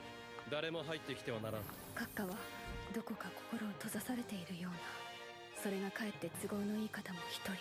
[0.51, 1.61] 誰も入ってきてはならん。
[1.95, 2.31] 閣下は
[2.95, 4.79] どこか心を閉ざされているような。
[5.63, 7.61] それがかえって都合のいい方も一人いる。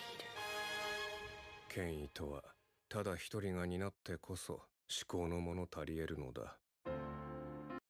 [1.68, 2.42] 権威とは
[2.90, 6.58] ただ一人が担ってこそ思考のもの足り得るのだ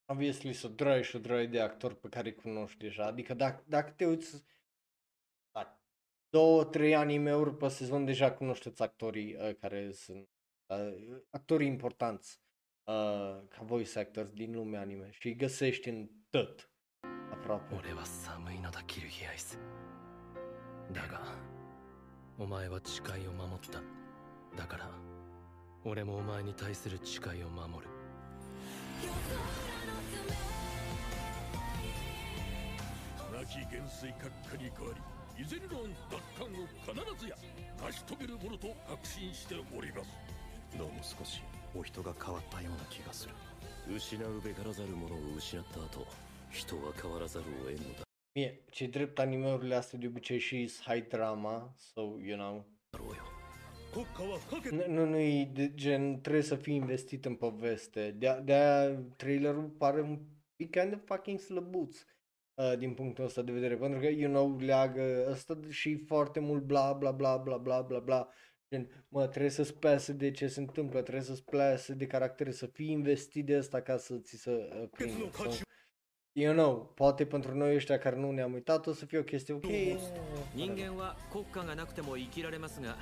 [0.08, 3.04] Obviously să drăi și drăi de actori pe care îi cunoști deja.
[3.04, 4.44] Adică dacă, dacă te uiți
[5.52, 5.80] la
[6.28, 10.28] două, trei anime-uri pe sezon, deja cunoșteți actorii uh, care sunt
[10.66, 12.40] uh, actorii importanți
[12.84, 16.70] uh, ca voice actors din lumea anime și îi găsești în tot
[17.30, 17.74] aproape.
[17.74, 19.58] 俺は寒いのだキルヒアイス
[20.92, 21.20] だが
[22.38, 23.80] お前は誓いを守った
[24.56, 24.90] だから
[25.84, 27.90] 俺もお前に対する誓いを守る。
[33.32, 37.36] 亡き元帥閣下に代わりイゼルロン奪還を必ずや
[37.82, 40.10] 成し遂げるものと確信しております。
[40.76, 41.42] どうも少し
[41.74, 43.34] お人が変わったような気がする。
[43.88, 46.06] 失うべからざるものを失った後
[46.50, 48.04] 人は変わらざるを得んのだ。
[48.36, 52.64] Mie, ce drept anime-urile astea de obicei și high drama, so, you know,
[54.71, 58.15] nu, nu, nu e de gen, trebuie să fii investit în poveste.
[58.17, 60.19] De- De-aia trailerul pare un
[60.55, 61.97] pic kind of fucking slăbuț
[62.53, 66.63] uh, din punctul ăsta de vedere, pentru că, you know, leagă ăsta și foarte mult
[66.63, 68.29] bla bla bla bla bla bla bla.
[68.69, 72.65] Gen, mă, trebuie să-ți plase de ce se întâmplă, trebuie să-ți plase de caractere, să
[72.65, 75.29] fii investit de asta ca să ți se uh, prindă.
[75.33, 75.49] So,
[76.31, 79.53] you know, poate pentru noi ăștia care nu ne-am uitat o să fie o chestie
[79.53, 79.63] ok.
[80.55, 82.95] 人間は国家がなくても生きられますが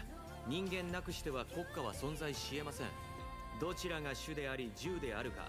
[0.49, 2.87] 人間なくしては国家は存在し得ません。
[3.61, 5.43] どちらが主であり従であるか。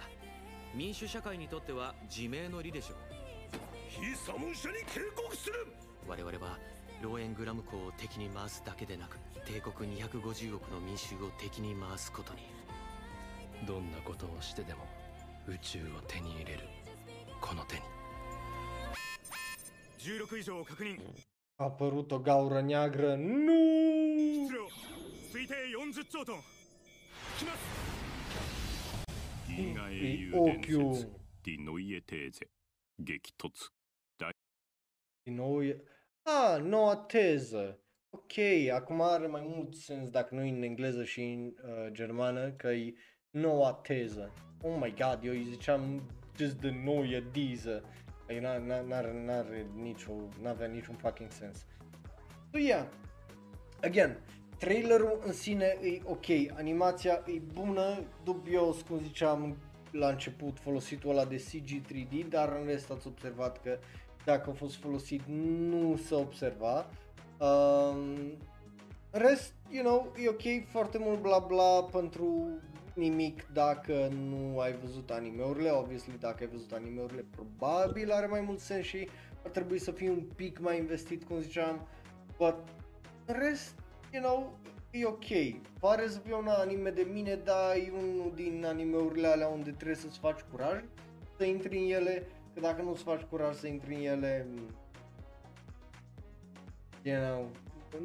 [0.75, 2.97] 民主社会にとっては自明の理でしょう。
[3.87, 5.67] 非サム社に警告する。
[6.05, 6.57] 我々は
[7.01, 12.41] ローエングラム港を敵に回すだけでなく帝国250億の民衆を敵に回すことに。
[13.65, 14.85] どんなことをしてでも
[15.47, 16.67] 宇宙を手に入れる。
[17.39, 17.81] この手に。
[19.99, 20.99] 16以上を確認
[21.59, 23.15] A apărut o gaură neagră.
[23.15, 23.53] Nu!
[30.31, 31.21] Ochiul.
[35.23, 35.83] Din nou e...
[36.21, 37.79] A, noua teză.
[38.09, 38.37] Ok,
[38.73, 42.93] acum are mai mult sens dacă nu în engleză și în uh, germană, că e
[43.29, 44.33] noua teză.
[44.61, 47.83] Oh my god, eu îi ziceam just the noia diză.
[48.29, 50.11] Adică n- n- n-are, n-are nicio,
[50.41, 51.65] n-avea niciun fucking sens.
[52.51, 52.85] So yeah,
[53.81, 54.17] again,
[54.57, 56.25] trailerul în sine e ok,
[56.57, 59.57] animația e bună, dubios, cum ziceam
[59.91, 63.77] la început, folositul ăla de CG 3D, dar în rest ați observat că
[64.25, 66.89] dacă a fost folosit nu se observa.
[67.39, 67.97] Um,
[69.11, 72.47] în rest, you know, e ok, foarte mult bla bla pentru
[72.99, 78.59] nimic dacă nu ai văzut animeurile, obviously dacă ai văzut animeurile probabil are mai mult
[78.59, 79.09] sens și
[79.43, 81.87] ar trebui să fii un pic mai investit, cum ziceam,
[82.37, 82.55] but
[83.25, 83.73] în rest,
[84.13, 84.57] you know,
[84.91, 85.59] e ok.
[85.79, 89.95] Pare să fie un anime de mine, dar e unul din animeurile alea unde trebuie
[89.95, 90.83] să-ți faci curaj
[91.37, 94.47] să intri în ele, că dacă nu-ți faci curaj să intri în ele,
[97.01, 97.49] you know,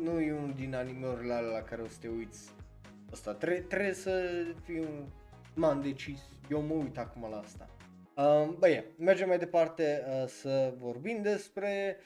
[0.02, 2.53] nu e unul din animeurile alea la care o să te uiți.
[3.14, 5.06] Asta tre- trebuie să fii un
[5.54, 6.20] man decis.
[6.50, 7.68] Eu mă uit acum la asta.
[8.16, 11.96] Um, băie, mergem mai departe uh, să vorbim despre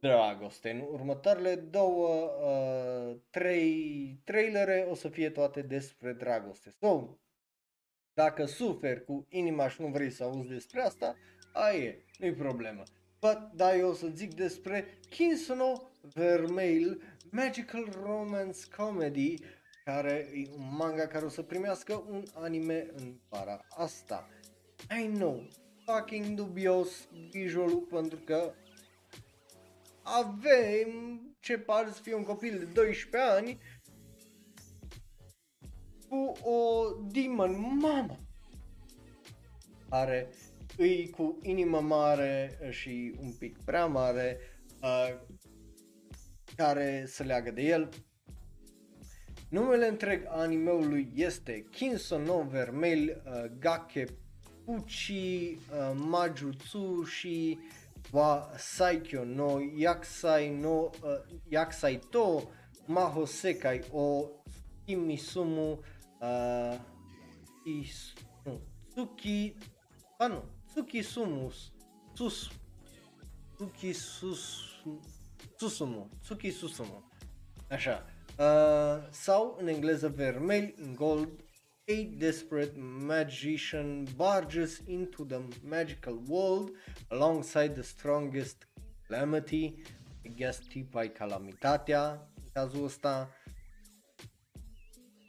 [0.00, 0.70] dragoste.
[0.70, 6.74] În următoarele două, uh, trei trailere o să fie toate despre dragoste.
[6.80, 7.18] So,
[8.12, 11.16] dacă suferi cu inima și nu vrei să auzi despre asta,
[11.52, 12.82] aia e, nu-i problemă.
[13.20, 19.34] But, da, eu o să zic despre Kinsono Vermeil Magical Romance Comedy,
[19.94, 24.28] care e un manga care o să primească un anime în vara asta.
[25.00, 25.48] I know,
[25.84, 28.52] fucking dubios visualul pentru că
[30.02, 33.58] avem ce pare să fie un copil de 12 ani
[36.08, 38.18] cu o demon mamă
[39.88, 40.28] care
[40.76, 44.38] îi cu inimă mare și un pic prea mare
[44.82, 45.20] uh,
[46.56, 47.88] care se leagă de el.
[49.50, 54.04] Numele întreg animeului este Kinso no Vermeil uh, Gake
[54.64, 57.04] Puchi uh, Majutsu
[58.12, 60.90] wa Saikyo no Yakusai no uh,
[61.48, 62.42] Yakusai to
[62.86, 64.28] Mahosekai o
[64.84, 65.78] Kimisumu
[66.20, 66.78] uh,
[67.64, 68.12] is,
[68.44, 69.56] nu, Tsuki
[70.18, 71.72] ah, nu, Tsukisumus
[72.12, 72.50] Sus
[73.56, 74.64] Tsuki Sus
[75.56, 77.02] Susumu Tsuki Susumu.
[77.68, 78.04] Așa
[78.40, 81.28] uh, sau în engleză vermel în gold
[81.86, 86.70] a desperate magician barges into the magical world
[87.08, 88.68] alongside the strongest
[89.08, 89.82] calamity,
[90.22, 93.30] I guess tipa e calamitatea în cazul ăsta.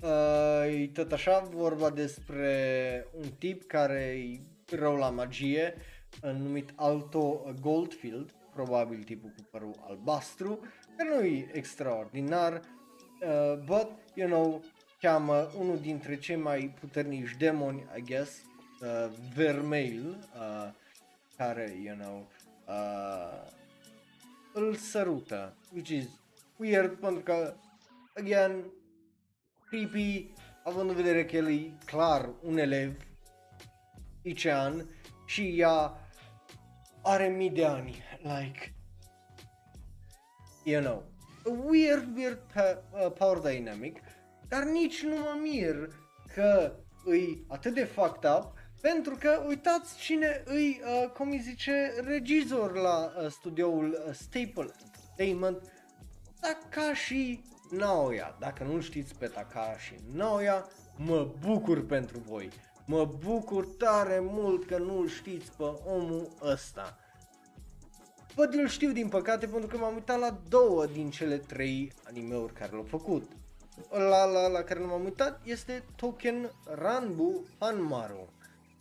[0.02, 4.40] Uh, e tot așa vorba despre un tip care e
[4.76, 5.74] rău la magie,
[6.24, 10.60] uh, numit Alto Goldfield, probabil tipul cu părul albastru,
[10.98, 12.62] care nu e extraordinar,
[13.22, 14.64] uh, but, you know,
[15.00, 18.42] cheamă unul dintre cei mai puternici demoni, I guess,
[18.82, 20.70] uh, Vermeil, uh,
[21.38, 22.28] care, you know,
[22.68, 23.52] uh,
[24.54, 26.06] îl sărută, which is
[26.58, 27.54] weird pentru că,
[28.16, 28.64] again,
[29.70, 30.34] creepy,
[30.64, 32.94] având în vedere că el e clar un elev
[34.22, 34.90] licean
[35.26, 35.96] și ea
[37.02, 38.74] are mii de ani, like,
[40.64, 41.11] you know, a
[41.46, 44.00] weird, weird pa- uh, power dynamic,
[44.48, 45.90] dar nici nu mă mir
[46.34, 46.74] că
[47.06, 52.76] îi atât de fucked up, pentru că uitați cine îi, uh, cum îi zice, regizor
[52.76, 55.72] la uh, studioul uh, Staple Entertainment,
[56.40, 57.42] Takashi
[57.72, 58.36] Naoya.
[58.40, 62.50] Dacă nu știți pe Takashi Naoya, mă bucur pentru voi.
[62.86, 66.98] Mă bucur tare mult că nu-l știți pe omul ăsta.
[68.36, 72.54] Bă, îl știu din păcate pentru că m-am uitat la două din cele trei animeuri
[72.54, 73.32] care l-au făcut.
[73.90, 78.34] La, la, la care nu m-am uitat este Token Ranbu Hanmaru.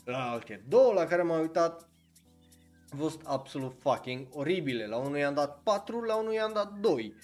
[0.04, 1.88] La alte două la care m-am uitat
[2.92, 4.86] au fost absolut fucking oribile.
[4.86, 7.14] La unul i-am dat 4, la unul i-am dat 2.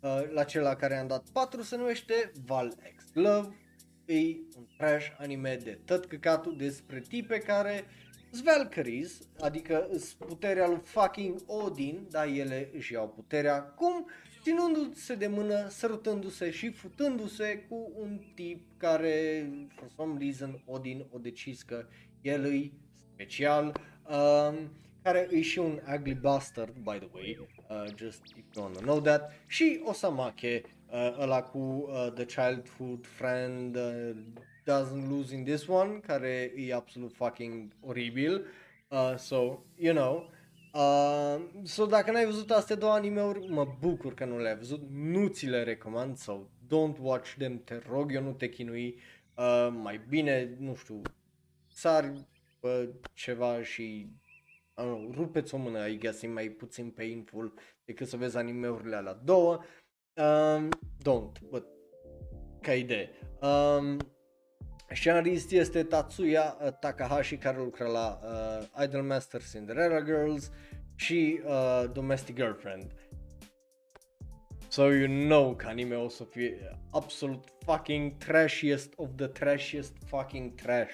[0.00, 3.58] Uh, la cel la care i-am dat 4 se numește Val X Love.
[4.04, 4.20] E
[4.56, 8.03] un trash anime de tot căcatul despre tipe care sunt
[8.42, 14.06] Valkyries, adică îs puterea lui fucking Odin, dar ele își iau puterea cum?
[14.42, 21.18] Ținându-se de mână, sărutându-se și futându-se cu un tip care, for some reason, Odin o
[21.18, 21.86] decis că
[22.20, 22.70] el e
[23.12, 24.70] special, um,
[25.02, 29.00] care e și un ugly bastard, by the way, uh, just if you wanna know
[29.00, 34.10] that, și Osamake, uh, ăla cu uh, the childhood friend, uh,
[34.66, 38.46] doesn't lose in this one, care e absolut fucking oribil,
[38.88, 40.32] uh, so, you know,
[40.74, 45.28] Uh, so dacă n-ai văzut astea două anime-uri, mă bucur că nu le-ai văzut, nu
[45.28, 48.98] ți le recomand sau don't watch them, te rog eu nu te chinui,
[49.36, 51.02] uh, mai bine, nu știu,
[51.68, 52.26] sari
[52.60, 57.54] pe ceva și I don't know, rupeți o mână, I guess, e mai puțin painful
[57.84, 59.60] decât să vezi anime-urile alea două.
[60.14, 60.68] Um,
[60.98, 61.66] don't, but
[62.60, 63.10] ca idee.
[63.40, 63.98] Um,
[64.92, 70.50] Scenarist este Tatsuya uh, Takahashi care lucra la uh, Idolmaster Cinderella Girls
[70.94, 72.92] și uh, Domestic Girlfriend.
[74.68, 80.54] So you know că anime o să fie absolut fucking trashiest of the trashiest fucking
[80.54, 80.92] trash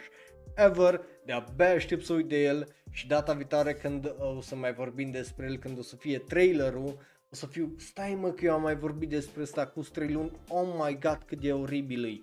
[0.54, 1.00] ever.
[1.24, 5.10] De-abia aștept să uit de el și data viitoare când uh, o să mai vorbim
[5.10, 6.98] despre el, când o să fie trailerul,
[7.32, 10.32] o să fiu, stai mă că eu am mai vorbit despre asta cu 3 luni,
[10.48, 12.20] oh my god cât de oribil e.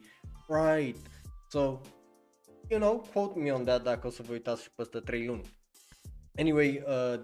[0.48, 0.98] Right.
[1.49, 1.82] So,
[2.69, 5.56] you know, quote me on that dacă o să vă uitați și peste 3 luni.
[6.38, 7.19] Anyway, uh,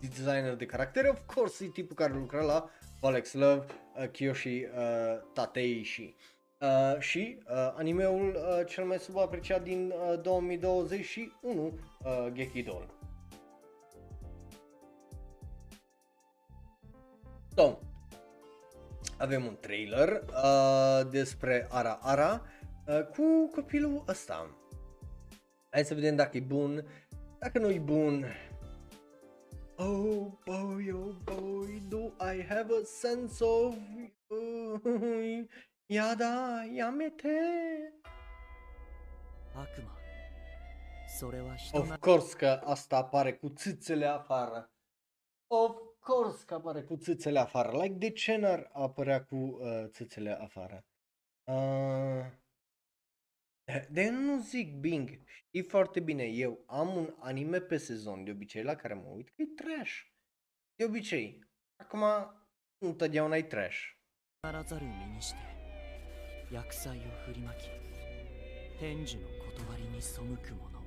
[0.00, 2.70] designer de caractere, of course, e tipul care lucra la
[3.00, 3.64] Alex Love,
[3.96, 6.14] uh, Kiyoshi uh, Tateishi.
[6.60, 12.86] Uh, și uh, animeul uh, cel mai subapreciat din uh, 2021, uh, Gekidol.
[17.56, 17.78] So,
[19.18, 22.53] avem un trailer uh, despre Ara Ara uh,
[22.88, 24.50] Uh, cu copilul ăsta.
[25.70, 26.86] Hai să vedem dacă e bun,
[27.38, 28.24] dacă nu e bun.
[29.76, 31.98] Oh boy, oh boy, do
[32.34, 33.76] I have a sense of...
[34.26, 35.46] Uh,
[35.86, 37.38] yada, yamete.
[41.72, 44.72] Of course că asta apare cu țâțele afară.
[45.46, 47.70] Of course că apare cu țâțele afară.
[47.70, 50.84] Like, de ce n-ar apărea cu uh, țâțele afară?
[51.44, 52.42] Uh...
[53.90, 55.20] de- nu zic Bing.
[55.24, 59.28] Știi foarte bine, eu am un anime pe sezon de obicei la care mă uit
[59.28, 60.00] că e trash.
[60.74, 61.38] De obicei.
[61.76, 62.00] Acum,
[62.78, 63.94] nu totdeauna e trash.
[64.52, 65.38] らざる身にして
[66.50, 67.70] 薬剤を振りまき
[68.78, 69.26] 天寿の
[69.56, 70.82] 断りに背く者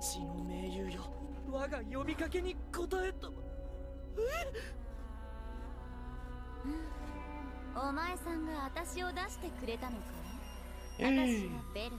[0.00, 1.12] 血の盟友よ
[1.50, 3.32] 我が呼びかけに応えと
[7.74, 10.19] お前さんが私を出してくれたのかえ
[10.99, 11.97] 私えはベル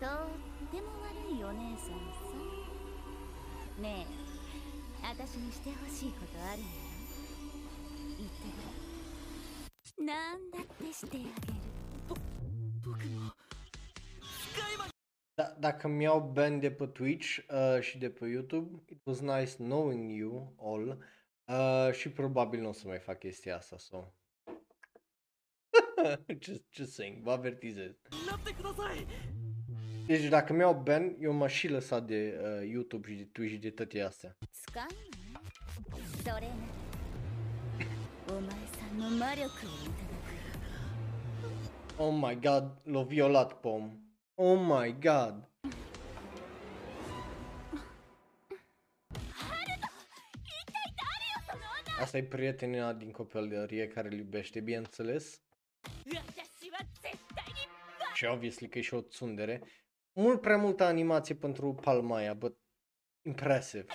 [0.00, 2.32] ナとっても悪いお姉さんさ
[3.80, 6.92] ねえ私にしてほしいことあるんだよ
[8.18, 11.30] 言ってごらんなんだってしてあげる
[12.82, 13.32] 僕も
[14.52, 14.86] 使いま
[15.34, 19.56] Da, dacă mi-au ban de pe Twitch uh, și de pe YouTube, it was nice
[19.56, 20.98] knowing you all
[21.48, 24.12] uh, și probabil nu o să mai fac chestia asta, so.
[26.39, 27.91] just, just saying, vă avertizez.
[30.05, 33.53] Deci dacă mi iau ban, eu m-aș și lăsa de uh, YouTube și de Twitch
[33.53, 34.37] și de toate astea.
[41.97, 43.99] Oh my god, l-a violat pom.
[44.35, 45.49] Oh my god.
[51.99, 55.41] Asta e prietena din copilărie care îl iubește, bineînțeles.
[58.13, 59.61] Și obviously că e și o tsundere.
[60.13, 62.57] Mult prea multă animație pentru palma but
[63.21, 63.85] impressive.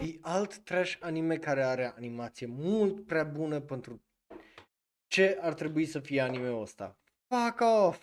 [0.00, 4.02] E alt trash anime care are animație mult prea bună pentru
[5.06, 7.01] ce ar trebui să fie anime-ul ăsta.
[7.32, 7.96] Fuck off!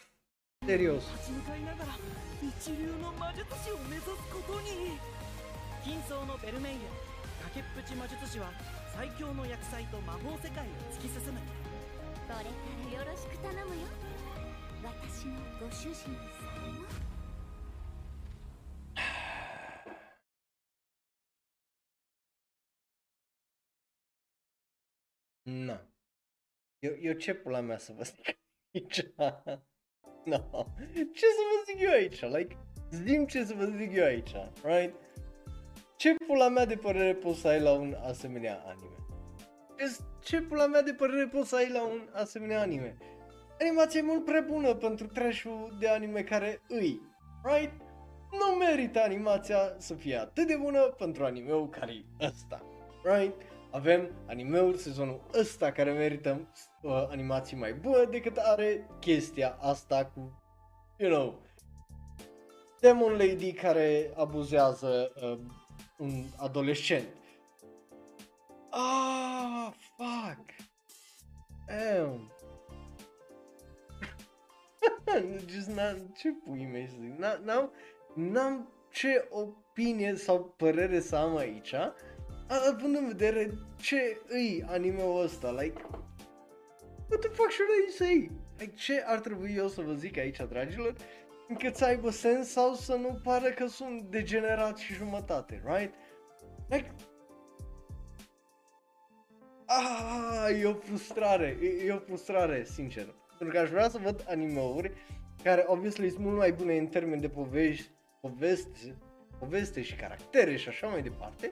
[0.65, 1.05] Serios.
[1.13, 1.93] 立ち向かいながら
[2.41, 4.97] 一流の魔術師を目指すことに
[5.85, 6.79] 金層のベルメイユ
[7.53, 8.49] 崖っぷち魔術師は
[8.97, 11.37] 最強の薬剤と魔法世界を突き進む
[12.25, 13.85] これからよろしく頼むよ
[14.81, 16.17] 私のご主人様
[25.45, 25.77] Nu.
[26.81, 28.38] Eu, eu ce pula mea să vă zic
[28.73, 29.05] aici?
[30.31, 30.65] no.
[30.93, 32.21] Ce să vă zic eu aici?
[32.21, 32.57] Like,
[32.91, 34.31] zim ce să vă zic eu aici,
[34.63, 34.95] right?
[35.97, 38.95] Ce pula mea de părere poți să ai la un asemenea anime?
[39.77, 42.97] Ce, ce pula mea de părere poți să ai la un asemenea anime?
[43.59, 45.43] Animația e mult prea bună pentru trash
[45.79, 47.01] de anime care îi,
[47.43, 47.81] right?
[48.31, 52.63] Nu merită animația să fie atât de bună pentru animeul care e ăsta,
[53.03, 53.41] right?
[53.71, 56.47] Avem animeul sezonul ăsta care merită
[56.81, 60.41] uh, animații mai bune decât are chestia asta cu,
[60.97, 61.41] you know,
[62.79, 65.39] Demon Lady care abuzează uh,
[65.97, 67.07] un adolescent.
[68.69, 70.45] Ah, fuck.
[71.67, 72.31] Damn.
[75.49, 77.71] Just n-am, ce pui mei să zic, N- n-am,
[78.15, 81.73] n-am ce opinie sau părere să am aici,
[82.49, 85.81] având în vedere ce îi anime-ul ăsta, like,
[87.09, 88.31] what the fuck should I say?
[88.57, 90.95] Like, ce ar trebui eu să vă zic aici, dragilor,
[91.47, 95.93] încât să aibă sens sau să nu pară că sunt degenerat și jumătate, right?
[96.69, 96.91] Like,
[99.65, 103.15] ah, e o frustrare, e, e o frustrare, sincer.
[103.37, 104.91] Pentru că aș vrea să văd anime-uri
[105.43, 107.89] care, obviously, sunt mult mai bune în termeni de povești,
[108.21, 108.95] poveste,
[109.39, 111.51] poveste și caractere și așa mai departe,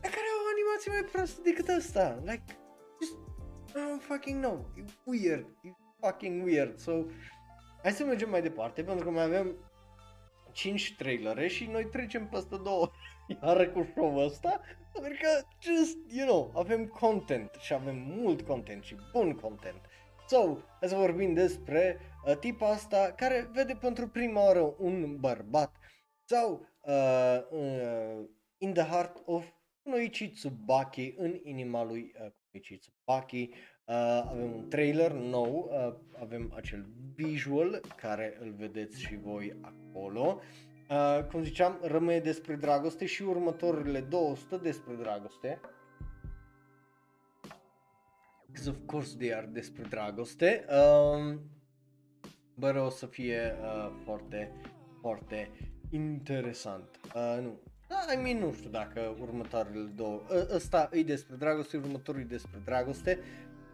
[0.00, 2.22] dar care au animații mai proaste decât asta.
[2.24, 2.44] Like,
[3.00, 3.16] just,
[3.68, 4.72] I don't fucking know.
[4.76, 5.46] E weird.
[5.62, 5.68] E
[6.00, 6.78] fucking weird.
[6.78, 6.92] So,
[7.82, 9.56] hai să mergem mai departe, pentru că mai avem
[10.52, 12.90] 5 trailere și noi trecem peste două
[13.42, 14.60] iară cu show-ul ăsta,
[14.92, 19.80] pentru că, just, you know, avem content și avem mult content și bun content.
[20.26, 25.76] So, hai să vorbim despre uh, tipa asta care vede pentru prima oară un bărbat
[26.24, 28.24] sau uh, uh,
[28.58, 29.44] in the heart of
[29.88, 33.50] Kunoichi Tsubaki, în inima lui uh, Kunoichi Tsubaki.
[33.84, 33.94] Uh,
[34.30, 40.40] avem un trailer nou, uh, avem acel visual care îl vedeți și voi acolo.
[40.90, 45.60] Uh, cum ziceam, rămâne despre dragoste și următorile 200 despre dragoste.
[48.46, 50.64] Because of course they are despre dragoste.
[50.68, 51.40] Um,
[52.54, 54.52] bă, o să fie uh, foarte,
[55.00, 55.50] foarte
[55.90, 57.00] interesant.
[57.14, 61.77] Uh, nu, da, I mean, nu știu dacă următoarele două, ă- ăsta e despre dragoste,
[61.77, 63.19] următorul e despre dragoste,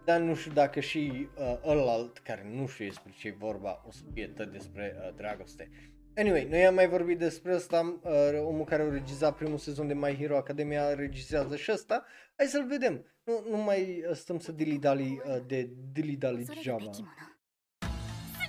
[0.05, 3.91] dar nu știu dacă și uh, ălalt, care nu știu despre ce e vorba, o
[3.91, 5.69] să fie tot despre uh, dragoste.
[6.15, 8.11] Anyway, noi am mai vorbit despre asta, uh,
[8.45, 12.05] omul care a regizat primul sezon de My Hero Academia regizează și asta,
[12.37, 13.05] hai să-l vedem.
[13.23, 16.79] Nu, nu mai uh, stăm să dilidali uh, de dilidali それが geaba.
[16.79, 17.01] べきものす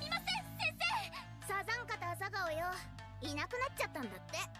[0.01, 0.25] みません
[0.59, 2.67] 先生サザンカと朝顔よ
[3.21, 4.54] いなくなっちゃったんだって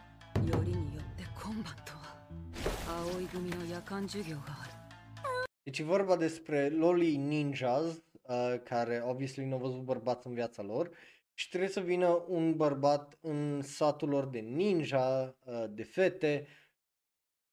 [5.64, 10.62] Deci e vorba despre Loli Ninjas, uh, care obviously nu au văzut bărbați în viața
[10.62, 10.90] lor
[11.34, 16.48] și trebuie să vină un bărbat în satul lor de ninja, uh, de fete,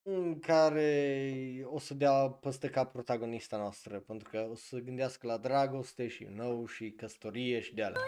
[0.02, 5.36] în care o să dea păstă ca protagonista noastră, pentru că o să gândească la
[5.36, 8.00] dragoste și nou și căsătorie și de alea.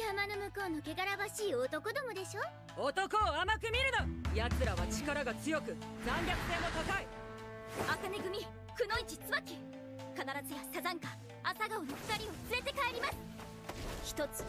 [0.00, 2.40] 山の向こうの汚らわしい男どもでしょ？
[2.80, 4.06] 男を甘く見るな！
[4.34, 7.06] 奴らは力が強く残虐性も高い！
[7.86, 8.46] 茜組
[8.76, 9.58] くのいち椿！
[10.16, 11.08] 必ずやサザンカ
[11.44, 13.16] 朝顔の二人を連れて帰ります！
[14.04, 14.44] 一つ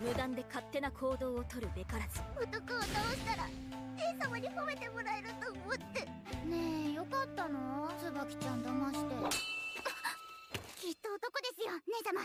[0.00, 2.20] 無断で勝手な行動をとるべからず。
[2.40, 3.48] 男を倒したら
[3.96, 6.06] 姉様に褒めてもらえると思って。
[6.46, 7.90] ねえよかったの？
[7.98, 9.14] 椿ちゃん騙して。
[10.80, 11.72] きっと男ですよ。
[11.88, 12.22] 姉様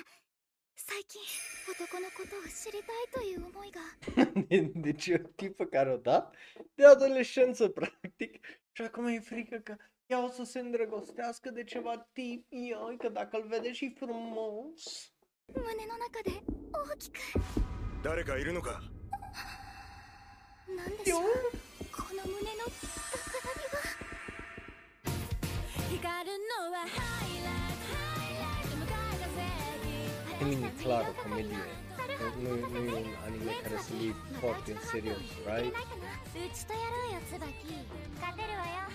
[0.91, 1.21] 最近
[1.69, 3.79] 男のことを知りたいという思いが
[4.75, 6.35] deci e o tipă care o dat
[6.75, 12.09] de adolescență, practic, și acum e frică că ea o să se îndrăgostească de ceva
[12.13, 15.13] tip, ioi, că dacă îl vede și frumos.
[15.53, 16.31] 胸の中で
[16.71, 17.19] 大きく
[18.03, 18.81] 誰かいるのか
[20.75, 21.21] なんでしょう
[21.91, 22.87] この胸の高
[23.45, 23.79] 鳴りは
[25.89, 27.60] 光るのはハイライト
[30.41, 31.63] 風 E mini clar o comedie.
[32.43, 35.69] Nu, nu e un anime care să iei foarte în serios, right?
[35.69, 37.37] うちとやろうよ椿
[38.19, 38.89] 勝てるわよ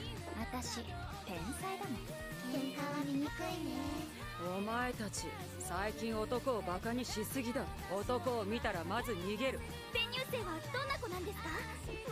[0.51, 0.83] 私
[1.27, 2.03] 天才だもん
[2.51, 3.71] 喧嘩は醜いね
[4.59, 5.27] お前たち
[5.59, 7.65] 最近男をバカにしすぎだ。
[7.91, 9.61] 男を見たらまず逃げる。
[9.93, 11.49] 転入生はどんな子なんですか？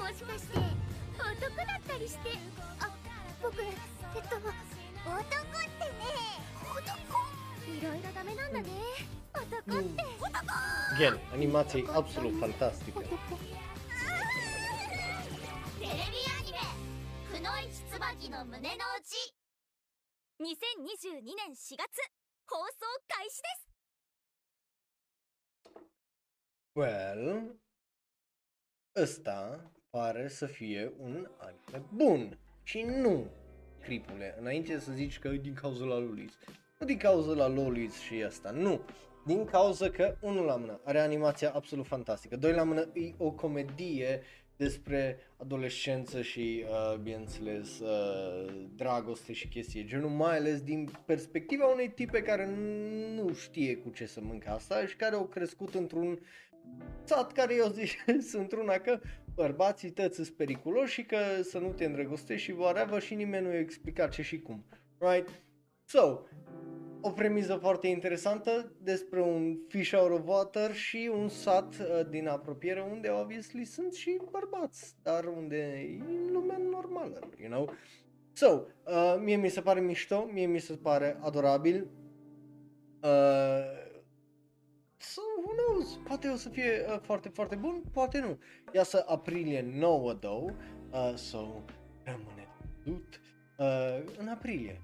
[0.02, 2.30] もしかして男だったりして。
[2.80, 2.88] あ
[3.42, 3.70] 僕えっ
[4.28, 4.50] と男っ
[5.78, 6.04] てね。
[6.62, 7.43] 男？
[10.98, 12.98] Gen, animație absolut fantastică.
[26.72, 27.60] Well,
[28.96, 33.30] ăsta pare să fie un anime bun și nu,
[33.80, 36.32] cripule, înainte să zici că e din cauza la Lulis.
[36.78, 38.80] Nu din cauza la Lolis și asta, nu.
[39.26, 42.36] Din cauza că, unul la mână, are animația absolut fantastică.
[42.36, 44.22] Doi la mână, e o comedie
[44.56, 51.66] despre adolescență și, uh, bineînțeles, uh, dragoste și chestii de genul, mai ales din perspectiva
[51.66, 52.46] unei tipe care
[53.14, 56.18] nu știe cu ce să mâncă asta și care au crescut într-un
[57.04, 57.90] sat care eu zic
[58.30, 59.00] sunt una că
[59.34, 63.52] bărbații tăți sunt periculoși și că să nu te îndrăgostești și whatever și nimeni nu
[63.52, 64.64] i-a explicat ce și cum.
[64.98, 65.28] Right?
[65.84, 66.20] So,
[67.06, 72.28] o premiză foarte interesantă despre un fish out of water și un sat uh, din
[72.28, 77.70] apropiere unde obviously sunt și bărbați, dar unde e lumea normală, you know?
[78.32, 81.86] So, uh, mie mi se pare mișto, mie mi se pare adorabil.
[83.02, 83.82] Uh,
[84.96, 88.38] so, who knows, poate o să fie uh, foarte, foarte bun, poate nu.
[88.72, 90.50] Iasă aprilie 9, though,
[90.90, 91.62] uh, so,
[92.02, 92.48] rămâne
[92.84, 93.20] văzut
[93.58, 94.80] uh, în aprilie,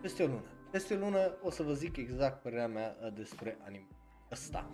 [0.00, 0.57] peste o lună.
[0.70, 3.86] Peste o lună o să vă zic exact părerea mea uh, despre anime
[4.32, 4.70] ăsta.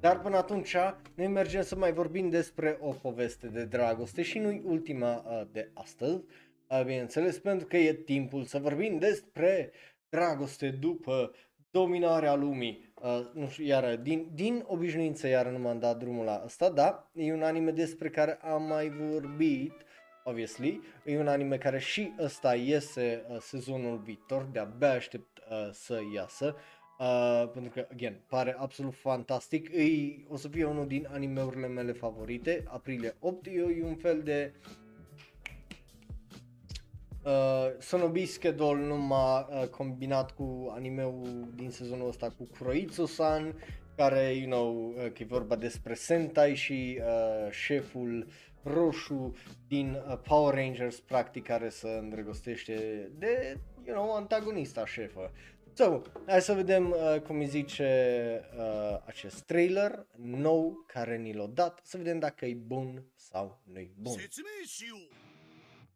[0.00, 0.76] Dar până atunci,
[1.14, 5.70] noi mergem să mai vorbim despre o poveste de dragoste și nu-i ultima uh, de
[5.74, 6.24] astăzi,
[6.68, 9.72] uh, bineînțeles, pentru că e timpul să vorbim despre
[10.08, 11.32] dragoste după
[11.70, 12.92] dominarea lumii.
[13.02, 17.10] Uh, nu știu, iară, din, din obișnuință iară nu m-am dat drumul la asta, da,
[17.14, 19.72] e un anime despre care am mai vorbit,
[20.24, 26.00] obviously, e un anime care și ăsta iese uh, sezonul viitor, de-abia aștept uh, să
[26.14, 26.56] iasă,
[26.98, 29.84] uh, pentru că, again, pare absolut fantastic, e,
[30.28, 34.52] o să fie unul din animeurile mele favorite, aprilie 8, e, e un fel de
[37.28, 43.54] Uh, Sonobi Schedule numai uh, combinat cu animeul din sezonul ăsta cu Kuroitsu-san,
[43.96, 48.26] care, you know, uh, că e vorba despre Sentai și uh, șeful
[48.62, 49.34] roșu
[49.66, 55.31] din uh, Power Rangers, practic, care se îndrăgostește de, you know, antagonista șefă.
[55.73, 61.47] So, hai să vedem uh, cum îi zice uh, acest trailer nou care ni l-a
[61.47, 64.13] dat, să vedem dacă e bun sau nu e bun.
[64.13, 64.99] 説明しよう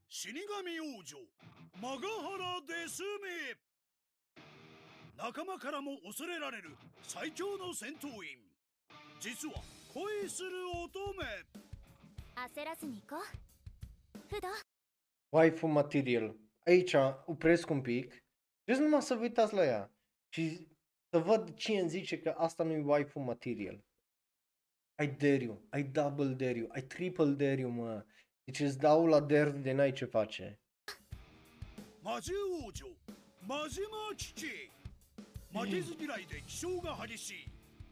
[0.10, 1.18] 死神王女
[1.82, 3.56] マガハラですめ
[5.16, 8.40] 仲間からも恐れられる最強の戦闘員
[9.20, 9.56] 実は
[9.94, 10.50] 恋する
[10.86, 11.24] 乙女
[12.36, 14.48] 焦らずに行こう不動
[15.34, 16.34] Waifu Material.
[16.66, 16.94] Aici
[17.26, 18.16] opresc un pic.
[18.64, 19.92] Vreți numai să vă uitați la ea
[20.34, 20.68] și
[21.10, 23.86] să văd cine îmi zice că asta nu e waifu material.
[25.04, 28.06] I dare you, I double dare you, I triple dare you, mă.
[28.44, 30.60] Deci îți dau la dare de n-ai ce face.
[32.08, 32.86] 魔獣王女
[33.46, 34.72] 魔島危機
[35.52, 37.34] 負けず嫌いで気性が激し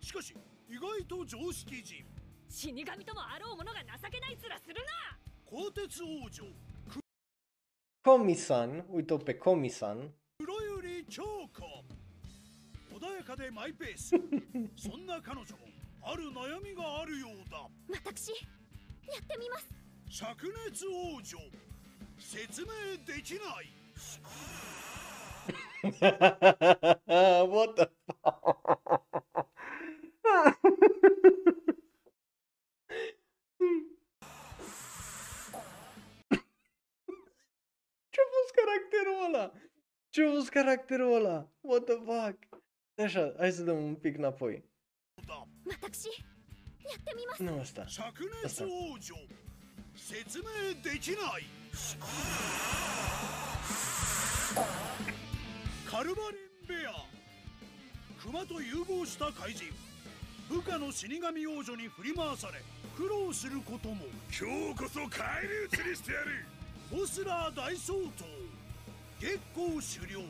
[0.02, 0.34] いしかし
[0.70, 2.06] 意外と常識人
[2.48, 4.56] 死神ともあろう者が情けない面するな
[5.52, 6.44] 鋼鉄王女
[8.03, 10.11] Komi-san, uite-o pe Komi-san.
[10.39, 11.23] 黒百合京
[11.53, 11.63] 子。
[12.99, 14.17] 穏やかでマイペース。
[14.75, 15.69] そんな彼女も
[16.03, 17.69] ある悩みがあるようだ。
[18.03, 18.37] 私や
[19.23, 19.75] ってみます。
[20.09, 20.35] 灼
[20.67, 21.39] 熱王女。
[22.19, 22.69] 説明
[23.05, 23.69] できない。
[27.47, 27.91] What the
[28.23, 29.11] fuck?
[38.71, 39.53] caracterul ăla?
[40.09, 41.53] Ce-a fost caracterul ăla?
[41.61, 42.63] What the fuck?
[43.05, 44.69] Așa, hai să dăm un pic înapoi.
[45.81, 47.53] 私やってみます Nu
[48.67, 49.15] 王女
[49.95, 50.45] 説明
[50.83, 51.45] できない
[55.85, 57.05] カルバレンベア
[58.23, 59.67] 熊と融合した怪人
[60.49, 62.55] 部下の死神王女に振り回され
[62.97, 66.45] 苦労することも今日こそ返り討ちにしてやる
[66.91, 68.40] ボスラー大総統
[69.21, 70.23] 月光狩猟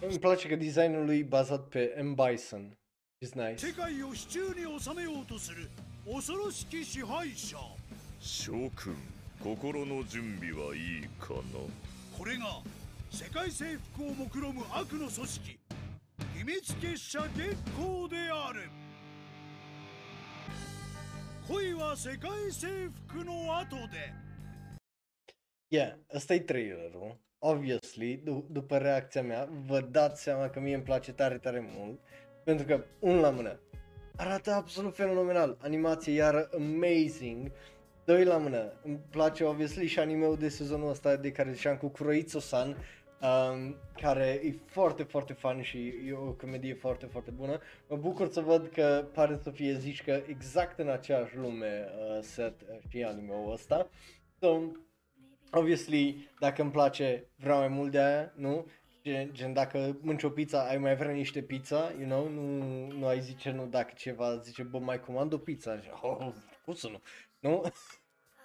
[0.00, 2.14] Îmi place că designul lui e bazat pe M.
[2.14, 2.78] Bison.
[3.24, 3.58] It's nice.
[3.58, 5.68] 世界を手中に収めようとする
[6.06, 7.56] 恐ろしき支配者
[8.20, 8.94] 諸君
[9.42, 11.40] 心の準備はいいかな
[12.16, 12.60] これが
[13.10, 15.58] 世界征服を目論む悪の組織
[16.36, 18.70] 秘密結社月光である
[21.48, 22.66] 恋は世界征
[23.08, 24.12] 服の後で
[25.70, 27.27] Yeah, ăsta e trailerul.
[27.38, 32.00] Obviously, d- după reacția mea, vă dați seama că mie îmi place tare, tare mult.
[32.44, 33.60] Pentru că, unul la mână,
[34.16, 35.56] arată absolut fenomenal.
[35.60, 37.52] Animație iară amazing.
[38.04, 41.88] Doi la mână, îmi place obviously și animeul de sezonul ăsta de care ziceam cu
[41.88, 47.60] Kuroitsu-san, um, care e foarte, foarte fun și e o comedie foarte, foarte bună.
[47.88, 52.18] Mă bucur să văd că pare să fie zici că exact în aceeași lume uh,
[52.22, 53.88] set uh, și anime-ul ăsta.
[54.40, 54.60] So,
[55.50, 58.66] obviously, dacă îmi place, vreau mai mult de aia, nu?
[59.02, 62.28] Gen, gen dacă mânci o pizza, ai mai vrea niște pizza, you know?
[62.28, 65.80] Nu, nu ai zice, nu, dacă ceva zice, bă, mai comand o pizza.
[65.80, 66.32] Și, oh,
[66.64, 67.00] cum să nu?
[67.38, 67.62] Nu?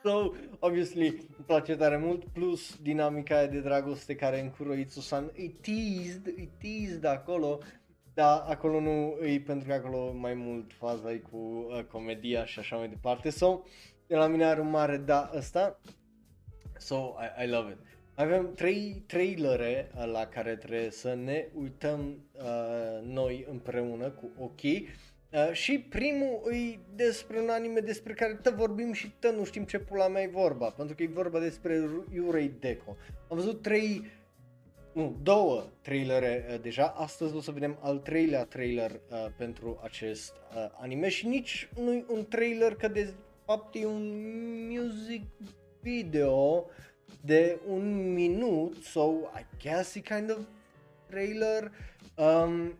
[0.05, 5.49] So, obviously, îmi place tare mult, plus dinamica aia de dragoste care în Kuroitsu-san e
[5.49, 7.59] teased, e teased acolo,
[8.13, 12.59] dar acolo nu e pentru că acolo mai mult faza e cu uh, comedia și
[12.59, 13.29] așa mai departe.
[13.29, 13.61] So,
[14.07, 15.79] de la mine are un mare da ăsta.
[16.83, 17.77] So, I, I love it.
[18.15, 24.87] Avem trei trailere uh, la care trebuie să ne uităm uh, noi împreună cu ochii.
[25.29, 29.63] Uh, și primul e despre un anime despre care tă vorbim și tă nu știm
[29.63, 32.97] ce pula mea e vorba, pentru că e vorba despre Yurei Deco.
[33.29, 34.05] Am văzut trei,
[34.93, 40.33] nu, două trailere uh, deja, astăzi o să vedem al treilea trailer uh, pentru acest
[40.55, 43.13] uh, anime și nici nu e un trailer, că de
[43.45, 44.27] fapt e un
[44.69, 45.21] music
[45.83, 46.69] video
[47.21, 50.39] de un minut, so I guess e kind of
[51.09, 51.71] trailer.
[52.15, 52.73] Um,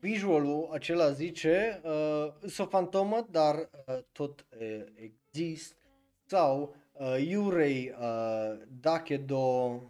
[0.00, 5.76] visualul acela zice uh, sunt fantomă, dar uh, tot uh, exist
[6.24, 9.82] sau uh, Yurei uh, Dakedo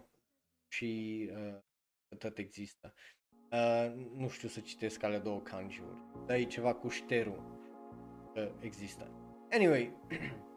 [0.69, 2.95] și uh, tot există.
[3.53, 7.43] Uh, nu știu să citesc ale două kanji-uri, dar e ceva cu șterul
[8.35, 9.11] uh, există.
[9.51, 9.93] Anyway,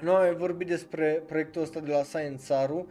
[0.00, 2.86] noi am vorbit despre proiectul ăsta de la Science Saru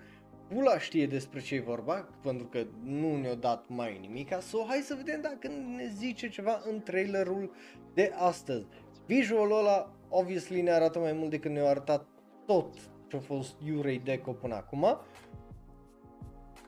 [0.48, 4.80] pula știe despre ce e vorba, pentru că nu ne-a dat mai nimica, so hai
[4.80, 7.52] să vedem dacă ne zice ceva în trailerul
[7.94, 8.66] de astăzi.
[9.06, 12.08] Visualul ăla, obviously, ne arată mai mult decât ne-a arătat
[12.46, 12.74] tot
[13.08, 15.00] ce a fost Yurei Deco până acum.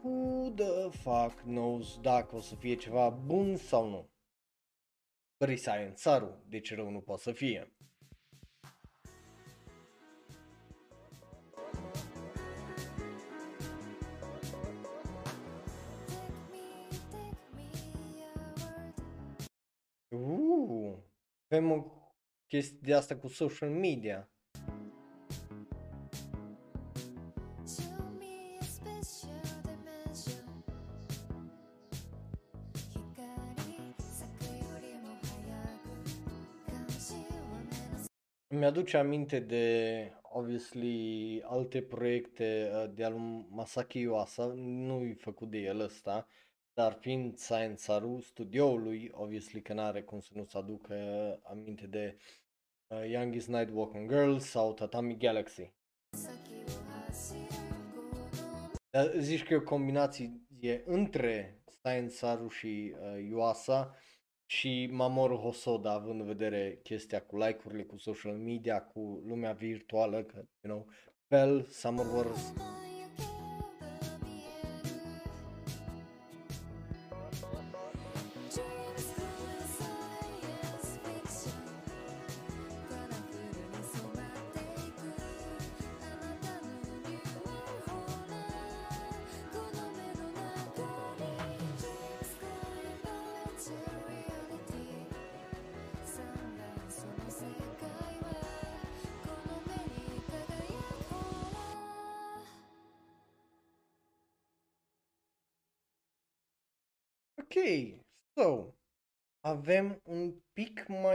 [0.03, 4.09] Who the fuck knows dacă o să fie ceva bun sau nu.
[5.37, 7.73] Păi Science Saru, de ce rău nu poate să fie.
[21.61, 21.85] Avem o
[22.47, 24.25] chestie de asta cu social media.
[38.47, 45.57] Mi-aduce aminte de, obviously, alte proiecte uh, de al lui Masaki Yuasa, nu-i făcut de
[45.57, 46.27] el ăsta,
[46.73, 50.95] dar fiind Science Saru, studioului, obviously că n-are cum să nu-ți aducă
[51.43, 52.17] aminte de
[52.87, 55.73] uh, Youngest Night Walking Girls sau Tatami Galaxy.
[58.89, 63.95] Dar zici că e o combinație între Science Saru și uh, Yuasa
[64.45, 70.23] și Mamoru Hosoda, având în vedere chestia cu like-urile, cu social media, cu lumea virtuală,
[70.23, 70.87] că, you know,
[71.27, 72.53] Bell, Summer Wars,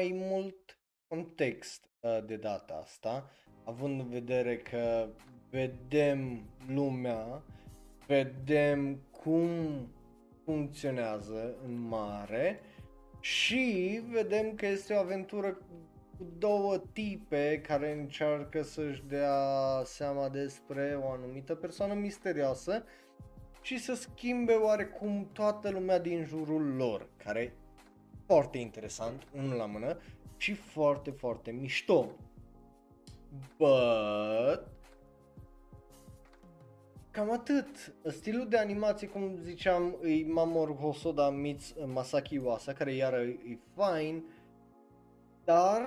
[0.08, 0.78] mai mult
[1.08, 3.30] context uh, de data asta,
[3.64, 5.08] având în vedere că
[5.50, 7.42] vedem lumea,
[8.06, 9.48] vedem cum
[10.44, 12.60] funcționează în mare
[13.20, 15.52] și vedem că este o aventură
[16.18, 22.84] cu două tipe care încearcă să-și dea seama despre o anumită persoană misterioasă
[23.60, 27.52] și să schimbe oarecum toată lumea din jurul lor, care e
[28.26, 29.98] foarte interesant, unul la mână,
[30.36, 32.06] și foarte, foarte mișto.
[33.56, 34.74] But...
[37.10, 37.94] Cam atât.
[38.04, 44.22] Stilul de animație, cum ziceam, e Mamoru Hosoda meets Masaki Iwasa, care iară e fine,
[45.44, 45.82] dar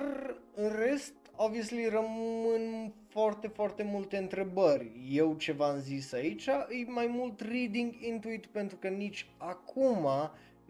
[0.54, 5.08] în rest, obviously, rămân foarte, foarte multe întrebări.
[5.10, 10.06] Eu ce v-am zis aici e mai mult reading into it pentru că nici acum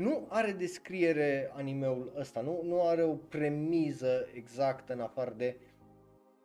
[0.01, 5.57] nu are descriere animeul ăsta, nu, nu are o premiză exactă în afară de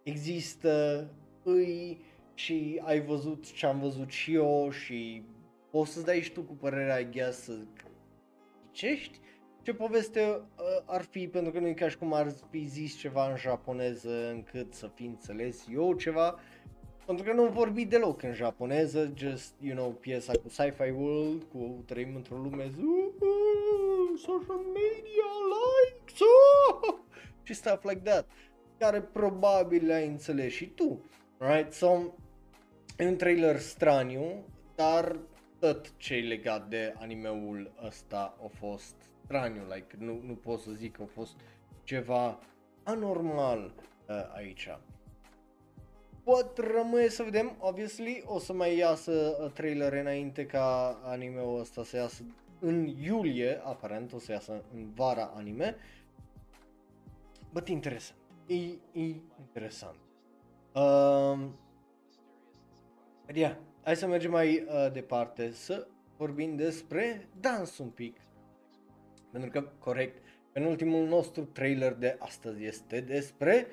[0.03, 1.07] există,
[1.43, 1.99] îi
[2.33, 5.23] și ai văzut ce am văzut și eu și
[5.69, 7.53] poți să-ți dai și tu cu părerea, I guess, să
[8.65, 9.19] zicești
[9.61, 12.97] ce poveste uh, ar fi, pentru că nu e ca și cum ar fi zis
[12.97, 16.39] ceva în japoneză încât să fi înțeles eu ceva,
[17.05, 21.83] pentru că nu vorbi deloc în japoneză, just, you know, piesa cu Sci-Fi World, cu
[21.85, 22.71] trăim într-o lume,
[24.15, 26.99] "Ooh, social media, likes, oh!
[27.43, 28.27] și stuff like that,
[28.77, 31.01] care probabil le-ai înțeles și tu,
[31.37, 31.71] right?
[31.71, 32.01] So,
[32.97, 35.19] e un trailer straniu, dar
[35.59, 40.71] tot ce e legat de animeul ăsta a fost straniu, like, nu, nu pot să
[40.71, 41.35] zic că a fost
[41.83, 42.39] ceva
[42.83, 43.73] anormal
[44.07, 44.69] uh, aici.
[46.23, 51.83] Pot rămâne să vedem, obviously, o să mai iasă uh, trailer înainte ca anime-ul ăsta
[51.83, 52.23] să iasă
[52.59, 55.75] în iulie, aparent o să iasă în vara anime.
[57.51, 58.55] But interesant, e,
[58.91, 59.95] e interesant.
[60.73, 61.55] Um,
[63.33, 65.87] yeah, hai să mergem mai uh, departe să
[66.17, 68.17] vorbim despre dans un pic.
[69.31, 73.67] Pentru că, corect, penultimul nostru trailer de astăzi este despre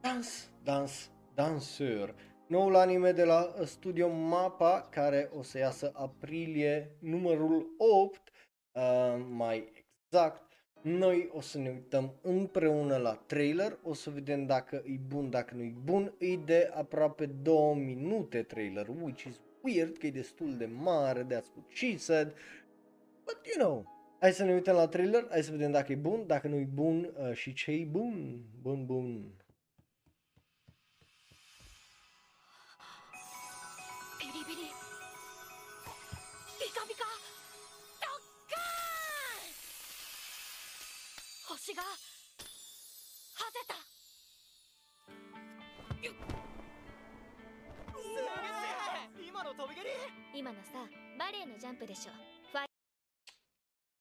[0.00, 2.14] dans, dans, danseur.
[2.46, 8.20] Noul anime de la studio MAPA care o să iasă aprilie numărul 8,
[8.72, 9.72] uh, mai
[10.08, 10.42] exact.
[10.82, 15.54] Noi o să ne uităm împreună la trailer, o să vedem dacă e bun, dacă
[15.54, 16.14] nu e bun.
[16.18, 21.50] E de aproape 2 minute trailer, which is weird, că e destul de mare, that's
[21.56, 22.34] what she said.
[23.24, 23.86] But you know,
[24.20, 26.68] hai să ne uităm la trailer, hai să vedem dacă e bun, dacă nu e
[26.74, 28.44] bun uh, și ce e bun.
[28.62, 29.34] Bun, bun.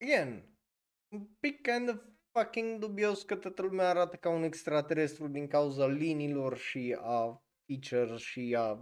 [0.02, 0.42] Again,
[1.12, 1.96] un pic kind of
[2.38, 8.16] fucking dubios că toată lumea arată ca un extraterestru din cauza liniilor și a feature
[8.16, 8.72] și a...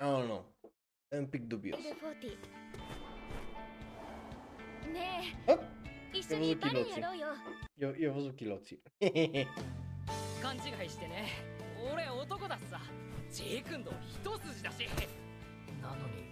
[0.00, 0.56] I don't know.
[1.08, 1.80] E un pic dubios.
[1.80, 2.38] 40
[4.92, 5.58] ね Ah,
[6.12, 7.26] え一緒にバレエやろうよ
[7.76, 8.82] eu, eu văzut chiloții.
[10.42, 11.26] 勘違いしてね
[11.92, 12.80] 俺男だしさ
[13.31, 13.91] ジークンド
[14.23, 14.87] 一筋だし。
[15.81, 16.29] なのに。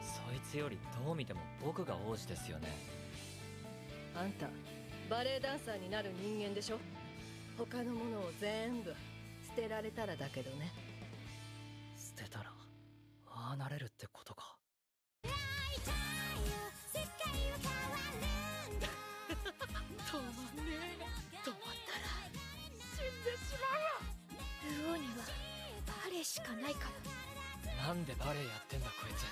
[0.00, 2.68] そいつよりどう見ても僕が王子ですよね。
[4.16, 4.48] あんた
[5.10, 6.78] バレエダンサーになる人間でしょ？
[7.58, 8.94] 他のものを全部
[9.46, 10.72] 捨てられたらだけどね。
[11.96, 12.52] 捨てたら
[13.26, 14.33] ああなれるってこと
[26.14, 26.88] レエしかないか
[27.82, 27.88] ら。
[27.88, 29.24] なんでバレエやってんだこいつ。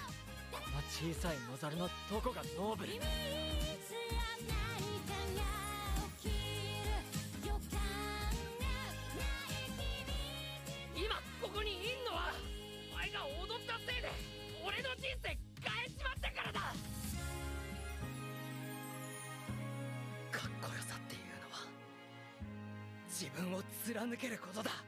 [0.50, 2.94] この小さい野猿のどこがノーブル。
[2.94, 3.04] 今
[11.40, 12.32] ここにいんのは
[12.92, 14.10] お前が踊ったせいで
[14.66, 15.38] 俺の人生変
[15.86, 16.60] えちまったからだ。
[16.60, 16.74] か
[20.48, 21.60] っこよさっていうのは
[23.08, 24.84] 自分を貫けることだ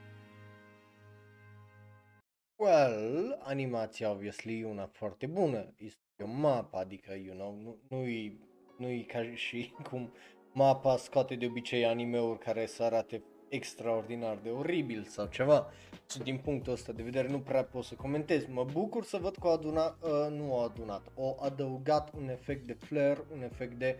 [2.57, 5.73] Well, animația obviously e una foarte bună.
[5.77, 8.39] Este o mapă, adică, you know, nu, nu-i,
[8.77, 10.13] nu-i ca și cum
[10.53, 15.67] mapa scoate de obicei anime-uri care să arate extraordinar de oribil sau ceva.
[16.11, 18.45] Și din punctul ăsta de vedere nu prea pot să comentez.
[18.45, 22.65] Mă bucur să văd că o aduna, uh, nu o adunat, o adăugat un efect
[22.65, 23.97] de flare, un efect de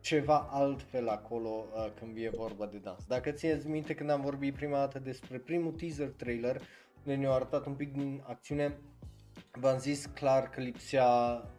[0.00, 3.04] ceva altfel acolo uh, când e vorba de dans.
[3.04, 6.66] Dacă țineți minte când am vorbit prima dată despre primul teaser trailer, unde
[7.14, 8.78] ne-au arătat un pic din acțiune,
[9.50, 11.06] v-am zis clar că lipsea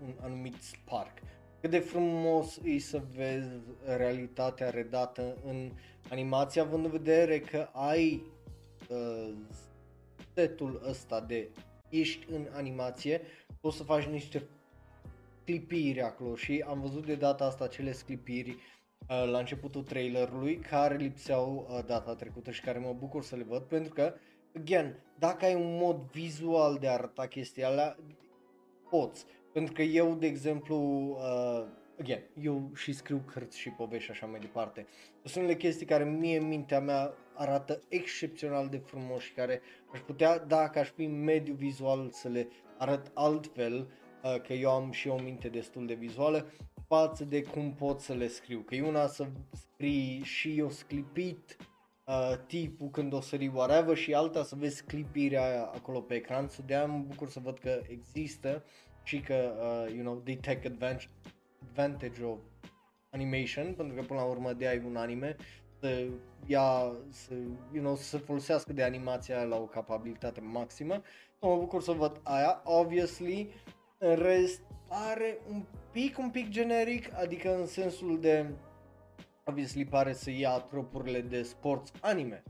[0.01, 1.17] un anumit spark.
[1.61, 3.49] Cât de frumos e să vezi
[3.85, 5.71] realitatea redată în
[6.09, 8.23] animație, având în vedere că ai
[8.89, 9.33] uh,
[10.33, 11.49] setul ăsta de
[11.89, 13.21] ești în animație,
[13.61, 14.47] poți să faci niște
[15.43, 20.95] clipiri acolo și am văzut de data asta acele clipiri uh, la începutul trailerului care
[20.95, 24.13] lipseau uh, data trecută și care mă bucur să le văd pentru că
[24.59, 27.97] again, dacă ai un mod vizual de a arăta chestia alea,
[28.89, 29.25] poți.
[29.53, 30.77] Pentru că eu, de exemplu,
[31.09, 31.65] uh,
[31.99, 34.85] again, eu și scriu cărți și povești și așa mai departe.
[35.23, 39.61] Sunt unele chestii care mie în mintea mea arată excepțional de frumos și care
[39.93, 42.47] aș putea, dacă aș fi în mediu vizual, să le
[42.77, 43.87] arăt altfel,
[44.23, 46.51] uh, că eu am și o minte destul de vizuală,
[46.87, 48.59] față de cum pot să le scriu.
[48.59, 51.57] Că e una să scrii și eu sclipit
[52.07, 56.47] uh, tipul când o sări whatever și alta să vezi clipirea aia acolo pe ecran,
[56.47, 58.63] so de aia mă bucur să văd că există
[59.03, 61.07] și că, uh, you know, they take advantage,
[61.67, 62.39] advantage of
[63.09, 65.35] animation, pentru că până la urmă de ai un anime,
[65.79, 66.07] să
[66.45, 67.33] ia, să,
[67.73, 71.01] you know, să folosească de animația la o capabilitate maximă.
[71.39, 73.49] Mă bucur să văd aia, obviously,
[73.97, 78.45] în rest pare un pic, un pic generic, adică în sensul de,
[79.47, 82.43] obviously pare să ia tropurile de sports anime.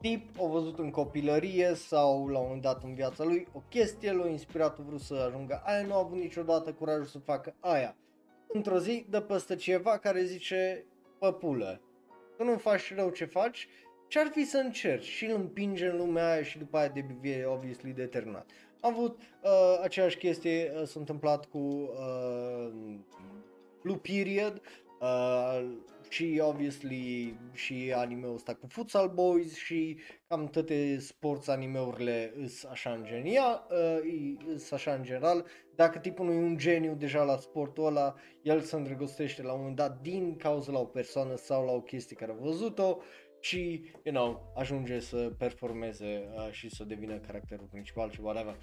[0.00, 4.12] Tip o văzut în copilărie sau la un moment dat în viața lui o chestie,
[4.12, 7.96] l-a inspirat, a vrut să ajungă aia, nu a avut niciodată curajul să facă aia.
[8.46, 10.84] Într-o zi dă peste ceva care zice,
[11.18, 11.80] păpulă,
[12.36, 13.68] tu nu faci rău ce faci,
[14.08, 17.92] ce-ar fi să încerci și îl împinge în lumea aia și după aia devie obviously
[17.92, 18.50] determinat.
[18.80, 22.72] Am avut uh, aceeași chestie, uh, s-a întâmplat cu uh,
[23.82, 24.60] Blue Period
[25.00, 25.72] uh,
[26.10, 32.90] și obviously și anime-ul ăsta cu Futsal Boys și cam toate sports anime-urile îs așa
[32.90, 35.46] în genial, uh, îs așa în general.
[35.74, 39.58] Dacă tipul nu e un geniu deja la sportul ăla, el se îndrăgostește la un
[39.58, 42.98] moment dat din cauza la o persoană sau la o chestie care a văzut-o
[43.40, 48.56] și, you know, ajunge să performeze uh, și să devină caracterul principal și whatever.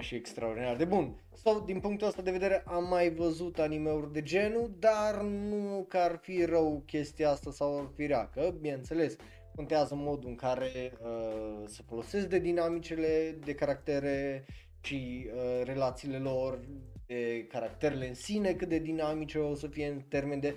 [0.00, 1.22] Și extraordinar de bun.
[1.34, 5.96] Sau, din punctul ăsta de vedere, am mai văzut animeuri de genul, dar nu că
[5.96, 9.16] ar fi rău chestia asta sau ar fi rea, că, bineînțeles,
[9.54, 14.44] contează modul în care uh, se folosesc de dinamicele de caractere
[14.80, 16.60] și uh, relațiile lor,
[17.06, 20.54] de caracterele în sine, cât de dinamice o să fie în termen de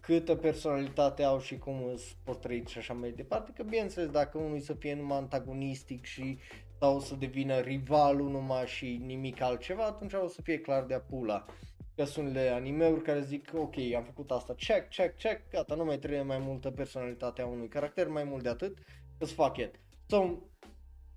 [0.00, 4.60] câtă personalitate au și cum sunt portrăiți și așa mai departe, că bineînțeles dacă unul
[4.60, 6.38] să fie numai antagonistic și
[6.78, 11.44] sau să devină rivalul numai și nimic altceva, atunci o să fie clar de-a pula.
[11.96, 15.84] Că sunt unele anime-uri care zic, ok, am făcut asta, check, check, check, gata, nu
[15.84, 18.78] mai trebuie mai multă personalitate a unui caracter, mai mult de atât,
[19.24, 19.80] let's fuck it.
[20.06, 20.16] So,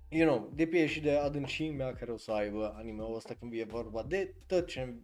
[0.08, 4.02] you know, depinde și de adâncimea care o să aibă anime-ul ăsta când e vorba
[4.08, 4.94] de tot ce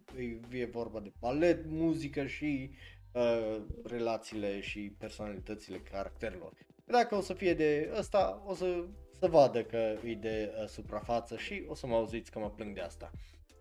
[0.51, 2.71] e vorba de palet, muzică și
[3.11, 6.53] uh, relațiile și personalitățile caracterelor.
[6.85, 8.85] Dacă o să fie de ăsta, o să,
[9.19, 12.75] să vadă că e de uh, suprafață și o să mă auziți că mă plâng
[12.75, 13.11] de asta.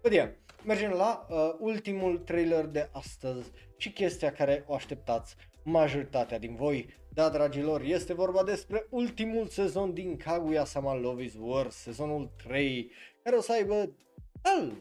[0.03, 0.31] But yeah,
[0.65, 6.89] mergem la uh, ultimul trailer de astăzi și chestia care o așteptați majoritatea din voi.
[7.09, 12.91] Da, dragilor, este vorba despre ultimul sezon din Kaguya-sama Love is War, sezonul 3,
[13.23, 13.97] care o să aibă
[14.43, 14.73] al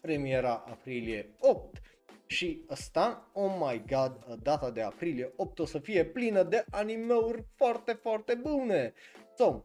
[0.00, 1.80] premiera aprilie 8
[2.26, 7.44] și ăsta, oh my god, data de aprilie 8 o să fie plină de animeuri
[7.56, 8.92] foarte, foarte bune.
[9.36, 9.64] So,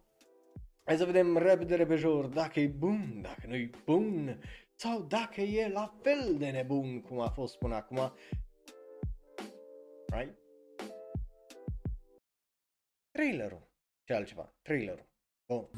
[0.90, 4.41] hai să vedem repede repejor dacă e bun, dacă nu e bun
[4.76, 8.14] sau dacă e la fel de nebun cum a fost până acum.
[10.07, 10.38] Right?
[13.11, 13.70] Trailerul.
[14.03, 14.53] Ce altceva?
[14.61, 15.06] Trailerul.
[15.48, 15.70] Bun.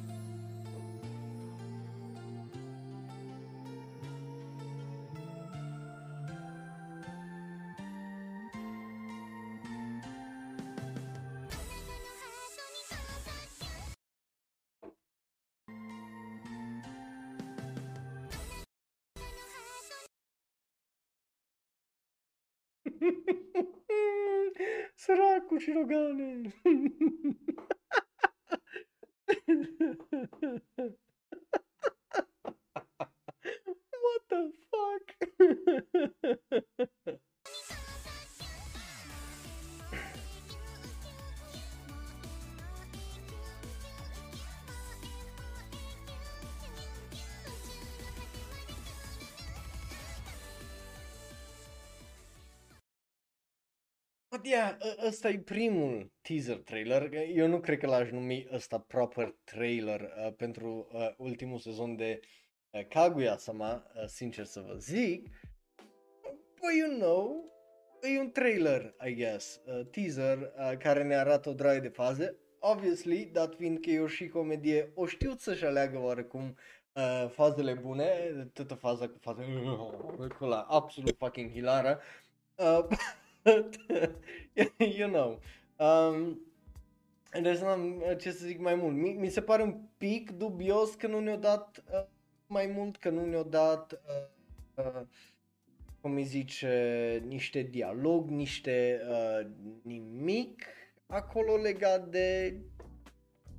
[25.52, 25.72] Săracul și
[54.52, 57.10] But yeah, ă- ăsta e primul teaser trailer.
[57.36, 62.20] Eu nu cred că l-aș numi ăsta proper trailer uh, pentru uh, ultimul sezon de
[62.70, 65.30] uh, Kaguya-sama, uh, sincer să vă zic.
[66.60, 67.52] But you know,
[68.16, 72.36] e un trailer, I guess, uh, teaser uh, care ne arată o draie de faze.
[72.60, 76.56] Obviously, dat fiind că e o și comedie, o știu să-și aleagă oarecum
[76.94, 78.08] uh, fazele bune,
[78.54, 79.42] toată faza cu faza
[80.38, 82.00] cu la absolut fucking hilară.
[82.56, 82.86] Uh,
[84.98, 85.40] you know.
[85.78, 86.40] Um,
[87.42, 88.96] deci n-am ce să zic mai mult.
[88.96, 92.06] Mi, mi se pare un pic dubios că nu ne-au dat uh,
[92.48, 94.02] mai mult, că nu ne-au dat,
[94.76, 95.02] uh, uh,
[96.02, 99.48] cum îi zice, niște dialog, niște uh,
[99.82, 100.64] nimic
[101.08, 102.56] acolo legat de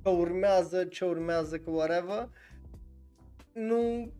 [0.03, 2.29] că urmează, ce urmează, că whatever.
[3.53, 4.11] Nu,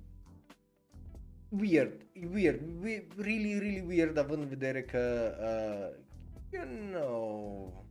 [1.59, 6.03] weird, e weird, we, really, really weird având în vedere că, uh,
[6.51, 7.85] you know,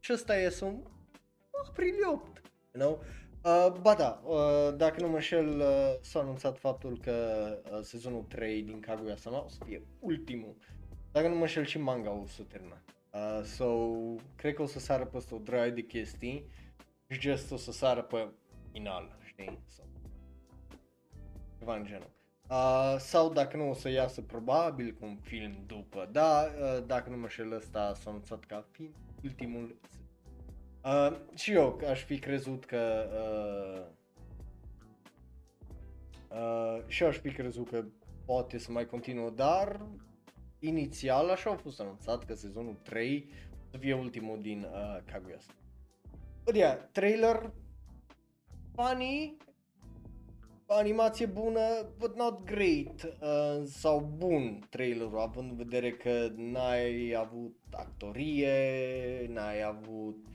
[0.00, 0.82] și ăsta e un
[1.68, 2.42] aprilie 8,
[2.72, 3.02] you know?
[3.44, 8.22] Uh, ba da, uh, dacă nu mă înșel, uh, s-a anunțat faptul că uh, sezonul
[8.22, 10.56] 3 din Kaguya-sama o să fie ultimul.
[11.12, 12.82] Dacă nu mă înșel și manga o să termina.
[13.12, 13.66] Uh, so,
[14.36, 16.46] cred că o să sară peste o draie de chestii
[17.08, 18.28] și just o să sară pe
[18.72, 19.58] final, știi?
[19.66, 19.82] So,
[21.64, 22.10] ceva în genul.
[22.48, 27.10] Uh, sau dacă nu o să iasă probabil cu un film după, da, uh, dacă
[27.10, 29.76] nu mă înșel ăsta s-a anunțat ca fiind ultimul
[30.84, 33.86] Uh, și eu aș fi crezut că uh,
[36.38, 37.84] uh, și eu aș fi crezut că
[38.24, 39.86] poate să mai continuă, dar
[40.58, 43.28] inițial așa a fost anunțat că sezonul 3
[43.70, 45.36] să fie ultimul din uh, Kaguya.
[46.44, 47.52] But yeah, trailer
[48.74, 49.36] funny,
[50.74, 51.60] animație bună,
[51.98, 59.62] but not great, uh, sau bun trailerul, având în vedere că n-ai avut actorie, n-ai
[59.62, 60.26] avut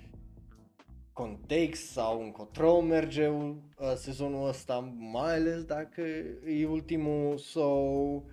[1.13, 3.53] context sau încotro merge uh,
[3.95, 6.01] sezonul ăsta, mai ales dacă
[6.45, 8.23] e ultimul sau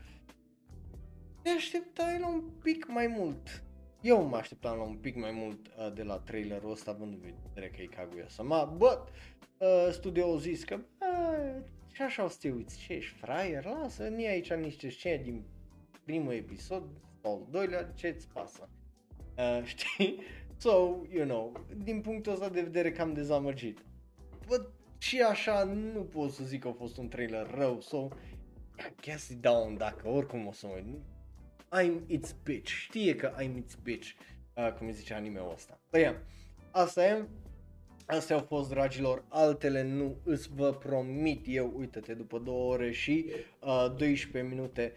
[1.42, 3.62] te așteptai la un pic mai mult.
[4.00, 7.32] Eu mă așteptam la un pic mai mult uh, de la trailerul ăsta, având în
[7.48, 9.02] vedere că e Kaguya-sama, but
[9.58, 11.62] uh, studio au zis că uh,
[11.96, 15.44] și așa o să te uiți, ce ești fraier, lasă, ni aici niște scene din
[16.04, 16.82] primul episod
[17.22, 18.68] sau al doilea, ce-ți pasă?
[19.36, 20.18] Uh, știi?
[20.56, 20.70] So,
[21.10, 23.84] you know, din punctul ăsta de vedere cam dezamăgit.
[24.46, 28.08] But și așa nu pot să zic că a fost un trailer rău, so
[28.78, 30.82] I guess it down dacă oricum o să mă
[31.80, 34.10] I'm its bitch, știe că I'm its bitch,
[34.54, 35.80] uh, cum zice anime-ul ăsta.
[35.90, 36.16] But yeah,
[36.70, 37.26] asta e,
[38.06, 43.30] Astea au fost, dragilor, altele nu îți vă promit eu, uite-te, după 2 ore și
[43.60, 44.92] uh, 12 minute.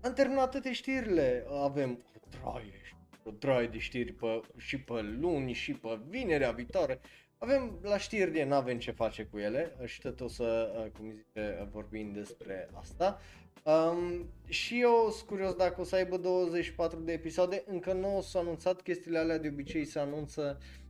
[0.00, 2.84] Am terminat toate știrile, avem o draie
[3.24, 7.00] o draie de știri pe, și pe luni și pe vinerea viitoare.
[7.38, 11.10] Avem la știri de n-avem ce face cu ele și tot o să, uh, cum
[11.10, 13.20] zice, vorbim despre asta.
[13.62, 18.40] Um, și eu sunt curios dacă o să aibă 24 de episoade, încă nu s-au
[18.40, 20.83] anunțat chestiile alea, de obicei se anunță uh,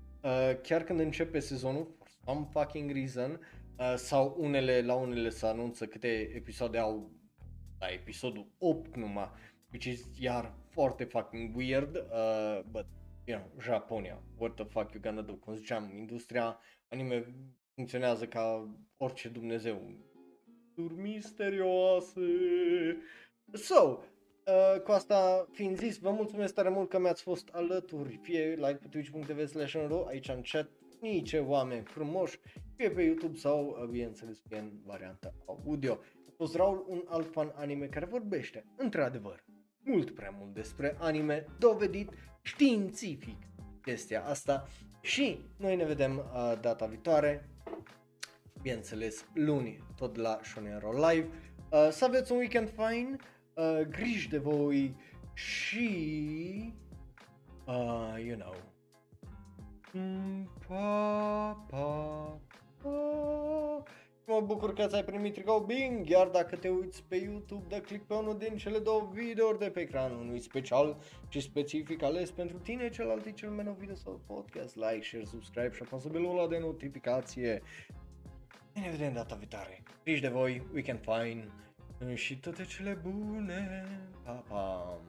[0.62, 3.40] chiar când începe sezonul, for some fucking reason,
[3.78, 7.10] uh, sau unele, la unele se anunță câte episoade au
[7.78, 9.30] la episodul 8 numai,
[9.72, 12.86] which is iar foarte fucking weird, uh, but,
[13.24, 15.32] you know, Japonia, what the fuck you gonna do?
[15.32, 17.34] Cum ziceam, industria anime
[17.74, 19.92] funcționează ca orice Dumnezeu.
[20.74, 22.20] Duri misterioase.
[23.52, 23.98] So,
[24.46, 28.78] uh, cu asta fiind zis, vă mulțumesc tare mult că mi-ați fost alături, fie like
[28.82, 29.76] pe twitch.tv slash
[30.06, 30.68] aici în chat,
[31.00, 32.40] nici oameni frumoși,
[32.76, 35.98] fie pe YouTube sau, uh, bineînțeles, fie în varianta audio.
[36.26, 39.44] A fost Raul, un alt fan anime care vorbește, într-adevăr,
[39.84, 42.10] mult prea mult despre anime, dovedit
[42.42, 43.38] științific
[43.82, 44.68] chestia asta
[45.00, 47.48] și noi ne vedem uh, data viitoare,
[48.62, 51.28] bineînțeles luni, tot la Shonen Roll Live.
[51.70, 53.20] Uh, să aveți un weekend fain,
[53.54, 54.96] uh, griji de voi
[55.34, 55.88] și,
[57.66, 58.54] uh, you know,
[59.92, 62.40] mm, pa, pa,
[62.82, 63.82] pa.
[64.26, 68.06] Mă bucur că ți-ai primit tricou Bing, iar dacă te uiți pe YouTube, dă click
[68.06, 70.96] pe unul din cele două videouri de pe ecran, unul special
[71.28, 75.24] și specific ales pentru tine, celălalt e cel mai nou video sau podcast, like, share,
[75.24, 77.62] subscribe și apasă belul ăla de notificație.
[78.74, 79.82] Ne vedem data viitoare.
[80.04, 81.63] Griji de voi, weekend fine
[82.14, 83.84] și toate cele bune.
[84.24, 85.00] Pa, pa!